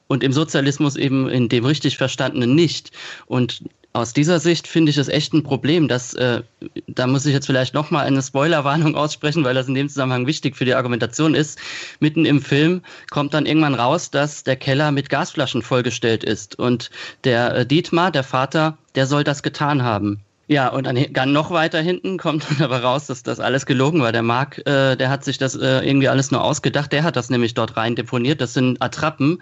und 0.07 0.23
im 0.23 0.31
Sozialismus 0.31 0.95
eben 0.95 1.27
in 1.29 1.49
dem 1.49 1.65
richtig 1.65 1.97
verstandenen 1.97 2.53
nicht. 2.53 2.91
Und 3.25 3.63
aus 3.95 4.11
dieser 4.11 4.39
Sicht 4.39 4.67
finde 4.67 4.89
ich 4.89 4.97
es 4.97 5.07
echt 5.07 5.33
ein 5.33 5.43
Problem, 5.43 5.87
dass 5.87 6.13
äh, 6.13 6.43
da 6.87 7.07
muss 7.07 7.25
ich 7.25 7.33
jetzt 7.33 7.45
vielleicht 7.45 7.73
noch 7.73 7.91
mal 7.91 8.05
eine 8.05 8.21
Spoilerwarnung 8.21 8.95
aussprechen, 8.95 9.43
weil 9.45 9.55
das 9.55 9.69
in 9.69 9.73
dem 9.73 9.87
Zusammenhang 9.87 10.27
wichtig 10.27 10.57
für 10.57 10.65
die 10.65 10.75
Argumentation 10.75 11.33
ist. 11.33 11.59
Mitten 12.01 12.25
im 12.25 12.41
Film 12.41 12.81
kommt 13.09 13.33
dann 13.33 13.45
irgendwann 13.45 13.73
raus, 13.73 14.11
dass 14.11 14.43
der 14.43 14.57
Keller 14.57 14.91
mit 14.91 15.09
Gasflaschen 15.09 15.61
vollgestellt 15.61 16.25
ist 16.25 16.59
und 16.59 16.91
der 17.23 17.55
äh, 17.55 17.65
Dietmar, 17.65 18.11
der 18.11 18.23
Vater, 18.23 18.77
der 18.95 19.07
soll 19.07 19.23
das 19.23 19.43
getan 19.43 19.83
haben. 19.83 20.21
Ja, 20.47 20.67
und 20.67 20.83
dann 20.85 21.33
noch 21.33 21.49
weiter 21.49 21.81
hinten 21.81 22.17
kommt 22.17 22.45
dann 22.47 22.61
aber 22.61 22.81
raus, 22.83 23.07
dass 23.07 23.23
das 23.23 23.39
alles 23.39 23.65
gelogen 23.65 24.01
war. 24.01 24.11
Der 24.11 24.21
Marc, 24.21 24.59
äh, 24.67 24.95
der 24.95 25.09
hat 25.09 25.23
sich 25.23 25.39
das 25.39 25.55
äh, 25.55 25.79
irgendwie 25.79 26.07
alles 26.07 26.29
nur 26.29 26.43
ausgedacht. 26.43 26.91
Der 26.91 27.03
hat 27.03 27.15
das 27.15 27.31
nämlich 27.31 27.55
dort 27.55 27.77
rein 27.77 27.95
deponiert. 27.95 28.41
Das 28.41 28.53
sind 28.53 28.79
Attrappen, 28.81 29.41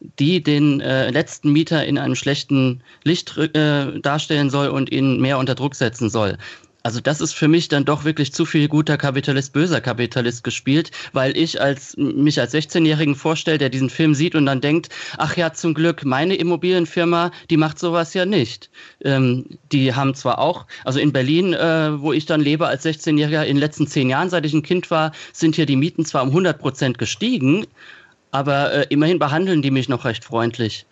die 0.00 0.42
den 0.42 0.80
äh, 0.80 1.10
letzten 1.10 1.52
Mieter 1.52 1.84
in 1.84 1.98
einem 1.98 2.14
schlechten 2.14 2.82
Licht 3.02 3.36
äh, 3.36 4.00
darstellen 4.00 4.48
soll 4.48 4.68
und 4.68 4.92
ihn 4.92 5.20
mehr 5.20 5.38
unter 5.38 5.56
Druck 5.56 5.74
setzen 5.74 6.08
soll. 6.08 6.38
Also 6.84 7.00
das 7.00 7.22
ist 7.22 7.32
für 7.32 7.48
mich 7.48 7.68
dann 7.68 7.86
doch 7.86 8.04
wirklich 8.04 8.34
zu 8.34 8.44
viel 8.44 8.68
guter 8.68 8.98
Kapitalist, 8.98 9.54
böser 9.54 9.80
Kapitalist 9.80 10.44
gespielt, 10.44 10.90
weil 11.14 11.34
ich 11.34 11.58
als 11.58 11.96
mich 11.96 12.38
als 12.38 12.52
16-Jährigen 12.52 13.14
vorstelle, 13.14 13.56
der 13.56 13.70
diesen 13.70 13.88
Film 13.88 14.14
sieht 14.14 14.34
und 14.34 14.44
dann 14.44 14.60
denkt, 14.60 14.90
ach 15.16 15.34
ja, 15.34 15.54
zum 15.54 15.72
Glück, 15.72 16.04
meine 16.04 16.34
Immobilienfirma, 16.36 17.30
die 17.48 17.56
macht 17.56 17.78
sowas 17.78 18.12
ja 18.12 18.26
nicht. 18.26 18.68
Ähm, 19.02 19.46
die 19.72 19.94
haben 19.94 20.14
zwar 20.14 20.38
auch, 20.38 20.66
also 20.84 20.98
in 21.00 21.10
Berlin, 21.10 21.54
äh, 21.54 22.02
wo 22.02 22.12
ich 22.12 22.26
dann 22.26 22.42
lebe 22.42 22.66
als 22.66 22.84
16-Jähriger, 22.84 23.44
in 23.44 23.56
den 23.56 23.60
letzten 23.60 23.86
zehn 23.86 24.10
Jahren, 24.10 24.28
seit 24.28 24.44
ich 24.44 24.52
ein 24.52 24.62
Kind 24.62 24.90
war, 24.90 25.12
sind 25.32 25.56
hier 25.56 25.64
die 25.64 25.76
Mieten 25.76 26.04
zwar 26.04 26.22
um 26.22 26.28
100 26.28 26.58
Prozent 26.58 26.98
gestiegen, 26.98 27.66
aber 28.30 28.72
äh, 28.74 28.86
immerhin 28.90 29.18
behandeln 29.18 29.62
die 29.62 29.70
mich 29.70 29.88
noch 29.88 30.04
recht 30.04 30.22
freundlich. 30.22 30.84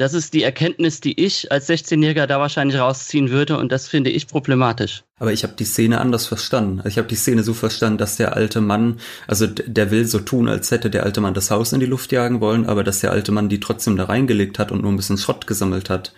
Das 0.00 0.14
ist 0.14 0.32
die 0.32 0.42
Erkenntnis, 0.42 1.02
die 1.02 1.22
ich 1.22 1.52
als 1.52 1.68
16-Jähriger 1.68 2.26
da 2.26 2.40
wahrscheinlich 2.40 2.78
rausziehen 2.78 3.28
würde 3.28 3.58
und 3.58 3.70
das 3.70 3.86
finde 3.86 4.08
ich 4.08 4.28
problematisch. 4.28 5.04
Aber 5.18 5.30
ich 5.30 5.42
habe 5.42 5.52
die 5.58 5.66
Szene 5.66 6.00
anders 6.00 6.26
verstanden. 6.26 6.80
Ich 6.88 6.96
habe 6.96 7.06
die 7.06 7.16
Szene 7.16 7.42
so 7.42 7.52
verstanden, 7.52 7.98
dass 7.98 8.16
der 8.16 8.34
alte 8.34 8.62
Mann, 8.62 8.98
also 9.26 9.46
der 9.46 9.90
will 9.90 10.06
so 10.06 10.18
tun, 10.18 10.48
als 10.48 10.70
hätte 10.70 10.88
der 10.88 11.02
alte 11.02 11.20
Mann 11.20 11.34
das 11.34 11.50
Haus 11.50 11.74
in 11.74 11.80
die 11.80 11.86
Luft 11.86 12.12
jagen 12.12 12.40
wollen, 12.40 12.64
aber 12.64 12.82
dass 12.82 13.00
der 13.00 13.10
alte 13.10 13.30
Mann 13.30 13.50
die 13.50 13.60
trotzdem 13.60 13.98
da 13.98 14.04
reingelegt 14.04 14.58
hat 14.58 14.72
und 14.72 14.80
nur 14.80 14.90
ein 14.90 14.96
bisschen 14.96 15.18
Schrott 15.18 15.46
gesammelt 15.46 15.90
hat. 15.90 16.14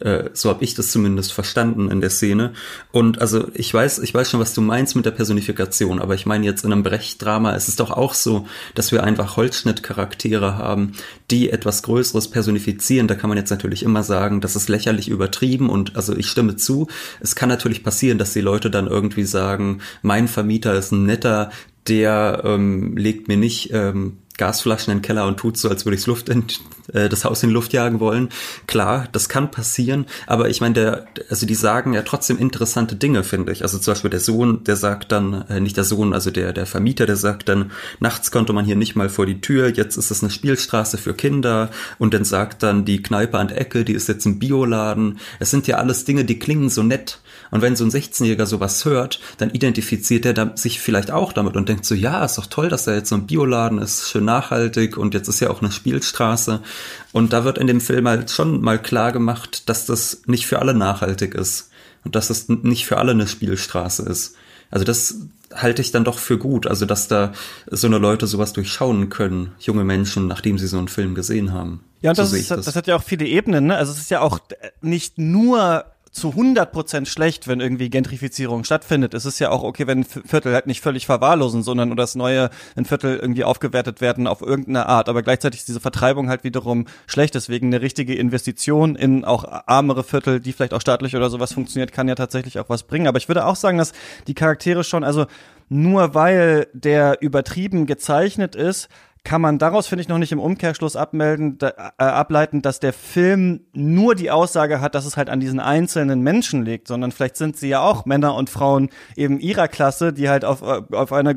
Äh, 0.00 0.30
so 0.32 0.48
habe 0.48 0.64
ich 0.64 0.74
das 0.74 0.90
zumindest 0.90 1.32
verstanden 1.32 1.90
in 1.90 2.00
der 2.00 2.10
Szene. 2.10 2.52
Und 2.92 3.20
also 3.20 3.48
ich 3.54 3.72
weiß, 3.72 3.98
ich 4.00 4.14
weiß 4.14 4.30
schon, 4.30 4.40
was 4.40 4.54
du 4.54 4.60
meinst 4.60 4.96
mit 4.96 5.06
der 5.06 5.10
Personifikation, 5.10 6.00
aber 6.00 6.14
ich 6.14 6.26
meine 6.26 6.46
jetzt 6.46 6.64
in 6.64 6.72
einem 6.72 6.82
Brecht-Drama 6.82 7.52
ist 7.52 7.68
es 7.68 7.76
doch 7.76 7.90
auch 7.90 8.14
so, 8.14 8.46
dass 8.74 8.92
wir 8.92 9.04
einfach 9.04 9.36
Holzschnittcharaktere 9.36 10.56
haben, 10.56 10.92
die 11.30 11.50
etwas 11.50 11.82
Größeres 11.82 12.28
personifizieren. 12.28 13.08
Da 13.08 13.14
kann 13.14 13.28
man 13.28 13.38
jetzt 13.38 13.50
natürlich 13.50 13.82
immer 13.82 14.02
sagen, 14.02 14.40
das 14.40 14.56
ist 14.56 14.68
lächerlich 14.68 15.08
übertrieben 15.08 15.68
und 15.68 15.96
also 15.96 16.16
ich 16.16 16.28
stimme 16.28 16.56
zu. 16.56 16.88
Es 17.20 17.34
kann 17.34 17.48
natürlich 17.48 17.82
passieren, 17.82 18.18
dass 18.18 18.32
die 18.32 18.40
Leute 18.40 18.70
dann 18.70 18.86
irgendwie 18.86 19.24
sagen, 19.24 19.80
mein 20.02 20.28
Vermieter 20.28 20.74
ist 20.74 20.92
ein 20.92 21.06
netter, 21.06 21.50
der 21.88 22.42
ähm, 22.44 22.96
legt 22.96 23.28
mir 23.28 23.36
nicht 23.36 23.70
ähm, 23.72 24.18
Gasflaschen 24.38 24.92
in 24.92 24.98
den 24.98 25.02
Keller 25.02 25.26
und 25.26 25.36
tut 25.36 25.58
so, 25.58 25.68
als 25.68 25.84
würde 25.84 25.96
ich 25.96 26.06
Luft 26.06 26.28
in, 26.28 26.44
äh, 26.92 27.08
das 27.08 27.24
Haus 27.24 27.42
in 27.42 27.50
Luft 27.50 27.72
jagen 27.72 28.00
wollen. 28.00 28.30
Klar, 28.66 29.08
das 29.12 29.28
kann 29.28 29.50
passieren, 29.50 30.06
aber 30.26 30.48
ich 30.48 30.60
meine, 30.60 30.74
der, 30.74 31.06
also 31.28 31.44
die 31.44 31.54
sagen 31.54 31.92
ja 31.92 32.02
trotzdem 32.02 32.38
interessante 32.38 32.96
Dinge, 32.96 33.24
finde 33.24 33.52
ich. 33.52 33.62
Also 33.62 33.78
zum 33.78 33.92
Beispiel 33.92 34.10
der 34.10 34.20
Sohn, 34.20 34.64
der 34.64 34.76
sagt 34.76 35.12
dann, 35.12 35.44
äh, 35.48 35.60
nicht 35.60 35.76
der 35.76 35.84
Sohn, 35.84 36.14
also 36.14 36.30
der, 36.30 36.52
der 36.52 36.66
Vermieter, 36.66 37.04
der 37.04 37.16
sagt 37.16 37.48
dann, 37.48 37.72
nachts 38.00 38.30
konnte 38.30 38.52
man 38.52 38.64
hier 38.64 38.76
nicht 38.76 38.96
mal 38.96 39.08
vor 39.08 39.26
die 39.26 39.40
Tür, 39.40 39.68
jetzt 39.68 39.96
ist 39.96 40.10
es 40.10 40.22
eine 40.22 40.30
Spielstraße 40.30 40.96
für 40.96 41.14
Kinder 41.14 41.70
und 41.98 42.14
dann 42.14 42.24
sagt 42.24 42.62
dann 42.62 42.84
die 42.84 43.02
Kneipe 43.02 43.38
an 43.38 43.48
der 43.48 43.60
Ecke, 43.60 43.84
die 43.84 43.92
ist 43.92 44.08
jetzt 44.08 44.24
ein 44.24 44.38
Bioladen. 44.38 45.18
Es 45.40 45.50
sind 45.50 45.66
ja 45.66 45.76
alles 45.76 46.04
Dinge, 46.04 46.24
die 46.24 46.38
klingen 46.38 46.70
so 46.70 46.82
nett. 46.82 47.20
Und 47.50 47.62
wenn 47.62 47.76
so 47.76 47.84
ein 47.84 47.90
16-Jähriger 47.90 48.46
sowas 48.46 48.84
hört, 48.84 49.20
dann 49.38 49.50
identifiziert 49.50 50.26
er 50.26 50.52
sich 50.56 50.80
vielleicht 50.80 51.10
auch 51.10 51.32
damit 51.32 51.56
und 51.56 51.68
denkt 51.68 51.84
so, 51.84 51.94
ja, 51.94 52.24
ist 52.24 52.36
doch 52.36 52.46
toll, 52.46 52.68
dass 52.68 52.84
da 52.84 52.94
jetzt 52.94 53.08
so 53.08 53.14
ein 53.14 53.26
Bioladen 53.26 53.78
ist, 53.78 54.10
schön 54.10 54.27
nachhaltig 54.28 54.96
und 54.96 55.14
jetzt 55.14 55.28
ist 55.28 55.40
ja 55.40 55.50
auch 55.50 55.62
eine 55.62 55.72
Spielstraße. 55.72 56.60
Und 57.12 57.32
da 57.32 57.44
wird 57.44 57.58
in 57.58 57.66
dem 57.66 57.80
Film 57.80 58.06
halt 58.06 58.30
schon 58.30 58.60
mal 58.60 58.80
klar 58.80 59.12
gemacht, 59.12 59.68
dass 59.68 59.86
das 59.86 60.22
nicht 60.26 60.46
für 60.46 60.60
alle 60.60 60.74
nachhaltig 60.74 61.34
ist 61.34 61.70
und 62.04 62.14
dass 62.14 62.28
das 62.28 62.48
nicht 62.48 62.86
für 62.86 62.98
alle 62.98 63.12
eine 63.12 63.26
Spielstraße 63.26 64.02
ist. 64.04 64.36
Also 64.70 64.84
das 64.84 65.16
halte 65.54 65.80
ich 65.80 65.92
dann 65.92 66.04
doch 66.04 66.18
für 66.18 66.38
gut, 66.38 66.66
also 66.66 66.84
dass 66.84 67.08
da 67.08 67.32
so 67.70 67.86
eine 67.86 67.98
Leute 67.98 68.26
sowas 68.26 68.52
durchschauen 68.52 69.08
können, 69.08 69.52
junge 69.58 69.84
Menschen, 69.84 70.26
nachdem 70.26 70.58
sie 70.58 70.66
so 70.66 70.78
einen 70.78 70.88
Film 70.88 71.14
gesehen 71.14 71.52
haben. 71.52 71.82
Ja, 72.02 72.10
und 72.10 72.16
so 72.16 72.22
das, 72.22 72.32
ist, 72.32 72.50
das. 72.50 72.66
das 72.66 72.76
hat 72.76 72.86
ja 72.86 72.96
auch 72.96 73.02
viele 73.02 73.26
Ebenen, 73.26 73.66
ne? 73.66 73.76
Also 73.76 73.92
es 73.92 73.98
ist 73.98 74.10
ja 74.10 74.20
auch 74.20 74.38
nicht 74.82 75.18
nur 75.18 75.86
zu 76.10 76.30
100 76.30 76.72
Prozent 76.72 77.08
schlecht, 77.08 77.48
wenn 77.48 77.60
irgendwie 77.60 77.90
Gentrifizierung 77.90 78.64
stattfindet. 78.64 79.14
Es 79.14 79.24
ist 79.24 79.38
ja 79.38 79.50
auch 79.50 79.62
okay, 79.62 79.86
wenn 79.86 80.04
Viertel 80.04 80.54
halt 80.54 80.66
nicht 80.66 80.80
völlig 80.80 81.06
verwahrlosen, 81.06 81.62
sondern 81.62 81.92
oder 81.92 82.02
das 82.02 82.14
neue 82.14 82.50
ein 82.76 82.84
Viertel 82.84 83.18
irgendwie 83.18 83.44
aufgewertet 83.44 84.00
werden 84.00 84.26
auf 84.26 84.40
irgendeine 84.40 84.86
Art. 84.86 85.08
Aber 85.08 85.22
gleichzeitig 85.22 85.60
ist 85.60 85.68
diese 85.68 85.80
Vertreibung 85.80 86.28
halt 86.28 86.44
wiederum 86.44 86.86
schlecht. 87.06 87.34
Deswegen 87.34 87.68
eine 87.68 87.80
richtige 87.80 88.14
Investition 88.14 88.96
in 88.96 89.24
auch 89.24 89.44
armere 89.66 90.04
Viertel, 90.04 90.40
die 90.40 90.52
vielleicht 90.52 90.74
auch 90.74 90.80
staatlich 90.80 91.16
oder 91.16 91.30
sowas 91.30 91.52
funktioniert, 91.52 91.92
kann 91.92 92.08
ja 92.08 92.14
tatsächlich 92.14 92.58
auch 92.58 92.68
was 92.68 92.84
bringen. 92.84 93.06
Aber 93.06 93.18
ich 93.18 93.28
würde 93.28 93.46
auch 93.46 93.56
sagen, 93.56 93.78
dass 93.78 93.92
die 94.26 94.34
Charaktere 94.34 94.84
schon, 94.84 95.04
also 95.04 95.26
nur 95.68 96.14
weil 96.14 96.68
der 96.72 97.20
übertrieben 97.20 97.86
gezeichnet 97.86 98.54
ist, 98.54 98.88
kann 99.24 99.40
man 99.40 99.58
daraus, 99.58 99.86
finde 99.86 100.02
ich, 100.02 100.08
noch 100.08 100.18
nicht 100.18 100.32
im 100.32 100.38
Umkehrschluss 100.38 100.96
abmelden, 100.96 101.58
da, 101.58 101.68
äh, 101.98 102.04
ableiten, 102.04 102.62
dass 102.62 102.80
der 102.80 102.92
Film 102.92 103.60
nur 103.72 104.14
die 104.14 104.30
Aussage 104.30 104.80
hat, 104.80 104.94
dass 104.94 105.06
es 105.06 105.16
halt 105.16 105.30
an 105.30 105.40
diesen 105.40 105.60
einzelnen 105.60 106.20
Menschen 106.20 106.64
liegt, 106.64 106.88
sondern 106.88 107.12
vielleicht 107.12 107.36
sind 107.36 107.56
sie 107.56 107.68
ja 107.68 107.80
auch 107.80 108.06
Männer 108.06 108.34
und 108.34 108.50
Frauen 108.50 108.90
eben 109.16 109.40
ihrer 109.40 109.68
Klasse, 109.68 110.12
die 110.12 110.28
halt 110.28 110.44
auf, 110.44 110.62
äh, 110.62 110.82
auf 110.92 111.12
einer 111.12 111.34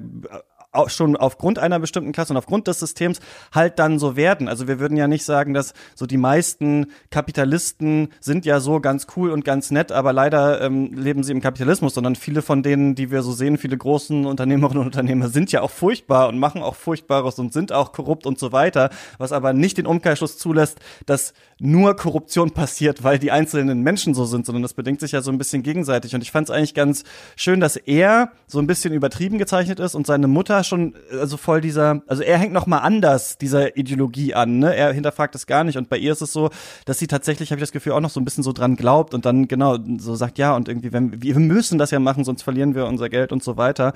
schon 0.87 1.17
aufgrund 1.17 1.59
einer 1.59 1.79
bestimmten 1.79 2.11
Klasse 2.11 2.33
und 2.33 2.37
aufgrund 2.37 2.67
des 2.67 2.79
Systems 2.79 3.19
halt 3.53 3.77
dann 3.79 3.99
so 3.99 4.15
werden. 4.15 4.47
Also 4.47 4.67
wir 4.67 4.79
würden 4.79 4.97
ja 4.97 5.07
nicht 5.07 5.25
sagen, 5.25 5.53
dass 5.53 5.73
so 5.95 6.05
die 6.05 6.17
meisten 6.17 6.87
Kapitalisten 7.09 8.09
sind 8.19 8.45
ja 8.45 8.59
so 8.59 8.79
ganz 8.79 9.07
cool 9.15 9.31
und 9.31 9.43
ganz 9.43 9.71
nett, 9.71 9.91
aber 9.91 10.13
leider 10.13 10.61
ähm, 10.61 10.93
leben 10.93 11.23
sie 11.23 11.33
im 11.33 11.41
Kapitalismus, 11.41 11.93
sondern 11.93 12.15
viele 12.15 12.41
von 12.41 12.63
denen, 12.63 12.95
die 12.95 13.11
wir 13.11 13.21
so 13.21 13.33
sehen, 13.33 13.57
viele 13.57 13.77
großen 13.77 14.25
Unternehmerinnen 14.25 14.79
und 14.79 14.87
Unternehmer 14.87 15.27
sind 15.27 15.51
ja 15.51 15.61
auch 15.61 15.71
furchtbar 15.71 16.29
und 16.29 16.39
machen 16.39 16.61
auch 16.61 16.75
Furchtbares 16.75 17.37
und 17.37 17.51
sind 17.51 17.73
auch 17.73 17.91
korrupt 17.91 18.25
und 18.25 18.39
so 18.39 18.51
weiter, 18.51 18.89
was 19.17 19.33
aber 19.33 19.51
nicht 19.53 19.77
den 19.77 19.85
Umkehrschluss 19.85 20.37
zulässt, 20.37 20.79
dass 21.05 21.33
nur 21.59 21.95
Korruption 21.95 22.51
passiert, 22.51 23.03
weil 23.03 23.19
die 23.19 23.31
einzelnen 23.31 23.81
Menschen 23.81 24.13
so 24.13 24.25
sind, 24.25 24.45
sondern 24.45 24.63
das 24.63 24.73
bedingt 24.73 24.99
sich 24.99 25.11
ja 25.11 25.21
so 25.21 25.31
ein 25.31 25.37
bisschen 25.37 25.63
gegenseitig. 25.63 26.15
Und 26.15 26.21
ich 26.21 26.31
fand 26.31 26.49
es 26.49 26.55
eigentlich 26.55 26.73
ganz 26.73 27.03
schön, 27.35 27.59
dass 27.59 27.75
er 27.75 28.31
so 28.47 28.59
ein 28.59 28.67
bisschen 28.67 28.93
übertrieben 28.93 29.37
gezeichnet 29.37 29.79
ist 29.79 29.95
und 29.95 30.07
seine 30.07 30.27
Mutter 30.27 30.60
schon, 30.63 30.95
also 31.11 31.37
voll 31.37 31.61
dieser, 31.61 32.01
also 32.07 32.23
er 32.23 32.37
hängt 32.37 32.53
noch 32.53 32.67
mal 32.67 32.79
anders 32.79 33.37
dieser 33.37 33.77
Ideologie 33.77 34.33
an, 34.33 34.59
ne? 34.59 34.75
Er 34.75 34.93
hinterfragt 34.93 35.35
es 35.35 35.47
gar 35.47 35.63
nicht 35.63 35.77
und 35.77 35.89
bei 35.89 35.97
ihr 35.97 36.11
ist 36.11 36.21
es 36.21 36.31
so, 36.31 36.49
dass 36.85 36.99
sie 36.99 37.07
tatsächlich, 37.07 37.51
habe 37.51 37.59
ich 37.59 37.63
das 37.63 37.71
Gefühl, 37.71 37.93
auch 37.93 37.99
noch 37.99 38.09
so 38.09 38.19
ein 38.19 38.25
bisschen 38.25 38.43
so 38.43 38.53
dran 38.53 38.75
glaubt 38.75 39.13
und 39.13 39.25
dann 39.25 39.47
genau 39.47 39.77
so 39.97 40.15
sagt, 40.15 40.37
ja 40.37 40.55
und 40.55 40.67
irgendwie, 40.67 40.93
wenn, 40.93 41.21
wir 41.21 41.39
müssen 41.39 41.77
das 41.77 41.91
ja 41.91 41.99
machen, 41.99 42.23
sonst 42.23 42.43
verlieren 42.43 42.75
wir 42.75 42.85
unser 42.85 43.09
Geld 43.09 43.31
und 43.31 43.43
so 43.43 43.57
weiter. 43.57 43.93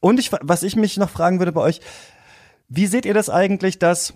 Und 0.00 0.20
ich, 0.20 0.30
was 0.40 0.62
ich 0.62 0.76
mich 0.76 0.96
noch 0.96 1.10
fragen 1.10 1.38
würde 1.38 1.52
bei 1.52 1.60
euch, 1.60 1.80
wie 2.68 2.86
seht 2.86 3.06
ihr 3.06 3.14
das 3.14 3.30
eigentlich, 3.30 3.78
dass 3.78 4.14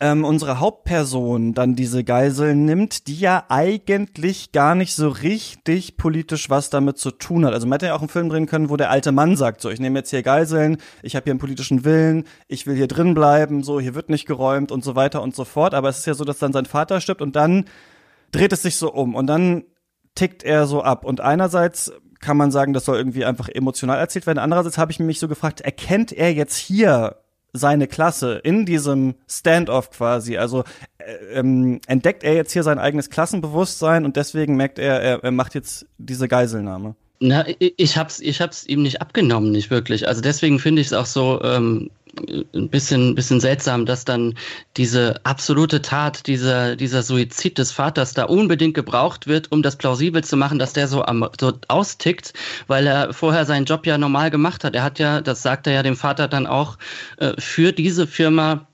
ähm, 0.00 0.24
unsere 0.24 0.60
Hauptperson 0.60 1.54
dann 1.54 1.76
diese 1.76 2.04
Geiseln 2.04 2.64
nimmt, 2.64 3.06
die 3.06 3.18
ja 3.18 3.44
eigentlich 3.48 4.52
gar 4.52 4.74
nicht 4.74 4.94
so 4.94 5.08
richtig 5.08 5.96
politisch 5.96 6.50
was 6.50 6.70
damit 6.70 6.98
zu 6.98 7.10
tun 7.10 7.44
hat. 7.44 7.54
Also 7.54 7.66
man 7.66 7.74
hätte 7.74 7.86
ja 7.86 7.94
auch 7.94 8.00
einen 8.00 8.08
Film 8.08 8.28
drehen 8.28 8.46
können, 8.46 8.70
wo 8.70 8.76
der 8.76 8.90
alte 8.90 9.12
Mann 9.12 9.36
sagt, 9.36 9.60
so 9.60 9.70
ich 9.70 9.80
nehme 9.80 9.98
jetzt 9.98 10.10
hier 10.10 10.22
Geiseln, 10.22 10.78
ich 11.02 11.16
habe 11.16 11.24
hier 11.24 11.32
einen 11.32 11.40
politischen 11.40 11.84
Willen, 11.84 12.24
ich 12.48 12.66
will 12.66 12.76
hier 12.76 12.88
drin 12.88 13.14
bleiben, 13.14 13.62
so 13.62 13.78
hier 13.78 13.94
wird 13.94 14.10
nicht 14.10 14.26
geräumt 14.26 14.72
und 14.72 14.82
so 14.82 14.96
weiter 14.96 15.22
und 15.22 15.34
so 15.34 15.44
fort. 15.44 15.74
Aber 15.74 15.88
es 15.88 15.98
ist 15.98 16.06
ja 16.06 16.14
so, 16.14 16.24
dass 16.24 16.38
dann 16.38 16.52
sein 16.52 16.66
Vater 16.66 17.00
stirbt 17.00 17.22
und 17.22 17.36
dann 17.36 17.66
dreht 18.32 18.52
es 18.52 18.62
sich 18.62 18.76
so 18.76 18.92
um 18.92 19.14
und 19.14 19.26
dann 19.26 19.64
tickt 20.14 20.42
er 20.42 20.66
so 20.66 20.82
ab. 20.82 21.04
Und 21.04 21.20
einerseits 21.20 21.92
kann 22.20 22.36
man 22.36 22.50
sagen, 22.50 22.72
das 22.72 22.86
soll 22.86 22.96
irgendwie 22.96 23.24
einfach 23.24 23.48
emotional 23.48 23.98
erzählt 23.98 24.26
werden. 24.26 24.38
Andererseits 24.38 24.78
habe 24.78 24.90
ich 24.92 24.98
mich 24.98 25.18
so 25.18 25.28
gefragt, 25.28 25.60
erkennt 25.60 26.10
er 26.12 26.32
jetzt 26.32 26.56
hier 26.56 27.16
seine 27.54 27.86
Klasse 27.86 28.40
in 28.42 28.66
diesem 28.66 29.14
Standoff 29.26 29.90
quasi. 29.90 30.36
Also 30.36 30.64
äh, 30.98 31.38
ähm, 31.38 31.80
entdeckt 31.86 32.24
er 32.24 32.34
jetzt 32.34 32.52
hier 32.52 32.64
sein 32.64 32.78
eigenes 32.78 33.08
Klassenbewusstsein 33.08 34.04
und 34.04 34.16
deswegen 34.16 34.56
merkt 34.56 34.78
er, 34.78 35.00
er, 35.00 35.24
er 35.24 35.30
macht 35.30 35.54
jetzt 35.54 35.86
diese 35.96 36.28
Geiselnahme. 36.28 36.96
Na, 37.26 37.46
ich 37.58 37.96
hab's, 37.96 38.20
ich 38.20 38.42
hab's 38.42 38.66
ihm 38.66 38.82
nicht 38.82 39.00
abgenommen, 39.00 39.50
nicht 39.50 39.70
wirklich. 39.70 40.06
Also 40.06 40.20
deswegen 40.20 40.58
finde 40.58 40.82
ich 40.82 40.88
es 40.88 40.92
auch 40.92 41.06
so 41.06 41.40
ähm, 41.42 41.90
ein 42.54 42.68
bisschen, 42.68 43.14
bisschen 43.14 43.40
seltsam, 43.40 43.86
dass 43.86 44.04
dann 44.04 44.34
diese 44.76 45.24
absolute 45.24 45.80
Tat, 45.80 46.26
dieser, 46.26 46.76
dieser 46.76 47.02
Suizid 47.02 47.56
des 47.56 47.72
Vaters 47.72 48.12
da 48.12 48.24
unbedingt 48.24 48.74
gebraucht 48.74 49.26
wird, 49.26 49.50
um 49.52 49.62
das 49.62 49.76
plausibel 49.76 50.22
zu 50.22 50.36
machen, 50.36 50.58
dass 50.58 50.74
der 50.74 50.86
so, 50.86 51.02
am, 51.02 51.26
so 51.40 51.54
austickt, 51.68 52.34
weil 52.66 52.86
er 52.86 53.14
vorher 53.14 53.46
seinen 53.46 53.64
Job 53.64 53.86
ja 53.86 53.96
normal 53.96 54.30
gemacht 54.30 54.62
hat. 54.62 54.74
Er 54.74 54.82
hat 54.82 54.98
ja, 54.98 55.22
das 55.22 55.40
sagt 55.40 55.66
er 55.66 55.72
ja 55.72 55.82
dem 55.82 55.96
Vater 55.96 56.28
dann 56.28 56.46
auch, 56.46 56.76
äh, 57.16 57.32
für 57.38 57.72
diese 57.72 58.06
Firma 58.06 58.66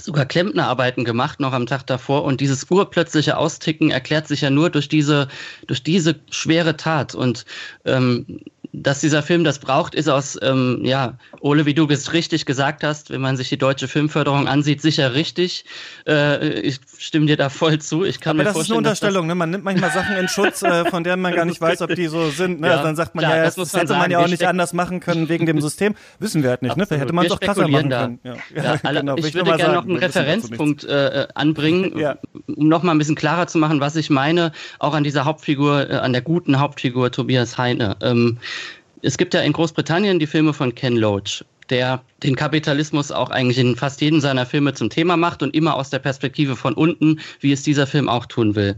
sogar 0.00 0.26
Klempnerarbeiten 0.26 1.04
gemacht 1.04 1.40
noch 1.40 1.52
am 1.52 1.66
Tag 1.66 1.86
davor. 1.86 2.24
Und 2.24 2.40
dieses 2.40 2.70
urplötzliche 2.70 3.36
Austicken 3.36 3.90
erklärt 3.90 4.28
sich 4.28 4.42
ja 4.42 4.50
nur 4.50 4.70
durch 4.70 4.88
diese 4.88 5.28
durch 5.66 5.82
diese 5.82 6.16
schwere 6.30 6.76
Tat. 6.76 7.14
Und 7.14 7.44
ähm, 7.84 8.40
dass 8.78 9.00
dieser 9.00 9.22
Film 9.22 9.42
das 9.42 9.58
braucht, 9.58 9.94
ist 9.94 10.08
aus, 10.08 10.38
ähm, 10.42 10.80
ja, 10.82 11.14
Ole, 11.40 11.64
wie 11.64 11.72
du 11.72 11.88
es 11.88 12.12
richtig 12.12 12.44
gesagt 12.44 12.84
hast, 12.84 13.10
wenn 13.10 13.22
man 13.22 13.36
sich 13.36 13.48
die 13.48 13.56
deutsche 13.56 13.88
Filmförderung 13.88 14.48
ansieht, 14.48 14.82
sicher 14.82 15.14
richtig. 15.14 15.64
Äh, 16.06 16.60
ich 16.60 16.80
stimme 16.98 17.24
dir 17.24 17.38
da 17.38 17.48
voll 17.48 17.78
zu. 17.78 18.04
Ich 18.04 18.20
kann 18.20 18.32
Aber 18.32 18.38
mir 18.38 18.44
das 18.44 18.52
vorstellen, 18.52 18.80
ist 18.80 18.84
eine 18.84 18.88
Unterstellung, 18.90 19.26
ne? 19.26 19.34
Man 19.34 19.50
nimmt 19.50 19.64
manchmal 19.64 19.90
Sachen 19.90 20.16
in 20.16 20.28
Schutz, 20.28 20.62
äh, 20.62 20.84
von 20.90 21.04
denen 21.04 21.22
man 21.22 21.34
gar 21.34 21.46
nicht 21.46 21.60
weiß, 21.60 21.80
ob 21.82 21.94
die 21.94 22.06
so 22.06 22.28
sind. 22.30 22.60
Ne? 22.60 22.66
Ja, 22.66 22.72
also 22.72 22.84
dann 22.84 22.96
sagt 22.96 23.14
man, 23.14 23.24
klar, 23.24 23.36
ja, 23.36 23.44
das 23.44 23.54
das, 23.54 23.58
muss 23.58 23.72
man 23.72 23.80
hätte 23.80 23.92
man 23.92 24.00
sagen. 24.00 24.12
ja 24.12 24.18
auch 24.18 24.28
nicht 24.28 24.44
anders 24.44 24.72
machen 24.72 24.98
können 25.00 25.28
wegen 25.28 25.46
dem 25.46 25.60
System. 25.60 25.94
Wissen 26.18 26.42
wir 26.42 26.50
halt 26.50 26.62
nicht, 26.62 26.76
ne? 26.76 26.84
Vielleicht 26.84 27.02
hätte 27.02 27.12
man 27.12 27.22
Wir 27.22 27.28
doch 27.30 27.40
krasser 27.40 27.68
machen 27.68 27.90
können. 27.90 28.18
Da. 28.24 28.36
Ja, 28.54 28.76
alle, 28.82 29.00
genau, 29.00 29.16
ich 29.16 29.22
nur 29.22 29.34
würde 29.34 29.50
mal 29.50 29.56
gerne 29.56 29.74
noch 29.74 29.84
einen 29.84 29.96
Referenzpunkt 29.96 30.84
äh, 30.84 31.22
äh, 31.22 31.28
anbringen, 31.34 31.96
Ja. 31.98 32.18
um 32.48 32.68
noch 32.68 32.82
mal 32.82 32.92
ein 32.92 32.98
bisschen 32.98 33.14
klarer 33.14 33.46
zu 33.46 33.58
machen, 33.58 33.80
was 33.80 33.94
ich 33.96 34.10
meine, 34.10 34.52
auch 34.80 34.94
an 34.94 35.04
dieser 35.04 35.24
Hauptfigur, 35.24 35.88
äh, 35.88 35.94
an 35.94 36.12
der 36.12 36.22
guten 36.22 36.58
Hauptfigur 36.58 37.12
Tobias 37.12 37.56
Heine. 37.56 37.96
Ähm, 38.02 38.38
es 39.02 39.18
gibt 39.18 39.34
ja 39.34 39.40
in 39.40 39.52
Großbritannien 39.52 40.18
die 40.18 40.26
Filme 40.26 40.52
von 40.52 40.74
Ken 40.74 40.96
Loach, 40.96 41.44
der 41.70 42.02
den 42.22 42.36
Kapitalismus 42.36 43.12
auch 43.12 43.30
eigentlich 43.30 43.58
in 43.58 43.76
fast 43.76 44.00
jedem 44.00 44.20
seiner 44.20 44.46
Filme 44.46 44.74
zum 44.74 44.90
Thema 44.90 45.16
macht 45.16 45.42
und 45.42 45.54
immer 45.54 45.74
aus 45.74 45.90
der 45.90 45.98
Perspektive 45.98 46.56
von 46.56 46.74
unten, 46.74 47.20
wie 47.40 47.52
es 47.52 47.62
dieser 47.62 47.86
Film 47.86 48.08
auch 48.08 48.26
tun 48.26 48.54
will. 48.54 48.76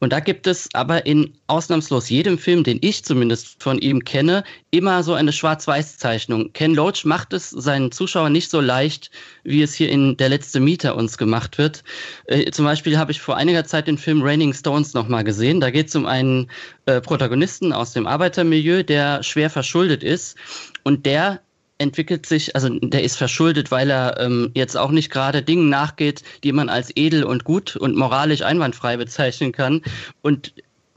Und 0.00 0.14
da 0.14 0.20
gibt 0.20 0.46
es 0.46 0.68
aber 0.72 1.04
in 1.04 1.34
ausnahmslos 1.46 2.08
jedem 2.08 2.38
Film, 2.38 2.64
den 2.64 2.78
ich 2.80 3.04
zumindest 3.04 3.62
von 3.62 3.78
ihm 3.78 4.02
kenne, 4.02 4.44
immer 4.70 5.02
so 5.02 5.12
eine 5.12 5.30
Schwarz-Weiß-Zeichnung. 5.30 6.54
Ken 6.54 6.74
Loach 6.74 7.04
macht 7.04 7.34
es 7.34 7.50
seinen 7.50 7.92
Zuschauern 7.92 8.32
nicht 8.32 8.50
so 8.50 8.62
leicht, 8.62 9.10
wie 9.44 9.62
es 9.62 9.74
hier 9.74 9.90
in 9.90 10.16
Der 10.16 10.30
letzte 10.30 10.58
Mieter 10.58 10.96
uns 10.96 11.18
gemacht 11.18 11.58
wird. 11.58 11.84
Äh, 12.24 12.50
zum 12.50 12.64
Beispiel 12.64 12.98
habe 12.98 13.12
ich 13.12 13.20
vor 13.20 13.36
einiger 13.36 13.64
Zeit 13.64 13.88
den 13.88 13.98
Film 13.98 14.22
Raining 14.22 14.54
Stones 14.54 14.94
nochmal 14.94 15.22
gesehen. 15.22 15.60
Da 15.60 15.70
geht 15.70 15.88
es 15.88 15.94
um 15.94 16.06
einen 16.06 16.50
äh, 16.86 17.02
Protagonisten 17.02 17.74
aus 17.74 17.92
dem 17.92 18.06
Arbeitermilieu, 18.06 18.82
der 18.82 19.22
schwer 19.22 19.50
verschuldet 19.50 20.02
ist 20.02 20.36
und 20.82 21.04
der 21.04 21.42
entwickelt 21.80 22.26
sich, 22.26 22.54
also 22.54 22.68
der 22.68 23.02
ist 23.02 23.16
verschuldet, 23.16 23.70
weil 23.70 23.90
er 23.90 24.20
ähm, 24.20 24.50
jetzt 24.54 24.76
auch 24.76 24.90
nicht 24.90 25.10
gerade 25.10 25.42
Dingen 25.42 25.70
nachgeht, 25.70 26.22
die 26.44 26.52
man 26.52 26.68
als 26.68 26.92
edel 26.94 27.24
und 27.24 27.44
gut 27.44 27.74
und 27.74 27.96
moralisch 27.96 28.42
einwandfrei 28.42 28.96
bezeichnen 28.96 29.52
kann. 29.52 29.82
Und 30.20 30.52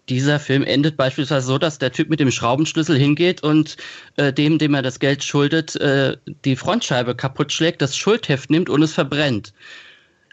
dieser 0.09 0.39
Film 0.39 0.63
endet 0.63 0.97
beispielsweise 0.97 1.47
so, 1.47 1.57
dass 1.57 1.79
der 1.79 1.93
Typ 1.93 2.09
mit 2.09 2.19
dem 2.19 2.31
Schraubenschlüssel 2.31 2.97
hingeht 2.97 3.41
und 3.43 3.77
äh, 4.17 4.33
dem, 4.33 4.57
dem 4.57 4.73
er 4.73 4.81
das 4.81 4.99
Geld 4.99 5.23
schuldet, 5.23 5.77
äh, 5.77 6.17
die 6.43 6.57
Frontscheibe 6.57 7.15
kaputt 7.15 7.53
schlägt, 7.53 7.81
das 7.81 7.95
Schuldheft 7.95 8.49
nimmt 8.49 8.69
und 8.69 8.81
es 8.81 8.93
verbrennt. 8.93 9.53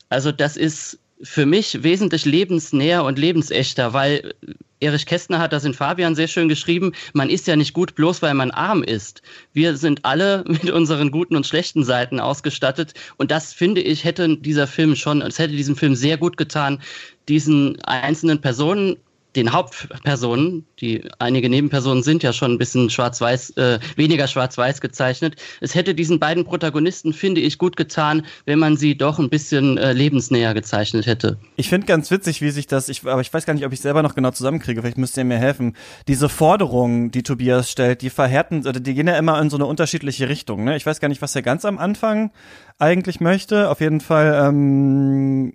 Also 0.08 0.32
das 0.32 0.56
ist 0.56 0.98
für 1.22 1.46
mich 1.46 1.84
wesentlich 1.84 2.24
lebensnäher 2.24 3.04
und 3.04 3.18
lebensechter, 3.18 3.92
weil 3.92 4.34
Erich 4.80 5.06
Kästner 5.06 5.38
hat 5.38 5.52
das 5.52 5.64
in 5.64 5.74
Fabian 5.74 6.14
sehr 6.14 6.28
schön 6.28 6.48
geschrieben, 6.48 6.92
man 7.12 7.30
ist 7.30 7.46
ja 7.46 7.56
nicht 7.56 7.74
gut 7.74 7.94
bloß 7.94 8.22
weil 8.22 8.34
man 8.34 8.50
arm 8.50 8.82
ist. 8.82 9.22
Wir 9.52 9.76
sind 9.76 10.04
alle 10.04 10.44
mit 10.48 10.70
unseren 10.70 11.10
guten 11.10 11.36
und 11.36 11.46
schlechten 11.46 11.84
Seiten 11.84 12.18
ausgestattet 12.18 12.94
und 13.16 13.30
das 13.30 13.52
finde 13.52 13.80
ich 13.80 14.04
hätte 14.04 14.36
dieser 14.36 14.66
Film 14.66 14.96
schon, 14.96 15.22
es 15.22 15.38
hätte 15.38 15.54
diesem 15.54 15.76
Film 15.76 15.94
sehr 15.94 16.16
gut 16.16 16.36
getan, 16.36 16.80
diesen 17.28 17.80
einzelnen 17.82 18.40
Personen 18.40 18.96
den 19.36 19.52
Hauptpersonen, 19.52 20.66
die 20.80 21.08
einige 21.18 21.48
Nebenpersonen 21.48 22.02
sind 22.02 22.22
ja 22.22 22.32
schon 22.32 22.52
ein 22.52 22.58
bisschen 22.58 22.90
schwarz-weiß, 22.90 23.50
äh, 23.50 23.78
weniger 23.96 24.26
schwarz-weiß 24.26 24.80
gezeichnet. 24.80 25.36
Es 25.60 25.74
hätte 25.74 25.94
diesen 25.94 26.18
beiden 26.18 26.44
Protagonisten, 26.44 27.12
finde 27.12 27.40
ich, 27.40 27.58
gut 27.58 27.76
getan, 27.76 28.26
wenn 28.44 28.58
man 28.58 28.76
sie 28.76 28.96
doch 28.96 29.18
ein 29.18 29.30
bisschen 29.30 29.78
äh, 29.78 29.92
lebensnäher 29.92 30.54
gezeichnet 30.54 31.06
hätte. 31.06 31.38
Ich 31.56 31.68
finde 31.68 31.86
ganz 31.86 32.10
witzig, 32.10 32.40
wie 32.42 32.50
sich 32.50 32.66
das, 32.66 32.88
ich, 32.88 33.06
aber 33.06 33.20
ich 33.20 33.32
weiß 33.32 33.46
gar 33.46 33.54
nicht, 33.54 33.64
ob 33.64 33.72
ich 33.72 33.80
selber 33.80 34.02
noch 34.02 34.14
genau 34.14 34.32
zusammenkriege, 34.32 34.80
vielleicht 34.80 34.98
müsst 34.98 35.16
ihr 35.16 35.24
mir 35.24 35.38
helfen. 35.38 35.76
Diese 36.08 36.28
Forderungen, 36.28 37.10
die 37.10 37.22
Tobias 37.22 37.70
stellt, 37.70 38.02
die 38.02 38.10
verhärten, 38.10 38.66
oder 38.66 38.80
die 38.80 38.94
gehen 38.94 39.06
ja 39.06 39.16
immer 39.16 39.40
in 39.40 39.50
so 39.50 39.56
eine 39.56 39.66
unterschiedliche 39.66 40.28
Richtung. 40.28 40.64
Ne? 40.64 40.76
Ich 40.76 40.86
weiß 40.86 41.00
gar 41.00 41.08
nicht, 41.08 41.22
was 41.22 41.36
er 41.36 41.42
ganz 41.42 41.64
am 41.64 41.78
Anfang 41.78 42.32
eigentlich 42.78 43.20
möchte. 43.20 43.70
Auf 43.70 43.80
jeden 43.80 44.00
Fall, 44.00 44.46
ähm, 44.46 45.54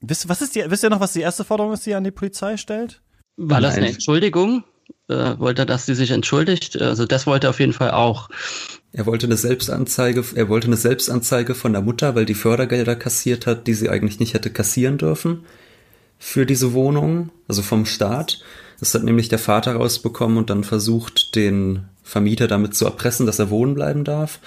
wisst, 0.00 0.28
was 0.28 0.42
ist 0.42 0.54
die, 0.54 0.64
wisst 0.68 0.84
ihr 0.84 0.90
noch, 0.90 1.00
was 1.00 1.12
die 1.12 1.20
erste 1.20 1.44
Forderung 1.44 1.72
ist, 1.72 1.84
die 1.84 1.90
er 1.90 1.98
an 1.98 2.04
die 2.04 2.10
Polizei 2.10 2.56
stellt? 2.56 3.02
War 3.38 3.60
das 3.60 3.76
eine. 3.76 3.88
Entschuldigung? 3.88 4.64
Äh, 5.08 5.38
wollte 5.38 5.62
er, 5.62 5.66
dass 5.66 5.86
sie 5.86 5.94
sich 5.94 6.10
entschuldigt? 6.10 6.80
Also 6.80 7.06
das 7.06 7.26
wollte 7.26 7.46
er 7.46 7.50
auf 7.50 7.60
jeden 7.60 7.72
Fall 7.72 7.92
auch. 7.92 8.28
Er 8.92 9.06
wollte 9.06 9.26
eine 9.26 9.36
Selbstanzeige, 9.36 10.24
er 10.34 10.48
wollte 10.48 10.66
eine 10.66 10.76
Selbstanzeige 10.76 11.54
von 11.54 11.72
der 11.72 11.82
Mutter, 11.82 12.14
weil 12.14 12.26
die 12.26 12.34
Fördergelder 12.34 12.96
kassiert 12.96 13.46
hat, 13.46 13.66
die 13.66 13.74
sie 13.74 13.88
eigentlich 13.88 14.18
nicht 14.18 14.34
hätte 14.34 14.50
kassieren 14.50 14.98
dürfen 14.98 15.44
für 16.18 16.46
diese 16.46 16.72
Wohnung, 16.72 17.30
also 17.46 17.62
vom 17.62 17.86
Staat. 17.86 18.42
Das 18.80 18.94
hat 18.94 19.04
nämlich 19.04 19.28
der 19.28 19.38
Vater 19.38 19.74
rausbekommen 19.74 20.36
und 20.36 20.50
dann 20.50 20.64
versucht, 20.64 21.34
den 21.34 21.84
Vermieter 22.02 22.48
damit 22.48 22.74
zu 22.74 22.84
erpressen, 22.84 23.26
dass 23.26 23.38
er 23.38 23.50
wohnen 23.50 23.74
bleiben 23.74 24.04
darf. 24.04 24.40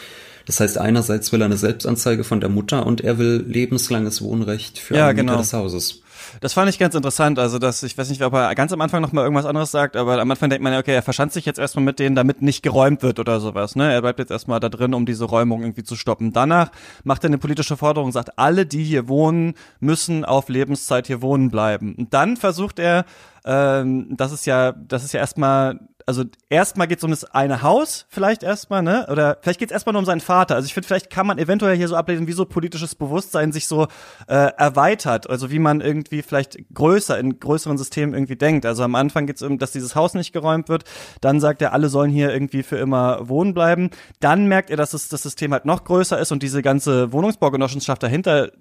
Das 0.45 0.59
heißt, 0.59 0.77
einerseits 0.77 1.31
will 1.31 1.41
er 1.41 1.45
eine 1.45 1.57
Selbstanzeige 1.57 2.23
von 2.23 2.41
der 2.41 2.49
Mutter 2.49 2.85
und 2.85 3.01
er 3.01 3.17
will 3.17 3.45
lebenslanges 3.47 4.21
Wohnrecht 4.21 4.79
für 4.79 4.95
Ja, 4.95 5.07
einen 5.07 5.15
Mieter 5.15 5.27
genau. 5.27 5.37
des 5.41 5.53
Hauses. 5.53 6.01
Das 6.39 6.53
fand 6.53 6.69
ich 6.69 6.79
ganz 6.79 6.95
interessant. 6.95 7.37
Also, 7.39 7.59
dass 7.59 7.83
ich 7.83 7.97
weiß 7.97 8.09
nicht, 8.09 8.23
ob 8.23 8.33
er 8.33 8.55
ganz 8.55 8.71
am 8.71 8.81
Anfang 8.81 9.01
noch 9.01 9.11
mal 9.11 9.23
irgendwas 9.23 9.45
anderes 9.45 9.71
sagt, 9.71 9.95
aber 9.95 10.19
am 10.19 10.31
Anfang 10.31 10.49
denkt 10.49 10.63
man 10.63 10.73
ja, 10.73 10.79
okay, 10.79 10.93
er 10.93 11.03
verschanzt 11.03 11.33
sich 11.33 11.45
jetzt 11.45 11.59
erstmal 11.59 11.83
mit 11.85 11.99
denen, 11.99 12.15
damit 12.15 12.41
nicht 12.41 12.63
geräumt 12.63 13.03
wird 13.03 13.19
oder 13.19 13.39
sowas. 13.39 13.75
Ne? 13.75 13.91
Er 13.91 14.01
bleibt 14.01 14.19
jetzt 14.19 14.31
erstmal 14.31 14.59
da 14.59 14.69
drin, 14.69 14.93
um 14.93 15.05
diese 15.05 15.25
Räumung 15.25 15.61
irgendwie 15.61 15.83
zu 15.83 15.95
stoppen. 15.95 16.33
Danach 16.33 16.71
macht 17.03 17.23
er 17.23 17.27
eine 17.27 17.37
politische 17.37 17.77
Forderung, 17.77 18.11
sagt, 18.11 18.37
alle, 18.37 18.65
die 18.65 18.83
hier 18.83 19.07
wohnen, 19.07 19.55
müssen 19.79 20.25
auf 20.25 20.49
Lebenszeit 20.49 21.07
hier 21.07 21.21
wohnen 21.21 21.49
bleiben. 21.49 21.95
Und 21.95 22.13
dann 22.13 22.37
versucht 22.37 22.79
er, 22.79 23.05
ähm, 23.43 24.07
das 24.11 24.31
ist 24.31 24.45
ja, 24.45 24.71
das 24.71 25.03
ist 25.03 25.13
ja 25.13 25.19
erstmal 25.19 25.79
also 26.05 26.23
erstmal 26.49 26.87
geht 26.87 26.99
es 26.99 27.03
um 27.03 27.11
das 27.11 27.25
eine 27.25 27.61
Haus, 27.61 28.05
vielleicht 28.09 28.43
erstmal, 28.43 28.83
ne? 28.83 29.07
Oder 29.09 29.37
vielleicht 29.41 29.59
geht 29.59 29.69
es 29.69 29.73
erstmal 29.73 29.93
nur 29.93 29.99
um 29.99 30.05
seinen 30.05 30.21
Vater. 30.21 30.55
Also 30.55 30.65
ich 30.65 30.73
finde, 30.73 30.87
vielleicht 30.87 31.09
kann 31.09 31.27
man 31.27 31.37
eventuell 31.37 31.75
hier 31.75 31.87
so 31.87 31.95
ablesen, 31.95 32.27
wie 32.27 32.31
so 32.31 32.45
politisches 32.45 32.95
Bewusstsein 32.95 33.51
sich 33.51 33.67
so 33.67 33.87
äh, 34.27 34.51
erweitert. 34.57 35.29
Also 35.29 35.51
wie 35.51 35.59
man 35.59 35.81
irgendwie 35.81 36.21
vielleicht 36.21 36.57
größer, 36.73 37.17
in 37.19 37.39
größeren 37.39 37.77
Systemen 37.77 38.13
irgendwie 38.13 38.35
denkt. 38.35 38.65
Also 38.65 38.83
am 38.83 38.95
Anfang 38.95 39.27
geht 39.27 39.37
es 39.37 39.41
um, 39.41 39.57
dass 39.57 39.71
dieses 39.71 39.95
Haus 39.95 40.13
nicht 40.13 40.33
geräumt 40.33 40.69
wird. 40.69 40.83
Dann 41.21 41.39
sagt 41.39 41.61
er, 41.61 41.73
alle 41.73 41.89
sollen 41.89 42.11
hier 42.11 42.31
irgendwie 42.31 42.63
für 42.63 42.77
immer 42.77 43.27
wohnen 43.27 43.53
bleiben. 43.53 43.89
Dann 44.19 44.47
merkt 44.47 44.69
er, 44.69 44.77
dass 44.77 44.93
es, 44.93 45.09
das 45.09 45.23
System 45.23 45.53
halt 45.53 45.65
noch 45.65 45.83
größer 45.83 46.19
ist 46.19 46.31
und 46.31 46.43
diese 46.43 46.61
ganze 46.61 47.11
Wohnungsbaugenossenschaft 47.11 48.01
dahinter 48.03 48.51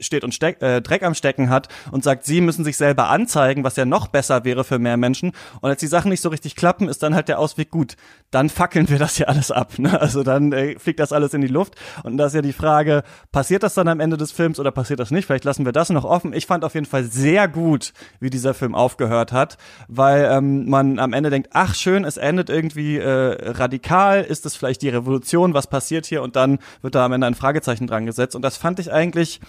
steht 0.00 0.24
und 0.24 0.34
steck, 0.34 0.62
äh, 0.62 0.80
Dreck 0.80 1.02
am 1.02 1.14
Stecken 1.14 1.50
hat 1.50 1.68
und 1.90 2.04
sagt, 2.04 2.24
sie 2.24 2.40
müssen 2.40 2.64
sich 2.64 2.76
selber 2.76 3.08
anzeigen, 3.08 3.64
was 3.64 3.76
ja 3.76 3.84
noch 3.84 4.08
besser 4.08 4.44
wäre 4.44 4.64
für 4.64 4.78
mehr 4.78 4.96
Menschen. 4.96 5.32
Und 5.60 5.70
als 5.70 5.80
die 5.80 5.86
Sachen 5.86 6.10
nicht 6.10 6.20
so 6.20 6.28
richtig 6.28 6.56
klappen, 6.56 6.88
ist 6.88 7.02
dann 7.02 7.14
halt 7.14 7.28
der 7.28 7.38
Ausweg 7.38 7.70
gut. 7.70 7.96
Dann 8.30 8.48
fackeln 8.48 8.88
wir 8.88 8.98
das 8.98 9.18
ja 9.18 9.26
alles 9.26 9.50
ab. 9.50 9.78
Ne? 9.78 10.00
Also 10.00 10.22
dann 10.22 10.52
äh, 10.52 10.78
fliegt 10.78 11.00
das 11.00 11.12
alles 11.12 11.34
in 11.34 11.40
die 11.40 11.48
Luft. 11.48 11.74
Und 12.02 12.16
da 12.16 12.26
ist 12.26 12.34
ja 12.34 12.42
die 12.42 12.52
Frage, 12.52 13.02
passiert 13.32 13.62
das 13.62 13.74
dann 13.74 13.88
am 13.88 14.00
Ende 14.00 14.16
des 14.16 14.32
Films 14.32 14.58
oder 14.60 14.70
passiert 14.70 15.00
das 15.00 15.10
nicht? 15.10 15.26
Vielleicht 15.26 15.44
lassen 15.44 15.64
wir 15.64 15.72
das 15.72 15.90
noch 15.90 16.04
offen. 16.04 16.32
Ich 16.32 16.46
fand 16.46 16.64
auf 16.64 16.74
jeden 16.74 16.86
Fall 16.86 17.04
sehr 17.04 17.48
gut, 17.48 17.92
wie 18.20 18.30
dieser 18.30 18.54
Film 18.54 18.74
aufgehört 18.74 19.32
hat, 19.32 19.56
weil 19.88 20.28
ähm, 20.30 20.68
man 20.68 20.98
am 20.98 21.12
Ende 21.12 21.30
denkt, 21.30 21.50
ach 21.52 21.74
schön, 21.74 22.04
es 22.04 22.16
endet 22.16 22.50
irgendwie 22.50 22.98
äh, 22.98 23.50
radikal, 23.50 24.22
ist 24.22 24.46
es 24.46 24.56
vielleicht 24.56 24.82
die 24.82 24.88
Revolution, 24.88 25.54
was 25.54 25.66
passiert 25.66 26.06
hier? 26.06 26.22
Und 26.22 26.36
dann 26.36 26.58
wird 26.82 26.94
da 26.94 27.04
am 27.04 27.12
Ende 27.12 27.26
ein 27.26 27.34
Fragezeichen 27.34 27.86
dran 27.86 28.06
gesetzt. 28.06 28.36
Und 28.36 28.42
das 28.42 28.56
fand 28.56 28.78
ich 28.78 28.92
eigentlich 28.92 29.40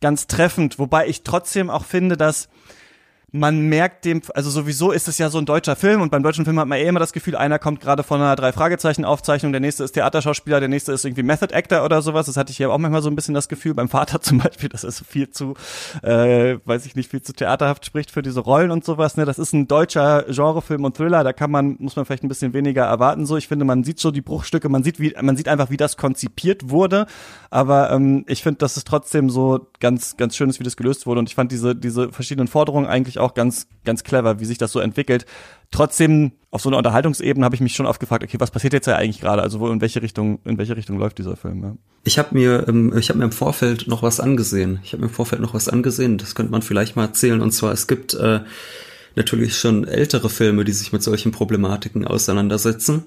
ganz 0.00 0.26
treffend, 0.26 0.78
wobei 0.78 1.08
ich 1.08 1.22
trotzdem 1.22 1.70
auch 1.70 1.84
finde, 1.84 2.16
dass 2.16 2.48
man 3.30 3.68
merkt 3.68 4.06
dem, 4.06 4.22
also 4.34 4.48
sowieso 4.48 4.90
ist 4.90 5.06
es 5.06 5.18
ja 5.18 5.28
so 5.28 5.36
ein 5.38 5.44
deutscher 5.44 5.76
Film 5.76 6.00
und 6.00 6.10
beim 6.10 6.22
deutschen 6.22 6.46
Film 6.46 6.58
hat 6.58 6.66
man 6.66 6.78
eh 6.78 6.86
immer 6.86 7.00
das 7.00 7.12
Gefühl, 7.12 7.36
einer 7.36 7.58
kommt 7.58 7.80
gerade 7.80 8.02
von 8.02 8.20
einer 8.22 8.36
drei 8.36 8.52
Fragezeichen 8.52 9.04
Aufzeichnung, 9.04 9.52
der 9.52 9.60
nächste 9.60 9.84
ist 9.84 9.92
Theaterschauspieler, 9.92 10.60
der 10.60 10.70
nächste 10.70 10.92
ist 10.92 11.04
irgendwie 11.04 11.22
Method 11.22 11.54
Actor 11.54 11.84
oder 11.84 12.00
sowas. 12.00 12.26
Das 12.26 12.38
hatte 12.38 12.52
ich 12.52 12.58
ja 12.58 12.68
auch 12.68 12.78
manchmal 12.78 13.02
so 13.02 13.10
ein 13.10 13.16
bisschen 13.16 13.34
das 13.34 13.48
Gefühl 13.48 13.74
beim 13.74 13.90
Vater 13.90 14.20
zum 14.22 14.38
Beispiel, 14.38 14.70
dass 14.70 14.84
er 14.84 14.92
so 14.92 15.04
viel 15.04 15.28
zu, 15.28 15.54
äh, 16.02 16.56
weiß 16.64 16.86
ich 16.86 16.96
nicht, 16.96 17.10
viel 17.10 17.20
zu 17.20 17.34
theaterhaft 17.34 17.84
spricht 17.84 18.10
für 18.10 18.22
diese 18.22 18.40
Rollen 18.40 18.70
und 18.70 18.84
sowas. 18.84 19.18
Ne, 19.18 19.26
das 19.26 19.38
ist 19.38 19.52
ein 19.52 19.68
deutscher 19.68 20.24
Genrefilm 20.28 20.84
und 20.84 20.96
Thriller. 20.96 21.22
Da 21.22 21.34
kann 21.34 21.50
man, 21.50 21.76
muss 21.80 21.96
man 21.96 22.06
vielleicht 22.06 22.24
ein 22.24 22.28
bisschen 22.28 22.54
weniger 22.54 22.84
erwarten. 22.84 23.26
So, 23.26 23.36
ich 23.36 23.48
finde, 23.48 23.66
man 23.66 23.84
sieht 23.84 24.00
so 24.00 24.10
die 24.10 24.22
Bruchstücke, 24.22 24.70
man 24.70 24.82
sieht 24.82 25.00
wie, 25.00 25.14
man 25.20 25.36
sieht 25.36 25.48
einfach, 25.48 25.68
wie 25.68 25.76
das 25.76 25.98
konzipiert 25.98 26.70
wurde. 26.70 27.06
Aber 27.50 27.90
ähm, 27.90 28.24
ich 28.26 28.42
finde, 28.42 28.58
dass 28.58 28.78
es 28.78 28.84
trotzdem 28.84 29.28
so 29.28 29.68
ganz, 29.80 30.16
ganz 30.16 30.34
schön 30.34 30.48
ist, 30.48 30.60
wie 30.60 30.64
das 30.64 30.78
gelöst 30.78 31.06
wurde. 31.06 31.20
Und 31.20 31.28
ich 31.28 31.34
fand 31.34 31.52
diese, 31.52 31.76
diese 31.76 32.10
verschiedenen 32.10 32.48
Forderungen 32.48 32.86
eigentlich 32.86 33.17
auch 33.18 33.34
ganz, 33.34 33.66
ganz 33.84 34.04
clever, 34.04 34.40
wie 34.40 34.44
sich 34.44 34.58
das 34.58 34.72
so 34.72 34.80
entwickelt. 34.80 35.26
Trotzdem, 35.70 36.32
auf 36.50 36.62
so 36.62 36.70
einer 36.70 36.78
Unterhaltungsebene 36.78 37.44
habe 37.44 37.54
ich 37.54 37.60
mich 37.60 37.74
schon 37.74 37.86
oft 37.86 38.00
gefragt, 38.00 38.24
okay, 38.24 38.40
was 38.40 38.50
passiert 38.50 38.72
jetzt 38.72 38.86
ja 38.86 38.96
eigentlich 38.96 39.20
gerade? 39.20 39.42
Also 39.42 39.60
wo, 39.60 39.68
in 39.68 39.80
welche 39.80 40.00
Richtung, 40.00 40.40
in 40.44 40.56
welche 40.56 40.76
Richtung 40.76 40.98
läuft 40.98 41.18
dieser 41.18 41.36
Film? 41.36 41.62
Ja? 41.62 41.76
Ich 42.04 42.18
habe 42.18 42.34
mir, 42.34 42.66
ähm, 42.68 42.96
ich 42.96 43.10
habe 43.10 43.18
mir 43.18 43.26
im 43.26 43.32
Vorfeld 43.32 43.86
noch 43.86 44.02
was 44.02 44.18
angesehen. 44.18 44.80
Ich 44.82 44.92
habe 44.92 45.02
mir 45.02 45.08
im 45.08 45.14
Vorfeld 45.14 45.42
noch 45.42 45.54
was 45.54 45.68
angesehen. 45.68 46.16
Das 46.16 46.34
könnte 46.34 46.52
man 46.52 46.62
vielleicht 46.62 46.96
mal 46.96 47.04
erzählen. 47.04 47.42
Und 47.42 47.50
zwar, 47.52 47.72
es 47.72 47.86
gibt 47.86 48.14
äh, 48.14 48.40
natürlich 49.14 49.58
schon 49.58 49.86
ältere 49.86 50.30
Filme, 50.30 50.64
die 50.64 50.72
sich 50.72 50.92
mit 50.92 51.02
solchen 51.02 51.32
Problematiken 51.32 52.06
auseinandersetzen. 52.06 53.04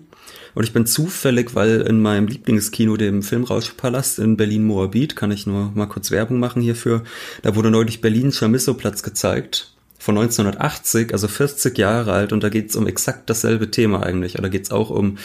Und 0.54 0.64
ich 0.64 0.74
bin 0.74 0.86
zufällig, 0.86 1.56
weil 1.56 1.82
in 1.82 2.02
meinem 2.02 2.28
Lieblingskino, 2.28 2.98
dem 2.98 3.24
Filmrauschpalast 3.24 4.20
in 4.20 4.38
Berlin-Moabit, 4.38 5.16
kann 5.16 5.32
ich 5.32 5.48
nur 5.48 5.72
mal 5.74 5.88
kurz 5.88 6.12
Werbung 6.12 6.40
machen 6.40 6.62
hierfür, 6.62 7.04
da 7.42 7.56
wurde 7.56 7.72
neulich 7.72 8.02
Berlin 8.02 8.32
Chamisso-Platz 8.32 9.02
gezeigt 9.02 9.74
von 10.02 10.18
1980, 10.18 11.14
also 11.14 11.28
40 11.28 11.78
Jahre 11.78 12.14
alt, 12.14 12.34
und 12.34 12.42
da 12.44 12.50
geht 12.50 12.72
es 12.72 12.76
um 12.76 12.88
exakt 12.88 13.30
dasselbe 13.30 13.70
Thema 13.70 14.02
eigentlich. 14.02 14.34
Da 14.34 14.48
geht 14.48 14.64
es 14.64 14.72
auch 14.72 14.90
um 14.90 15.20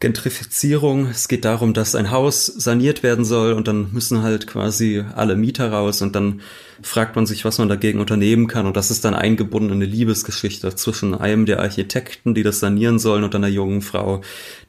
Gentrifizierung. 0.00 1.06
Es 1.06 1.28
geht 1.28 1.44
darum, 1.44 1.72
dass 1.72 1.94
ein 1.94 2.10
Haus 2.10 2.46
saniert 2.46 3.04
werden 3.04 3.24
soll 3.24 3.52
und 3.52 3.68
dann 3.68 3.92
müssen 3.92 4.22
halt 4.22 4.48
quasi 4.48 5.04
alle 5.14 5.36
Mieter 5.36 5.70
raus 5.70 6.02
und 6.02 6.16
dann 6.16 6.40
fragt 6.82 7.14
man 7.14 7.26
sich, 7.26 7.44
was 7.44 7.58
man 7.58 7.68
dagegen 7.68 8.00
unternehmen 8.00 8.48
kann 8.48 8.66
und 8.66 8.76
das 8.76 8.90
ist 8.90 9.04
dann 9.04 9.14
eingebunden 9.14 9.70
in 9.70 9.76
eine 9.76 9.86
Liebesgeschichte 9.86 10.74
zwischen 10.74 11.14
einem 11.14 11.46
der 11.46 11.60
Architekten, 11.60 12.34
die 12.34 12.42
das 12.42 12.58
sanieren 12.58 12.98
sollen 12.98 13.22
und 13.22 13.36
einer 13.36 13.46
jungen 13.46 13.82
Frau, 13.82 14.20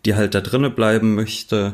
die 0.05 0.13
halt 0.13 0.35
da 0.35 0.41
drinnen 0.41 0.75
bleiben 0.75 1.15
möchte. 1.15 1.73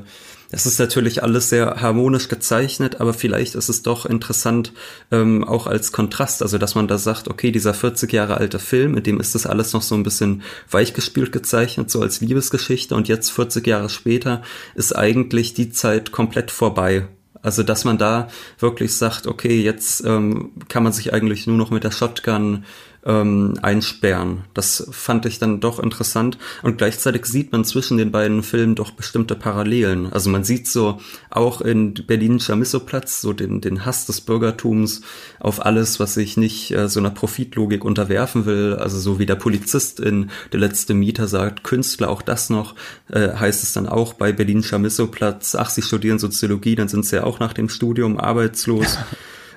Es 0.53 0.67
ist 0.67 0.77
natürlich 0.77 1.23
alles 1.23 1.49
sehr 1.49 1.81
harmonisch 1.81 2.27
gezeichnet, 2.27 3.01
aber 3.01 3.15
vielleicht 3.15 3.55
ist 3.55 3.69
es 3.69 3.81
doch 3.81 4.05
interessant, 4.05 4.71
ähm, 5.09 5.43
auch 5.43 5.65
als 5.65 5.91
Kontrast, 5.91 6.43
also 6.43 6.59
dass 6.59 6.75
man 6.75 6.87
da 6.87 6.99
sagt, 6.99 7.27
okay, 7.27 7.51
dieser 7.51 7.73
40 7.73 8.13
Jahre 8.13 8.37
alte 8.37 8.59
Film, 8.59 8.95
in 8.95 9.01
dem 9.01 9.19
ist 9.19 9.33
das 9.33 9.47
alles 9.47 9.73
noch 9.73 9.81
so 9.81 9.95
ein 9.95 10.03
bisschen 10.03 10.43
weichgespült 10.69 11.31
gezeichnet, 11.31 11.89
so 11.89 12.01
als 12.01 12.21
Liebesgeschichte 12.21 12.93
und 12.93 13.07
jetzt 13.07 13.31
40 13.31 13.65
Jahre 13.65 13.89
später 13.89 14.43
ist 14.75 14.95
eigentlich 14.95 15.55
die 15.55 15.71
Zeit 15.71 16.11
komplett 16.11 16.51
vorbei. 16.51 17.07
Also 17.41 17.63
dass 17.63 17.83
man 17.83 17.97
da 17.97 18.27
wirklich 18.59 18.95
sagt, 18.95 19.25
okay, 19.25 19.59
jetzt 19.59 20.05
ähm, 20.05 20.51
kann 20.69 20.83
man 20.83 20.93
sich 20.93 21.13
eigentlich 21.13 21.47
nur 21.47 21.57
noch 21.57 21.71
mit 21.71 21.83
der 21.83 21.91
Shotgun 21.91 22.63
ähm, 23.05 23.55
einsperren. 23.61 24.45
Das 24.53 24.87
fand 24.91 25.25
ich 25.25 25.39
dann 25.39 25.59
doch 25.59 25.79
interessant. 25.79 26.37
Und 26.61 26.77
gleichzeitig 26.77 27.25
sieht 27.25 27.51
man 27.51 27.65
zwischen 27.65 27.97
den 27.97 28.11
beiden 28.11 28.43
Filmen 28.43 28.75
doch 28.75 28.91
bestimmte 28.91 29.35
Parallelen. 29.35 30.11
Also 30.11 30.29
man 30.29 30.43
sieht 30.43 30.67
so 30.67 30.99
auch 31.29 31.61
in 31.61 31.93
Berlin 31.93 32.39
Chamisso-Platz 32.39 33.21
so 33.21 33.33
den, 33.33 33.61
den 33.61 33.85
Hass 33.85 34.05
des 34.05 34.21
Bürgertums 34.21 35.01
auf 35.39 35.65
alles, 35.65 35.99
was 35.99 36.13
sich 36.13 36.37
nicht 36.37 36.71
äh, 36.71 36.87
so 36.87 36.99
einer 36.99 37.11
Profitlogik 37.11 37.83
unterwerfen 37.83 38.45
will. 38.45 38.75
Also 38.79 38.99
so 38.99 39.19
wie 39.19 39.25
der 39.25 39.35
Polizist 39.35 39.99
in 39.99 40.29
Der 40.51 40.59
letzte 40.59 40.93
Mieter 40.93 41.27
sagt, 41.27 41.63
Künstler, 41.63 42.09
auch 42.09 42.21
das 42.21 42.49
noch, 42.49 42.75
äh, 43.09 43.33
heißt 43.33 43.63
es 43.63 43.73
dann 43.73 43.87
auch 43.87 44.13
bei 44.13 44.31
Berlin 44.31 44.63
Chamisso-Platz, 44.63 45.55
ach, 45.55 45.69
sie 45.69 45.81
studieren 45.81 46.19
Soziologie, 46.19 46.75
dann 46.75 46.87
sind 46.87 47.05
sie 47.05 47.17
ja 47.17 47.23
auch 47.23 47.39
nach 47.39 47.53
dem 47.53 47.69
Studium 47.69 48.19
arbeitslos. 48.19 48.97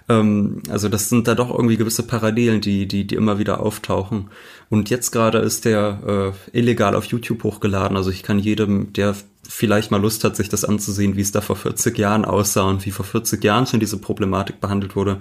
Ähm, 0.08 0.62
also 0.68 0.88
das 0.88 1.08
sind 1.08 1.28
da 1.28 1.34
doch 1.34 1.50
irgendwie 1.50 1.76
gewisse 1.76 2.02
Parallelen, 2.02 2.60
die, 2.60 2.86
die, 2.86 3.06
die 3.06 3.14
immer 3.14 3.38
wieder 3.38 3.60
auftauchen. 3.60 4.30
Und 4.68 4.90
jetzt 4.90 5.10
gerade 5.10 5.38
ist 5.38 5.64
der 5.64 6.34
äh, 6.52 6.58
illegal 6.58 6.94
auf 6.94 7.06
YouTube 7.06 7.42
hochgeladen. 7.44 7.96
Also 7.96 8.10
ich 8.10 8.22
kann 8.22 8.38
jedem, 8.38 8.92
der 8.92 9.14
vielleicht 9.48 9.90
mal 9.90 10.00
Lust 10.00 10.24
hat, 10.24 10.36
sich 10.36 10.48
das 10.48 10.64
anzusehen, 10.64 11.16
wie 11.16 11.20
es 11.20 11.32
da 11.32 11.40
vor 11.40 11.56
40 11.56 11.96
Jahren 11.98 12.24
aussah 12.24 12.64
und 12.64 12.84
wie 12.86 12.90
vor 12.90 13.04
40 13.04 13.42
Jahren 13.42 13.66
schon 13.66 13.80
diese 13.80 13.98
Problematik 13.98 14.60
behandelt 14.60 14.96
wurde, 14.96 15.20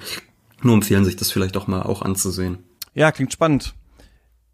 nur 0.61 0.73
empfehlen, 0.73 1.05
sich 1.05 1.15
das 1.15 1.31
vielleicht 1.31 1.57
auch 1.57 1.67
mal 1.67 1.83
auch 1.83 2.01
anzusehen. 2.01 2.59
Ja, 2.93 3.11
klingt 3.11 3.33
spannend. 3.33 3.75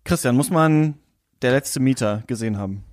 Christian, 0.03 0.36
muss 0.36 0.49
man 0.49 0.95
der 1.41 1.51
letzte 1.51 1.79
Mieter 1.79 2.23
gesehen 2.27 2.57
haben? 2.57 2.84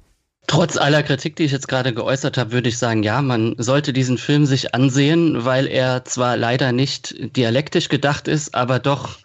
Trotz 0.48 0.78
aller 0.78 1.02
Kritik, 1.02 1.36
die 1.36 1.44
ich 1.44 1.52
jetzt 1.52 1.68
gerade 1.68 1.92
geäußert 1.92 2.38
habe, 2.38 2.52
würde 2.52 2.70
ich 2.70 2.78
sagen, 2.78 3.02
ja, 3.02 3.20
man 3.20 3.54
sollte 3.58 3.92
diesen 3.92 4.16
Film 4.16 4.46
sich 4.46 4.74
ansehen, 4.74 5.44
weil 5.44 5.66
er 5.66 6.06
zwar 6.06 6.38
leider 6.38 6.72
nicht 6.72 7.36
dialektisch 7.36 7.90
gedacht 7.90 8.28
ist, 8.28 8.54
aber 8.54 8.78
doch 8.78 9.18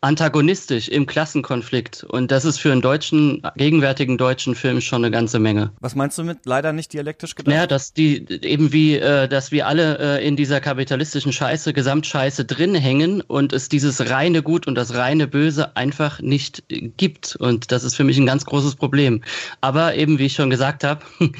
antagonistisch 0.00 0.88
im 0.88 1.06
Klassenkonflikt. 1.06 2.04
Und 2.04 2.30
das 2.30 2.44
ist 2.44 2.58
für 2.58 2.70
einen 2.70 2.82
deutschen, 2.82 3.42
gegenwärtigen 3.56 4.16
deutschen 4.16 4.54
Film 4.54 4.80
schon 4.80 5.04
eine 5.04 5.10
ganze 5.10 5.38
Menge. 5.38 5.72
Was 5.80 5.94
meinst 5.94 6.16
du 6.18 6.24
mit 6.24 6.46
leider 6.46 6.72
nicht 6.72 6.92
dialektisch 6.92 7.34
gedacht? 7.34 7.52
Naja, 7.52 7.66
dass 7.66 7.92
die 7.92 8.24
eben 8.42 8.72
wie, 8.72 8.96
äh, 8.96 9.28
dass 9.28 9.50
wir 9.50 9.66
alle 9.66 10.18
äh, 10.18 10.26
in 10.26 10.36
dieser 10.36 10.60
kapitalistischen 10.60 11.32
Scheiße, 11.32 11.72
Gesamtscheiße 11.72 12.44
drin 12.44 12.74
hängen 12.74 13.20
und 13.22 13.52
es 13.52 13.68
dieses 13.68 14.08
reine 14.10 14.42
Gut 14.42 14.66
und 14.66 14.76
das 14.76 14.94
reine 14.94 15.26
Böse 15.26 15.76
einfach 15.76 16.20
nicht 16.20 16.64
gibt. 16.68 17.36
Und 17.36 17.72
das 17.72 17.82
ist 17.82 17.96
für 17.96 18.04
mich 18.04 18.18
ein 18.18 18.26
ganz 18.26 18.44
großes 18.44 18.76
Problem. 18.76 19.22
Aber 19.60 19.96
eben, 19.96 20.18
wie 20.18 20.26
ich 20.26 20.34
schon 20.34 20.50
gesagt 20.50 20.84
habe, 20.84 21.04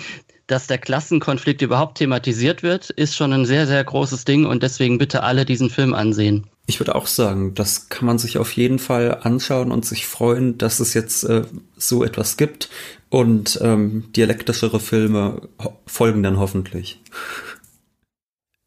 dass 0.48 0.66
der 0.66 0.78
Klassenkonflikt 0.78 1.62
überhaupt 1.62 1.98
thematisiert 1.98 2.62
wird, 2.62 2.90
ist 2.90 3.14
schon 3.14 3.32
ein 3.32 3.44
sehr, 3.44 3.66
sehr 3.66 3.84
großes 3.84 4.24
Ding 4.24 4.46
und 4.46 4.62
deswegen 4.62 4.98
bitte 4.98 5.22
alle 5.22 5.44
diesen 5.44 5.70
Film 5.70 5.94
ansehen. 5.94 6.46
Ich 6.68 6.78
würde 6.80 6.94
auch 6.94 7.06
sagen, 7.06 7.54
das 7.54 7.88
kann 7.88 8.04
man 8.04 8.18
sich 8.18 8.36
auf 8.36 8.52
jeden 8.52 8.78
Fall 8.78 9.20
anschauen 9.22 9.72
und 9.72 9.86
sich 9.86 10.06
freuen, 10.06 10.58
dass 10.58 10.80
es 10.80 10.92
jetzt 10.92 11.24
äh, 11.24 11.44
so 11.78 12.04
etwas 12.04 12.36
gibt 12.36 12.68
und 13.08 13.58
ähm, 13.62 14.12
dialektischere 14.14 14.78
Filme 14.78 15.48
folgen 15.86 16.22
dann 16.22 16.38
hoffentlich. 16.38 17.00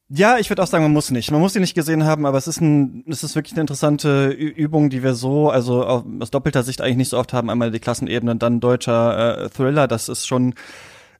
Ja, 0.09 0.39
ich 0.39 0.49
würde 0.49 0.63
auch 0.63 0.67
sagen, 0.67 0.83
man 0.83 0.93
muss 0.93 1.11
nicht. 1.11 1.29
Man 1.29 1.39
muss 1.39 1.53
sie 1.53 1.59
nicht 1.59 1.75
gesehen 1.75 2.03
haben, 2.03 2.25
aber 2.25 2.39
es 2.39 2.47
ist 2.47 2.59
ein, 2.59 3.03
es 3.07 3.23
ist 3.23 3.35
wirklich 3.35 3.53
eine 3.53 3.61
interessante 3.61 4.31
Übung, 4.31 4.89
die 4.89 5.03
wir 5.03 5.13
so, 5.13 5.51
also 5.51 5.85
aus 5.85 6.31
doppelter 6.31 6.63
Sicht 6.63 6.81
eigentlich 6.81 6.97
nicht 6.97 7.09
so 7.09 7.19
oft 7.19 7.33
haben. 7.33 7.51
Einmal 7.51 7.69
die 7.69 7.79
Klassenebene, 7.79 8.35
dann 8.35 8.59
deutscher 8.59 9.43
äh, 9.43 9.49
Thriller. 9.49 9.87
Das 9.87 10.09
ist 10.09 10.25
schon 10.25 10.55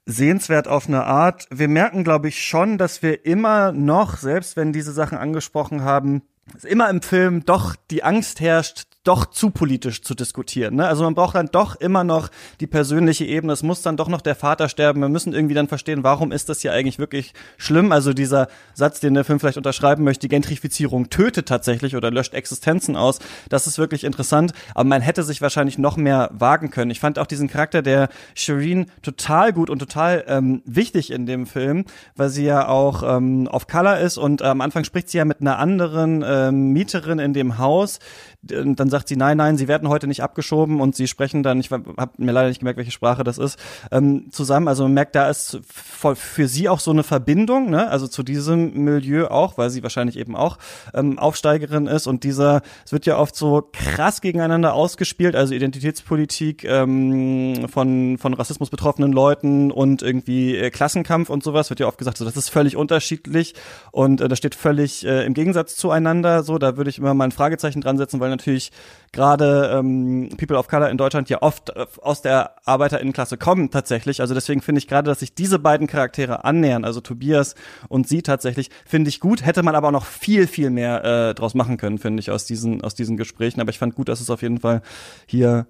sehenswert 0.07 0.67
auf 0.67 0.88
eine 0.88 1.03
Art. 1.03 1.45
Wir 1.51 1.67
merken, 1.67 2.03
glaube 2.03 2.27
ich, 2.27 2.43
schon, 2.43 2.79
dass 2.79 3.03
wir 3.03 3.23
immer 3.23 3.71
noch, 3.71 4.17
selbst 4.17 4.57
wenn 4.57 4.73
diese 4.73 4.93
Sachen 4.93 5.19
angesprochen 5.19 5.84
haben, 5.84 6.23
immer 6.63 6.89
im 6.89 7.01
Film 7.01 7.45
doch 7.45 7.75
die 7.89 8.03
Angst 8.03 8.39
herrscht, 8.39 8.83
doch 9.04 9.26
zu 9.26 9.49
politisch 9.49 10.04
zu 10.04 10.14
diskutieren. 10.14 10.76
Ne? 10.76 10.88
Also 10.88 11.04
man 11.04 11.16
braucht 11.16 11.36
dann 11.36 11.47
doch 11.47 11.76
immer 11.76 12.04
noch 12.04 12.30
die 12.60 12.68
persönliche 12.68 13.26
Ebene. 13.26 13.54
Es 13.54 13.64
muss 13.64 13.82
dann 13.82 13.97
doch 13.97 14.08
noch 14.08 14.22
der 14.22 14.36
Vater 14.36 14.70
sterben. 14.70 15.02
Wir 15.02 15.10
müssen 15.10 15.34
irgendwie 15.34 15.56
dann 15.56 15.68
verstehen, 15.68 16.04
warum 16.04 16.32
ist 16.32 16.49
das 16.49 16.62
hier 16.62 16.72
eigentlich 16.72 16.99
wirklich 16.99 17.34
schlimm? 17.58 17.91
Also 17.91 18.14
dieser 18.14 18.47
Satz, 18.76 18.99
den 18.99 19.16
der 19.16 19.24
Film 19.24 19.39
vielleicht 19.39 19.58
unterschreiben 19.58 20.04
möchte, 20.04 20.22
die 20.22 20.30
Gentrifizierung 20.30 21.10
tötet 21.10 21.47
tatsächlich 21.47 21.95
oder 21.95 22.12
löscht 22.12 22.36
Existenzen 22.36 22.95
aus. 22.95 23.18
Das 23.49 23.66
ist 23.66 23.80
wirklich 23.80 24.04
interessant. 24.04 24.54
Aber 24.76 24.84
man 24.84 25.02
hätte 25.02 25.24
sich 25.24 25.41
wahrscheinlich 25.41 25.80
noch 25.80 25.97
mehr 25.97 26.30
wagen 26.34 26.70
können. 26.70 26.91
Ich 26.91 26.99
fand 26.99 27.18
auch 27.18 27.28
diesen 27.28 27.47
Charakter 27.47 27.82
der 27.82 28.10
Shireen 28.36 28.86
total 29.02 29.52
gut 29.52 29.72
und 29.72 29.80
total 29.80 30.26
ähm, 30.28 30.62
wichtig 30.66 31.12
in 31.12 31.26
dem 31.26 31.47
Film, 31.47 31.86
weil 32.16 32.30
sie 32.30 32.45
ja 32.45 32.68
auch 32.68 33.02
ähm, 33.02 33.47
auf 33.47 33.66
Color 33.66 33.97
ist 33.97 34.20
und 34.20 34.41
äh, 34.41 34.45
am 34.45 34.62
Anfang 34.62 34.84
spricht 34.84 35.10
sie 35.10 35.18
ja 35.18 35.26
mit 35.26 35.41
einer 35.41 35.58
anderen 35.58 36.24
ähm, 36.24 36.72
Mieterin 36.72 37.18
in 37.18 37.34
dem 37.34 37.58
Haus. 37.58 37.97
Dann 38.43 38.90
sagt 38.91 39.07
sie, 39.07 39.15
nein, 39.15 39.37
nein, 39.37 39.57
sie 39.57 39.67
werden 39.67 39.89
heute 39.89 40.05
nicht 40.05 40.21
abgeschoben 40.21 40.79
und 40.81 40.95
sie 40.95 41.07
sprechen 41.07 41.41
dann, 41.41 41.59
ich 41.59 41.71
habe 41.71 42.11
mir 42.17 42.31
leider 42.31 42.49
nicht 42.49 42.59
gemerkt, 42.59 42.77
welche 42.77 42.91
Sprache 42.91 43.23
das 43.23 43.37
ist, 43.37 43.57
ähm, 43.91 44.27
zusammen. 44.31 44.67
Also 44.67 44.83
man 44.83 44.93
merkt, 44.93 45.15
da 45.15 45.29
ist 45.29 45.59
für 45.65 46.47
sie 46.47 46.69
auch 46.69 46.79
so 46.79 46.91
eine 46.91 47.03
Verbindung, 47.03 47.69
ne? 47.69 47.89
also 47.89 48.07
zu 48.07 48.23
diesem 48.23 48.83
Milieu 48.83 49.27
auch, 49.27 49.57
weil 49.57 49.69
sie 49.69 49.83
wahrscheinlich 49.83 50.17
eben 50.17 50.35
auch 50.35 50.57
ähm, 50.93 51.17
Aufsteigerin 51.17 51.87
ist 51.87 52.07
und 52.07 52.23
dieser, 52.23 52.61
es 52.85 52.91
wird 52.91 53.05
ja 53.05 53.17
oft 53.17 53.35
so 53.35 53.67
krass 53.73 54.21
gegeneinander 54.21 54.73
ausgespielt, 54.73 55.35
also 55.35 55.53
Identitätspolitik 55.53 56.63
ähm, 56.63 57.67
von, 57.69 58.17
von 58.17 58.33
Rassismus 58.33 58.69
betroffenen 58.69 59.11
Leuten 59.11 59.71
und 59.71 60.01
irgendwie 60.01 60.55
äh, 60.55 60.69
Klassenkampf 60.69 61.29
und 61.29 61.43
sowas, 61.43 61.69
wird 61.69 61.79
ja 61.79 61.87
oft 61.87 61.97
gesagt, 61.97 62.17
so 62.17 62.25
das 62.25 62.37
ist 62.37 62.49
völlig 62.49 62.75
unterschiedlich 62.75 63.55
und 63.91 64.21
äh, 64.21 64.27
das 64.27 64.37
steht 64.37 64.55
völlig 64.55 65.05
äh, 65.05 65.25
im 65.25 65.33
Gegensatz 65.33 65.75
zueinander, 65.75 66.43
so, 66.43 66.57
da 66.57 66.77
würde 66.77 66.89
ich 66.89 66.97
immer 66.97 67.13
mal 67.13 67.25
ein 67.25 67.31
Fragezeichen 67.31 67.81
dran 67.81 67.97
setzen, 67.97 68.19
weil 68.19 68.29
natürlich 68.29 68.71
gerade 69.11 69.71
ähm, 69.73 70.29
People 70.38 70.57
of 70.57 70.67
Color 70.67 70.89
in 70.89 70.97
Deutschland 70.97 71.29
ja 71.29 71.41
oft 71.41 71.69
äh, 71.71 71.86
aus 72.01 72.21
der 72.21 72.55
Arbeiterinnenklasse 72.65 73.38
kommen 73.38 73.69
tatsächlich. 73.69 74.21
Also 74.21 74.34
deswegen 74.34 74.61
finde 74.61 74.79
ich 74.79 74.88
gerade, 74.88 75.09
dass 75.09 75.19
sich 75.19 75.34
diese 75.34 75.59
beiden 75.59 75.88
Charaktere 75.88 76.45
annähern, 76.45 76.86
also 76.86 77.01
Tobias 77.01 77.55
und 77.89 78.07
sie 78.07 78.21
tatsächlich, 78.21 78.69
finde 78.86 79.09
ich 79.09 79.19
gut. 79.19 79.45
Hätte 79.45 79.63
man 79.63 79.75
aber 79.75 79.89
auch 79.89 79.93
noch 79.93 80.05
viel, 80.05 80.47
viel 80.47 80.69
mehr 80.69 81.03
äh, 81.03 81.34
draus 81.34 81.53
machen 81.53 81.77
können, 81.77 81.97
finde 81.97 82.21
ich, 82.21 82.32
aus 82.32 82.45
diesen, 82.45 82.84
aus 82.84 82.95
diesen 82.95 83.17
Gesprächen. 83.17 83.59
Aber 83.59 83.69
ich 83.69 83.79
fand 83.79 83.95
gut, 83.95 84.07
dass 84.07 84.21
es 84.21 84.29
auf 84.29 84.41
jeden 84.41 84.59
Fall 84.59 84.82
hier 85.25 85.67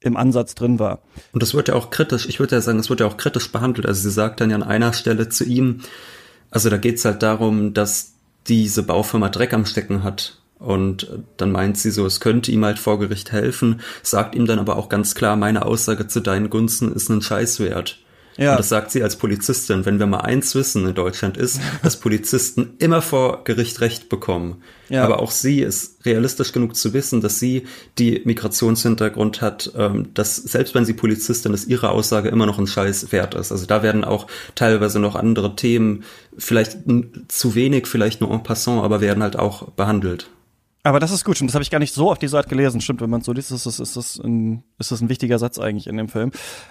im 0.00 0.16
Ansatz 0.16 0.54
drin 0.54 0.78
war. 0.78 1.00
Und 1.32 1.42
das 1.42 1.54
wird 1.54 1.68
ja 1.68 1.74
auch 1.74 1.90
kritisch, 1.90 2.28
ich 2.28 2.38
würde 2.38 2.54
ja 2.56 2.60
sagen, 2.60 2.78
es 2.78 2.90
wird 2.90 3.00
ja 3.00 3.06
auch 3.06 3.16
kritisch 3.16 3.50
behandelt. 3.50 3.86
Also 3.86 4.02
sie 4.02 4.10
sagt 4.10 4.40
dann 4.40 4.50
ja 4.50 4.56
an 4.56 4.62
einer 4.62 4.92
Stelle 4.92 5.28
zu 5.28 5.44
ihm, 5.44 5.80
also 6.50 6.70
da 6.70 6.76
geht's 6.76 7.04
halt 7.04 7.22
darum, 7.22 7.74
dass 7.74 8.12
diese 8.46 8.84
Baufirma 8.84 9.30
Dreck 9.30 9.52
am 9.52 9.66
Stecken 9.66 10.04
hat 10.04 10.38
und 10.58 11.08
dann 11.36 11.52
meint 11.52 11.78
sie 11.78 11.90
so, 11.90 12.06
es 12.06 12.20
könnte 12.20 12.50
ihm 12.50 12.64
halt 12.64 12.78
vor 12.78 12.98
Gericht 12.98 13.32
helfen, 13.32 13.80
sagt 14.02 14.34
ihm 14.34 14.46
dann 14.46 14.58
aber 14.58 14.76
auch 14.76 14.88
ganz 14.88 15.14
klar, 15.14 15.36
meine 15.36 15.66
Aussage 15.66 16.08
zu 16.08 16.20
deinen 16.20 16.50
Gunsten 16.50 16.92
ist 16.92 17.08
ein 17.08 17.22
Scheiß 17.22 17.60
wert. 17.60 17.98
Ja. 18.38 18.52
Und 18.52 18.58
das 18.58 18.68
sagt 18.68 18.90
sie 18.90 19.02
als 19.02 19.16
Polizistin. 19.16 19.86
Wenn 19.86 19.98
wir 19.98 20.06
mal 20.06 20.20
eins 20.20 20.54
wissen 20.54 20.86
in 20.86 20.94
Deutschland 20.94 21.36
ist, 21.36 21.60
dass 21.82 21.98
Polizisten 21.98 22.74
immer 22.78 23.02
vor 23.02 23.44
Gericht 23.44 23.80
Recht 23.80 24.08
bekommen. 24.08 24.62
Ja. 24.88 25.04
Aber 25.04 25.20
auch 25.20 25.30
sie 25.30 25.60
ist 25.60 26.04
realistisch 26.04 26.52
genug 26.52 26.76
zu 26.76 26.92
wissen, 26.92 27.20
dass 27.20 27.38
sie 27.38 27.66
die 27.98 28.22
Migrationshintergrund 28.24 29.40
hat, 29.40 29.72
ähm, 29.76 30.10
dass 30.14 30.36
selbst 30.36 30.74
wenn 30.74 30.84
sie 30.84 30.92
Polizistin 30.92 31.54
ist, 31.54 31.66
ihre 31.66 31.90
Aussage 31.90 32.28
immer 32.28 32.46
noch 32.46 32.58
ein 32.58 32.66
Scheiß 32.66 33.10
wert 33.10 33.34
ist. 33.34 33.52
Also 33.52 33.66
da 33.66 33.82
werden 33.82 34.04
auch 34.04 34.26
teilweise 34.54 35.00
noch 35.00 35.16
andere 35.16 35.56
Themen, 35.56 36.04
vielleicht 36.36 36.78
zu 37.28 37.54
wenig, 37.54 37.86
vielleicht 37.86 38.20
nur 38.20 38.30
en 38.30 38.42
passant, 38.42 38.84
aber 38.84 39.00
werden 39.00 39.22
halt 39.22 39.38
auch 39.38 39.70
behandelt. 39.70 40.28
Aber 40.86 41.00
das 41.00 41.10
ist 41.10 41.24
gut, 41.24 41.34
stimmt. 41.34 41.50
Das 41.50 41.56
habe 41.56 41.64
ich 41.64 41.70
gar 41.70 41.80
nicht 41.80 41.92
so 41.92 42.12
auf 42.12 42.18
die 42.20 42.28
Seite 42.28 42.48
gelesen. 42.48 42.80
Stimmt, 42.80 43.00
wenn 43.00 43.10
man 43.10 43.20
so 43.20 43.32
liest, 43.32 43.50
ist 43.50 43.66
das, 43.66 43.80
ist, 43.80 43.96
das 43.96 44.20
ein, 44.20 44.62
ist 44.78 44.92
das 44.92 45.00
ein 45.00 45.08
wichtiger 45.08 45.36
Satz 45.36 45.58
eigentlich 45.58 45.88
in 45.88 45.96
dem 45.96 46.08
Film. 46.08 46.30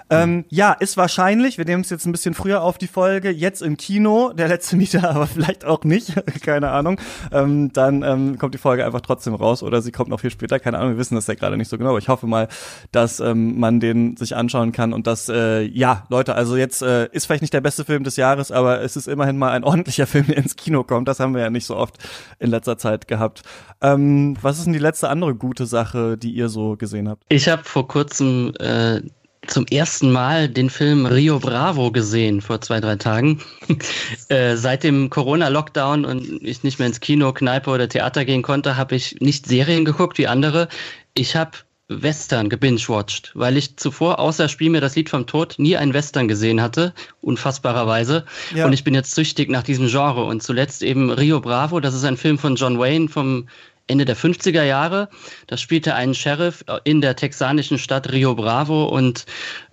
Ähm, 0.10 0.46
ja, 0.48 0.72
ist 0.72 0.96
wahrscheinlich, 0.96 1.58
wir 1.58 1.66
nehmen 1.66 1.82
es 1.82 1.90
jetzt 1.90 2.06
ein 2.06 2.14
bisschen 2.14 2.34
früher 2.34 2.62
auf 2.62 2.78
die 2.78 2.88
Folge, 2.88 3.30
jetzt 3.30 3.62
im 3.62 3.76
Kino, 3.76 4.32
der 4.32 4.48
letzte 4.48 4.76
Mieter, 4.78 5.10
aber 5.10 5.28
vielleicht 5.28 5.66
auch 5.66 5.84
nicht, 5.84 6.14
keine 6.46 6.72
Ahnung. 6.72 6.98
Ähm, 7.34 7.74
dann 7.74 8.04
ähm, 8.04 8.38
kommt 8.38 8.54
die 8.54 8.58
Folge 8.58 8.86
einfach 8.86 9.02
trotzdem 9.02 9.36
raus 9.36 9.62
oder 9.62 9.82
sie 9.82 9.92
kommt 9.92 10.10
noch 10.10 10.22
viel 10.22 10.32
später, 10.32 10.60
keine 10.60 10.78
Ahnung, 10.78 10.92
wir 10.94 10.98
wissen 10.98 11.16
das 11.16 11.28
ja 11.28 11.34
gerade 11.34 11.58
nicht 11.58 11.68
so 11.68 11.78
genau, 11.78 11.90
aber 11.90 12.00
ich 12.00 12.08
hoffe 12.08 12.26
mal, 12.26 12.48
dass 12.94 13.20
ähm, 13.20 13.60
man 13.60 13.82
den 13.82 14.16
sich 14.16 14.34
anschauen 14.34 14.72
kann 14.72 14.94
und 14.94 15.08
dass, 15.08 15.28
äh, 15.28 15.64
ja, 15.64 16.06
Leute, 16.08 16.36
also 16.36 16.56
jetzt 16.56 16.82
äh, 16.82 17.10
ist 17.12 17.26
vielleicht 17.26 17.42
nicht 17.42 17.54
der 17.54 17.60
beste 17.60 17.84
Film 17.84 18.06
des 18.06 18.16
Jahres, 18.16 18.50
aber 18.50 18.82
es 18.82 18.96
ist 18.96 19.10
immerhin 19.10 19.38
mal 19.38 19.52
ein 19.52 19.66
ordentlicher 19.66 20.08
Film, 20.08 20.28
der 20.28 20.38
ins 20.38 20.56
Kino 20.56 20.86
kommt. 20.86 21.10
Das 21.10 21.20
haben 21.20 21.34
wir 21.34 21.42
ja 21.42 21.50
nicht 21.50 21.66
so 21.66 21.76
oft 21.76 21.98
in 22.40 22.50
letzter 22.50 22.78
Zeit 22.78 23.10
gehabt. 23.10 23.42
Ähm, 23.82 24.05
was 24.42 24.58
ist 24.58 24.66
denn 24.66 24.74
die 24.74 24.80
letzte 24.80 25.10
andere 25.10 25.36
gute 25.36 25.66
Sache, 25.66 26.18
die 26.18 26.32
ihr 26.32 26.50
so 26.50 26.76
gesehen 26.76 27.10
habt? 27.10 27.24
Ich 27.30 27.48
habe 27.48 27.64
vor 27.64 27.88
kurzem 27.88 28.54
äh, 28.60 29.02
zum 29.48 29.66
ersten 29.68 30.12
Mal 30.12 30.50
den 30.50 30.70
Film 30.70 31.06
Rio 31.06 31.40
Bravo 31.40 31.92
gesehen, 31.92 32.42
vor 32.42 32.62
zwei, 32.62 32.80
drei 32.80 32.96
Tagen. 32.96 33.42
äh, 34.30 34.56
seit 34.56 34.84
dem 34.84 35.10
Corona-Lockdown 35.10 36.06
und 36.06 36.42
ich 36.42 36.64
nicht 36.64 36.80
mehr 36.80 36.88
ins 36.88 37.00
Kino, 37.00 37.32
Kneipe 37.34 37.70
oder 37.70 37.90
Theater 37.90 38.26
gehen 38.26 38.42
konnte, 38.42 38.78
habe 38.78 38.96
ich 38.96 39.18
nicht 39.20 39.46
Serien 39.46 39.86
geguckt 39.86 40.18
wie 40.18 40.28
andere. 40.28 40.68
Ich 41.14 41.36
habe 41.36 41.52
Western 41.88 42.50
gebingewatcht, 42.50 43.32
weil 43.36 43.58
ich 43.58 43.78
zuvor 43.78 44.18
außer 44.18 44.50
Spiel 44.50 44.72
mir 44.72 44.82
das 44.82 44.96
Lied 44.96 45.10
vom 45.10 45.28
Tod 45.28 45.56
nie 45.58 45.78
einen 45.78 45.94
Western 45.94 46.28
gesehen 46.28 46.60
hatte, 46.60 46.94
unfassbarerweise. 47.22 48.26
Ja. 48.56 48.66
Und 48.66 48.74
ich 48.74 48.84
bin 48.84 48.96
jetzt 48.96 49.14
süchtig 49.14 49.50
nach 49.50 49.64
diesem 49.64 49.88
Genre. 49.88 50.24
Und 50.24 50.42
zuletzt 50.42 50.82
eben 50.82 51.12
Rio 51.12 51.40
Bravo, 51.42 51.80
das 51.80 51.94
ist 51.94 52.04
ein 52.04 52.18
Film 52.18 52.40
von 52.40 52.56
John 52.56 52.80
Wayne 52.80 53.08
vom 53.08 53.48
Ende 53.88 54.06
der 54.06 54.18
50er 54.18 54.64
Jahre. 54.64 55.10
Da 55.48 55.58
spielte 55.58 55.96
einen 55.96 56.16
Sheriff 56.16 56.64
in 56.84 57.02
der 57.02 57.16
texanischen 57.16 57.78
Stadt 57.78 58.12
Rio 58.12 58.36
Bravo 58.36 58.86
und 58.86 59.26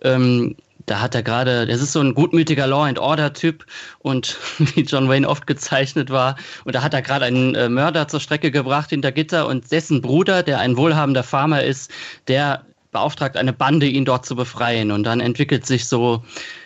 ähm, 0.03 0.57
da 0.87 1.01
hat 1.01 1.15
er 1.15 1.23
gerade, 1.23 1.67
das 1.67 1.81
ist 1.81 1.93
so 1.93 2.01
ein 2.01 2.15
gutmütiger 2.15 2.67
Law 2.67 2.85
and 2.85 2.99
Order 2.99 3.33
Typ 3.33 3.65
und 4.01 4.37
wie 4.59 4.83
John 4.83 5.09
Wayne 5.09 5.29
oft 5.29 5.47
gezeichnet 5.47 6.11
war. 6.11 6.37
Und 6.65 6.75
da 6.75 6.83
hat 6.83 6.95
er 6.95 7.03
gerade 7.03 7.25
einen 7.25 7.55
äh, 7.55 7.69
Mörder 7.69 8.09
zur 8.09 8.21
Strecke 8.21 8.51
gebracht 8.51 8.91
hinter 8.91 9.13
Gitter 9.13 9.47
und 9.47 9.71
dessen 9.71 10.03
Bruder, 10.03 10.43
der 10.43 10.59
ein 10.59 10.77
wohlhabender 10.77 11.23
Farmer 11.23 11.63
ist, 11.63 11.91
der 12.29 12.65
beauftragt 12.91 13.37
eine 13.37 13.53
Bande, 13.53 13.87
ihn 13.87 14.05
dort 14.05 14.27
zu 14.27 14.37
befreien. 14.37 14.91
Und 14.91 15.05
dann 15.05 15.21
entwickelt 15.21 15.67
sich 15.67 15.87
so 15.87 16.23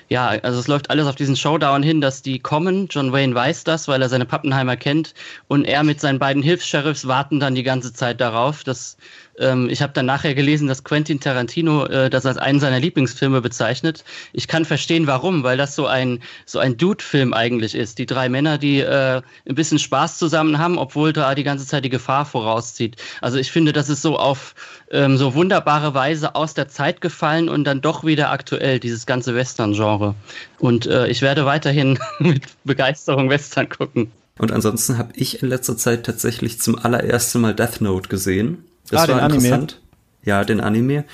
ja, 0.08 0.28
also 0.28 0.60
es 0.60 0.68
läuft 0.68 0.90
alles 0.90 1.06
auf 1.06 1.16
diesen 1.16 1.36
Showdown 1.36 1.82
hin, 1.82 2.00
dass 2.00 2.22
die 2.22 2.38
kommen. 2.38 2.86
John 2.88 3.12
Wayne 3.12 3.34
weiß 3.34 3.64
das, 3.64 3.88
weil 3.88 4.00
er 4.00 4.08
seine 4.08 4.24
Pappenheimer 4.24 4.76
kennt. 4.76 5.14
Und 5.48 5.64
er 5.64 5.82
mit 5.82 6.00
seinen 6.00 6.18
beiden 6.18 6.42
Hilfs-Sheriffs 6.42 7.08
warten 7.08 7.40
dann 7.40 7.54
die 7.56 7.64
ganze 7.64 7.92
Zeit 7.92 8.20
darauf, 8.20 8.62
dass 8.62 8.96
ähm, 9.38 9.68
ich 9.68 9.82
habe 9.82 9.92
dann 9.92 10.06
nachher 10.06 10.34
gelesen, 10.34 10.68
dass 10.68 10.84
Quentin 10.84 11.20
Tarantino 11.20 11.86
äh, 11.86 12.10
das 12.10 12.26
als 12.26 12.38
einen 12.38 12.60
seiner 12.60 12.80
Lieblingsfilme 12.80 13.40
bezeichnet. 13.40 14.04
Ich 14.32 14.48
kann 14.48 14.64
verstehen, 14.64 15.06
warum, 15.06 15.42
weil 15.42 15.56
das 15.56 15.74
so 15.74 15.86
ein 15.86 16.22
so 16.44 16.58
ein 16.58 16.76
Dude-Film 16.76 17.34
eigentlich 17.34 17.74
ist. 17.74 17.98
Die 17.98 18.06
drei 18.06 18.28
Männer, 18.28 18.58
die 18.58 18.80
äh, 18.80 19.22
ein 19.48 19.54
bisschen 19.54 19.78
Spaß 19.78 20.18
zusammen 20.18 20.58
haben, 20.58 20.78
obwohl 20.78 21.12
da 21.12 21.34
die 21.34 21.44
ganze 21.44 21.66
Zeit 21.66 21.84
die 21.84 21.90
Gefahr 21.90 22.24
vorauszieht. 22.24 22.96
Also 23.20 23.38
ich 23.38 23.50
finde, 23.50 23.72
das 23.72 23.88
ist 23.88 24.02
so 24.02 24.18
auf 24.18 24.54
ähm, 24.90 25.16
so 25.16 25.34
wunderbare 25.34 25.94
Weise 25.94 26.34
aus 26.34 26.54
der 26.54 26.68
Zeit 26.68 27.00
gefallen 27.00 27.48
und 27.48 27.64
dann 27.64 27.80
doch 27.80 28.04
wieder 28.04 28.30
aktuell 28.30 28.80
dieses 28.80 29.06
ganze 29.06 29.34
Western-Genre. 29.34 30.14
Und 30.58 30.86
äh, 30.86 31.08
ich 31.08 31.22
werde 31.22 31.44
weiterhin 31.44 31.98
mit 32.18 32.42
Begeisterung 32.64 33.28
Western 33.28 33.68
gucken. 33.68 34.10
Und 34.38 34.52
ansonsten 34.52 34.98
habe 34.98 35.12
ich 35.14 35.42
in 35.42 35.48
letzter 35.48 35.76
Zeit 35.76 36.04
tatsächlich 36.04 36.60
zum 36.60 36.78
allerersten 36.78 37.40
Mal 37.40 37.54
Death 37.54 37.80
Note 37.80 38.08
gesehen. 38.08 38.64
Das 38.90 39.08
ah, 39.08 39.12
war 39.12 39.22
interessant. 39.22 39.72
Anime. 39.72 39.86
Ja, 40.24 40.44
den 40.44 40.60
Anime 40.60 41.04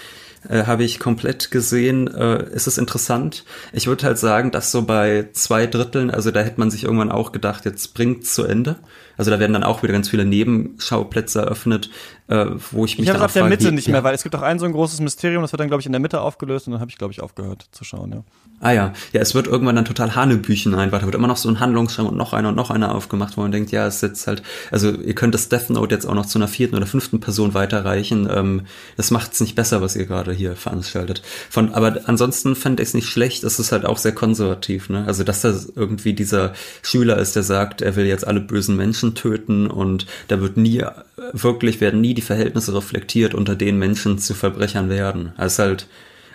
äh, 0.48 0.64
habe 0.64 0.84
ich 0.84 0.98
komplett 0.98 1.50
gesehen. 1.50 2.12
Äh, 2.12 2.44
ist 2.50 2.66
es 2.66 2.78
interessant? 2.78 3.44
Ich 3.72 3.86
würde 3.86 4.06
halt 4.06 4.18
sagen, 4.18 4.50
dass 4.50 4.70
so 4.70 4.82
bei 4.82 5.28
zwei 5.32 5.66
Dritteln, 5.66 6.10
also 6.10 6.30
da 6.30 6.40
hätte 6.40 6.60
man 6.60 6.70
sich 6.70 6.84
irgendwann 6.84 7.12
auch 7.12 7.32
gedacht, 7.32 7.64
jetzt 7.64 7.94
bringt's 7.94 8.34
zu 8.34 8.44
Ende. 8.44 8.76
Also 9.22 9.30
da 9.30 9.38
werden 9.38 9.52
dann 9.52 9.62
auch 9.62 9.84
wieder 9.84 9.92
ganz 9.92 10.08
viele 10.08 10.24
Nebenschauplätze 10.24 11.42
eröffnet, 11.42 11.90
äh, 12.26 12.46
wo 12.72 12.84
ich 12.84 12.98
mich 12.98 13.06
ich 13.06 13.12
dann 13.12 13.22
ab 13.22 13.32
der 13.32 13.44
Mitte 13.44 13.68
wie, 13.68 13.70
nicht 13.70 13.86
mehr, 13.86 14.02
weil 14.02 14.16
es 14.16 14.24
gibt 14.24 14.34
auch 14.34 14.42
ein 14.42 14.58
so 14.58 14.66
ein 14.66 14.72
großes 14.72 14.98
Mysterium, 14.98 15.42
das 15.42 15.52
wird 15.52 15.60
dann 15.60 15.68
glaube 15.68 15.80
ich 15.80 15.86
in 15.86 15.92
der 15.92 16.00
Mitte 16.00 16.20
aufgelöst 16.20 16.66
und 16.66 16.72
dann 16.72 16.80
habe 16.80 16.90
ich 16.90 16.98
glaube 16.98 17.12
ich 17.12 17.22
aufgehört 17.22 17.66
zu 17.70 17.84
schauen. 17.84 18.10
Ja. 18.10 18.24
Ah 18.58 18.70
ja, 18.70 18.92
ja, 19.12 19.20
es 19.20 19.34
wird 19.34 19.48
irgendwann 19.48 19.74
dann 19.74 19.84
total 19.84 20.14
Hanebüchen 20.14 20.74
einfach. 20.74 21.00
Da 21.00 21.04
wird 21.04 21.16
immer 21.16 21.26
noch 21.26 21.36
so 21.36 21.48
ein 21.48 21.58
Handlungsstrang 21.58 22.06
und 22.06 22.16
noch 22.16 22.32
einer 22.32 22.50
und 22.50 22.54
noch 22.54 22.70
einer 22.70 22.94
aufgemacht, 22.94 23.36
wo 23.36 23.40
man 23.40 23.50
denkt, 23.50 23.72
ja, 23.72 23.88
es 23.88 23.96
ist 23.96 24.02
jetzt 24.02 24.26
halt, 24.28 24.44
also 24.70 24.92
ihr 24.92 25.14
könnt 25.16 25.34
das 25.34 25.48
Death 25.48 25.70
Note 25.70 25.92
jetzt 25.92 26.06
auch 26.06 26.14
noch 26.14 26.26
zu 26.26 26.38
einer 26.38 26.46
vierten 26.46 26.76
oder 26.76 26.86
fünften 26.86 27.18
Person 27.18 27.54
weiterreichen. 27.54 28.28
Ähm, 28.30 28.62
das 28.96 29.10
macht's 29.10 29.40
nicht 29.40 29.56
besser, 29.56 29.82
was 29.82 29.96
ihr 29.96 30.06
gerade 30.06 30.32
hier 30.32 30.54
veranstaltet. 30.54 31.22
Von, 31.50 31.74
aber 31.74 32.02
ansonsten 32.06 32.54
fände 32.54 32.84
ich 32.84 32.90
es 32.90 32.94
nicht 32.94 33.08
schlecht. 33.08 33.42
Es 33.42 33.58
ist 33.58 33.72
halt 33.72 33.84
auch 33.84 33.98
sehr 33.98 34.12
konservativ, 34.12 34.88
ne? 34.88 35.04
Also 35.08 35.24
dass 35.24 35.40
da 35.40 35.52
irgendwie 35.74 36.12
dieser 36.12 36.52
Schüler 36.82 37.18
ist, 37.18 37.34
der 37.34 37.42
sagt, 37.42 37.82
er 37.82 37.96
will 37.96 38.06
jetzt 38.06 38.26
alle 38.26 38.40
bösen 38.40 38.76
Menschen 38.76 39.11
töten 39.14 39.66
und 39.68 40.06
da 40.28 40.40
wird 40.40 40.56
nie 40.56 40.84
wirklich 41.32 41.80
werden 41.80 42.00
nie 42.00 42.14
die 42.14 42.22
Verhältnisse 42.22 42.74
reflektiert, 42.74 43.34
unter 43.34 43.56
denen 43.56 43.78
Menschen 43.78 44.18
zu 44.18 44.34
Verbrechern 44.34 44.88
werden. 44.88 45.32
Also 45.36 45.62
halt 45.62 45.86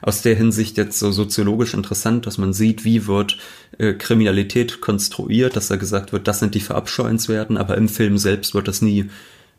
aus 0.02 0.22
der 0.22 0.36
Hinsicht 0.36 0.78
jetzt 0.78 1.00
so 1.00 1.12
soziologisch 1.12 1.74
interessant, 1.74 2.28
dass 2.28 2.38
man 2.38 2.54
sieht, 2.54 2.86
wie 2.86 3.08
wird 3.08 3.38
äh, 3.78 3.94
Kriminalität 3.94 4.82
konstruiert, 4.82 5.56
dass 5.56 5.70
da 5.70 5.76
gesagt 5.76 6.14
wird, 6.14 6.28
das 6.28 6.40
sind 6.40 6.56
die 6.56 6.60
verabscheuenswerten, 6.60 7.58
aber 7.58 7.78
im 7.78 7.90
Film 7.90 8.18
selbst 8.18 8.54
wird 8.54 8.68
das 8.68 8.82
nie, 8.82 9.10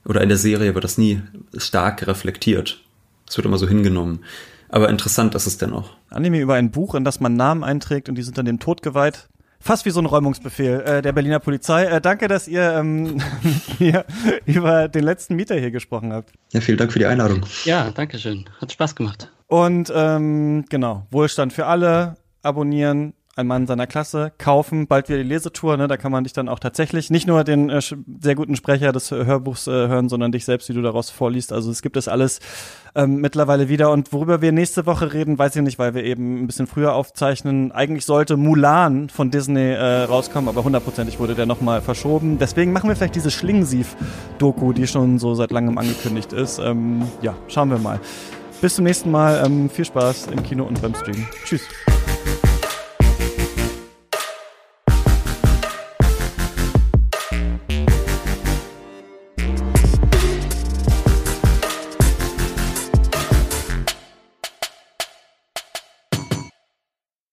oder 0.05 0.21
in 0.21 0.29
der 0.29 0.39
Serie 0.39 0.75
wird 0.75 0.85
das 0.85 0.99
nie 0.99 1.23
stark 1.57 2.07
reflektiert. 2.07 2.83
Es 3.29 3.37
wird 3.37 3.47
immer 3.47 3.59
so 3.59 3.69
hingenommen. 3.69 4.21
Aber 4.69 4.91
interessant 4.91 5.35
ist 5.35 5.47
es 5.47 5.59
dennoch. 5.59 5.97
Anime 6.11 6.41
über 6.41 6.55
ein 6.55 6.71
Buch, 6.71 6.95
in 6.95 7.05
das 7.05 7.21
man 7.21 7.35
Namen 7.35 7.65
einträgt 7.65 8.09
und 8.09 8.15
die 8.17 8.23
sind 8.23 8.39
dann 8.39 8.47
dem 8.47 8.61
Tod 8.61 8.83
geweiht. 8.83 9.29
Fast 9.61 9.85
wie 9.85 9.91
so 9.91 10.01
ein 10.01 10.07
Räumungsbefehl 10.07 10.81
äh, 10.81 11.03
der 11.03 11.13
Berliner 11.13 11.41
Polizei. 11.41 11.85
Äh, 11.85 12.01
danke, 12.01 12.29
dass 12.29 12.47
ihr 12.47 12.75
ähm, 12.75 13.21
hier 13.79 14.05
über 14.47 14.89
den 14.89 15.05
letzten 15.05 15.35
Mieter 15.35 15.57
hier 15.57 15.71
gesprochen 15.71 16.13
habt. 16.13 16.33
Ja, 16.53 16.61
vielen 16.61 16.79
Dank 16.79 16.93
für 16.93 16.99
die 16.99 17.07
Einladung. 17.07 17.45
Ja, 17.65 17.91
danke 17.91 18.19
schön. 18.19 18.45
Hat 18.61 18.73
Spaß 18.73 18.95
gemacht. 18.95 19.33
Und 19.47 19.93
ähm, 19.95 20.65
genau, 20.69 21.07
Wohlstand 21.11 21.53
für 21.53 21.67
alle, 21.67 22.17
abonnieren, 22.43 23.15
ein 23.39 23.47
Mann 23.47 23.67
seiner 23.67 23.87
Klasse, 23.87 24.33
kaufen, 24.37 24.87
bald 24.87 25.09
wieder 25.09 25.19
die 25.19 25.29
Lesetour, 25.29 25.77
ne? 25.77 25.89
da 25.89 25.97
kann 25.97 26.13
man 26.13 26.25
dich 26.25 26.33
dann 26.33 26.49
auch 26.49 26.59
tatsächlich 26.59 27.09
nicht 27.11 27.27
nur 27.27 27.45
den 27.45 27.71
äh, 27.71 27.81
sehr 27.81 28.35
guten 28.35 28.57
Sprecher 28.57 28.93
des 28.93 29.11
Hörbuchs 29.11 29.67
äh, 29.67 29.71
hören, 29.71 30.09
sondern 30.09 30.33
dich 30.33 30.45
selbst, 30.45 30.69
wie 30.69 30.73
du 30.73 30.83
daraus 30.83 31.11
vorliest. 31.11 31.53
Also 31.53 31.71
es 31.71 31.81
gibt 31.81 31.97
es 31.97 32.09
alles 32.09 32.41
ähm, 32.95 33.17
mittlerweile 33.17 33.69
wieder. 33.69 33.91
Und 33.93 34.13
worüber 34.13 34.43
wir 34.43 34.53
nächste 34.53 34.87
Woche 34.87 35.13
reden, 35.13 35.39
weiß 35.39 35.55
ich 35.57 35.63
nicht, 35.63 35.79
weil 35.79 35.95
wir 35.95 36.05
eben 36.05 36.43
ein 36.43 36.47
bisschen 36.47 36.67
früher 36.67 36.95
aufzeichnen. 36.95 37.71
Eigentlich 37.73 38.05
sollte 38.05 38.37
Mulan 38.37 39.09
von 39.09 39.31
Disney 39.31 39.71
äh, 39.73 40.03
rauskommen, 40.03 40.49
aber 40.49 40.65
hundertprozentig 40.65 41.21
wurde 41.21 41.35
der 41.35 41.47
nochmal 41.47 41.81
verschoben. 41.81 42.39
Deswegen 42.39 42.73
machen 42.73 42.89
wir 42.89 42.97
vielleicht 42.97 43.15
diese 43.15 43.31
Schlingensief-Doku, 43.31 44.73
die 44.73 44.87
schon 44.87 45.19
so 45.19 45.35
seit 45.35 45.53
langem 45.53 45.79
angekündigt 45.79 46.33
ist. 46.33 46.59
Ähm, 46.59 47.03
ja, 47.23 47.35
schauen 47.47 47.71
wir 47.71 47.79
mal. 47.79 48.01
Bis 48.61 48.75
zum 48.75 48.85
nächsten 48.85 49.11
Mal. 49.11 49.45
Ähm, 49.47 49.71
viel 49.71 49.85
Spaß 49.85 50.29
im 50.33 50.43
Kino 50.43 50.65
und 50.65 50.83
beim 50.83 50.95
Stream. 50.95 51.27
Tschüss. 51.45 51.63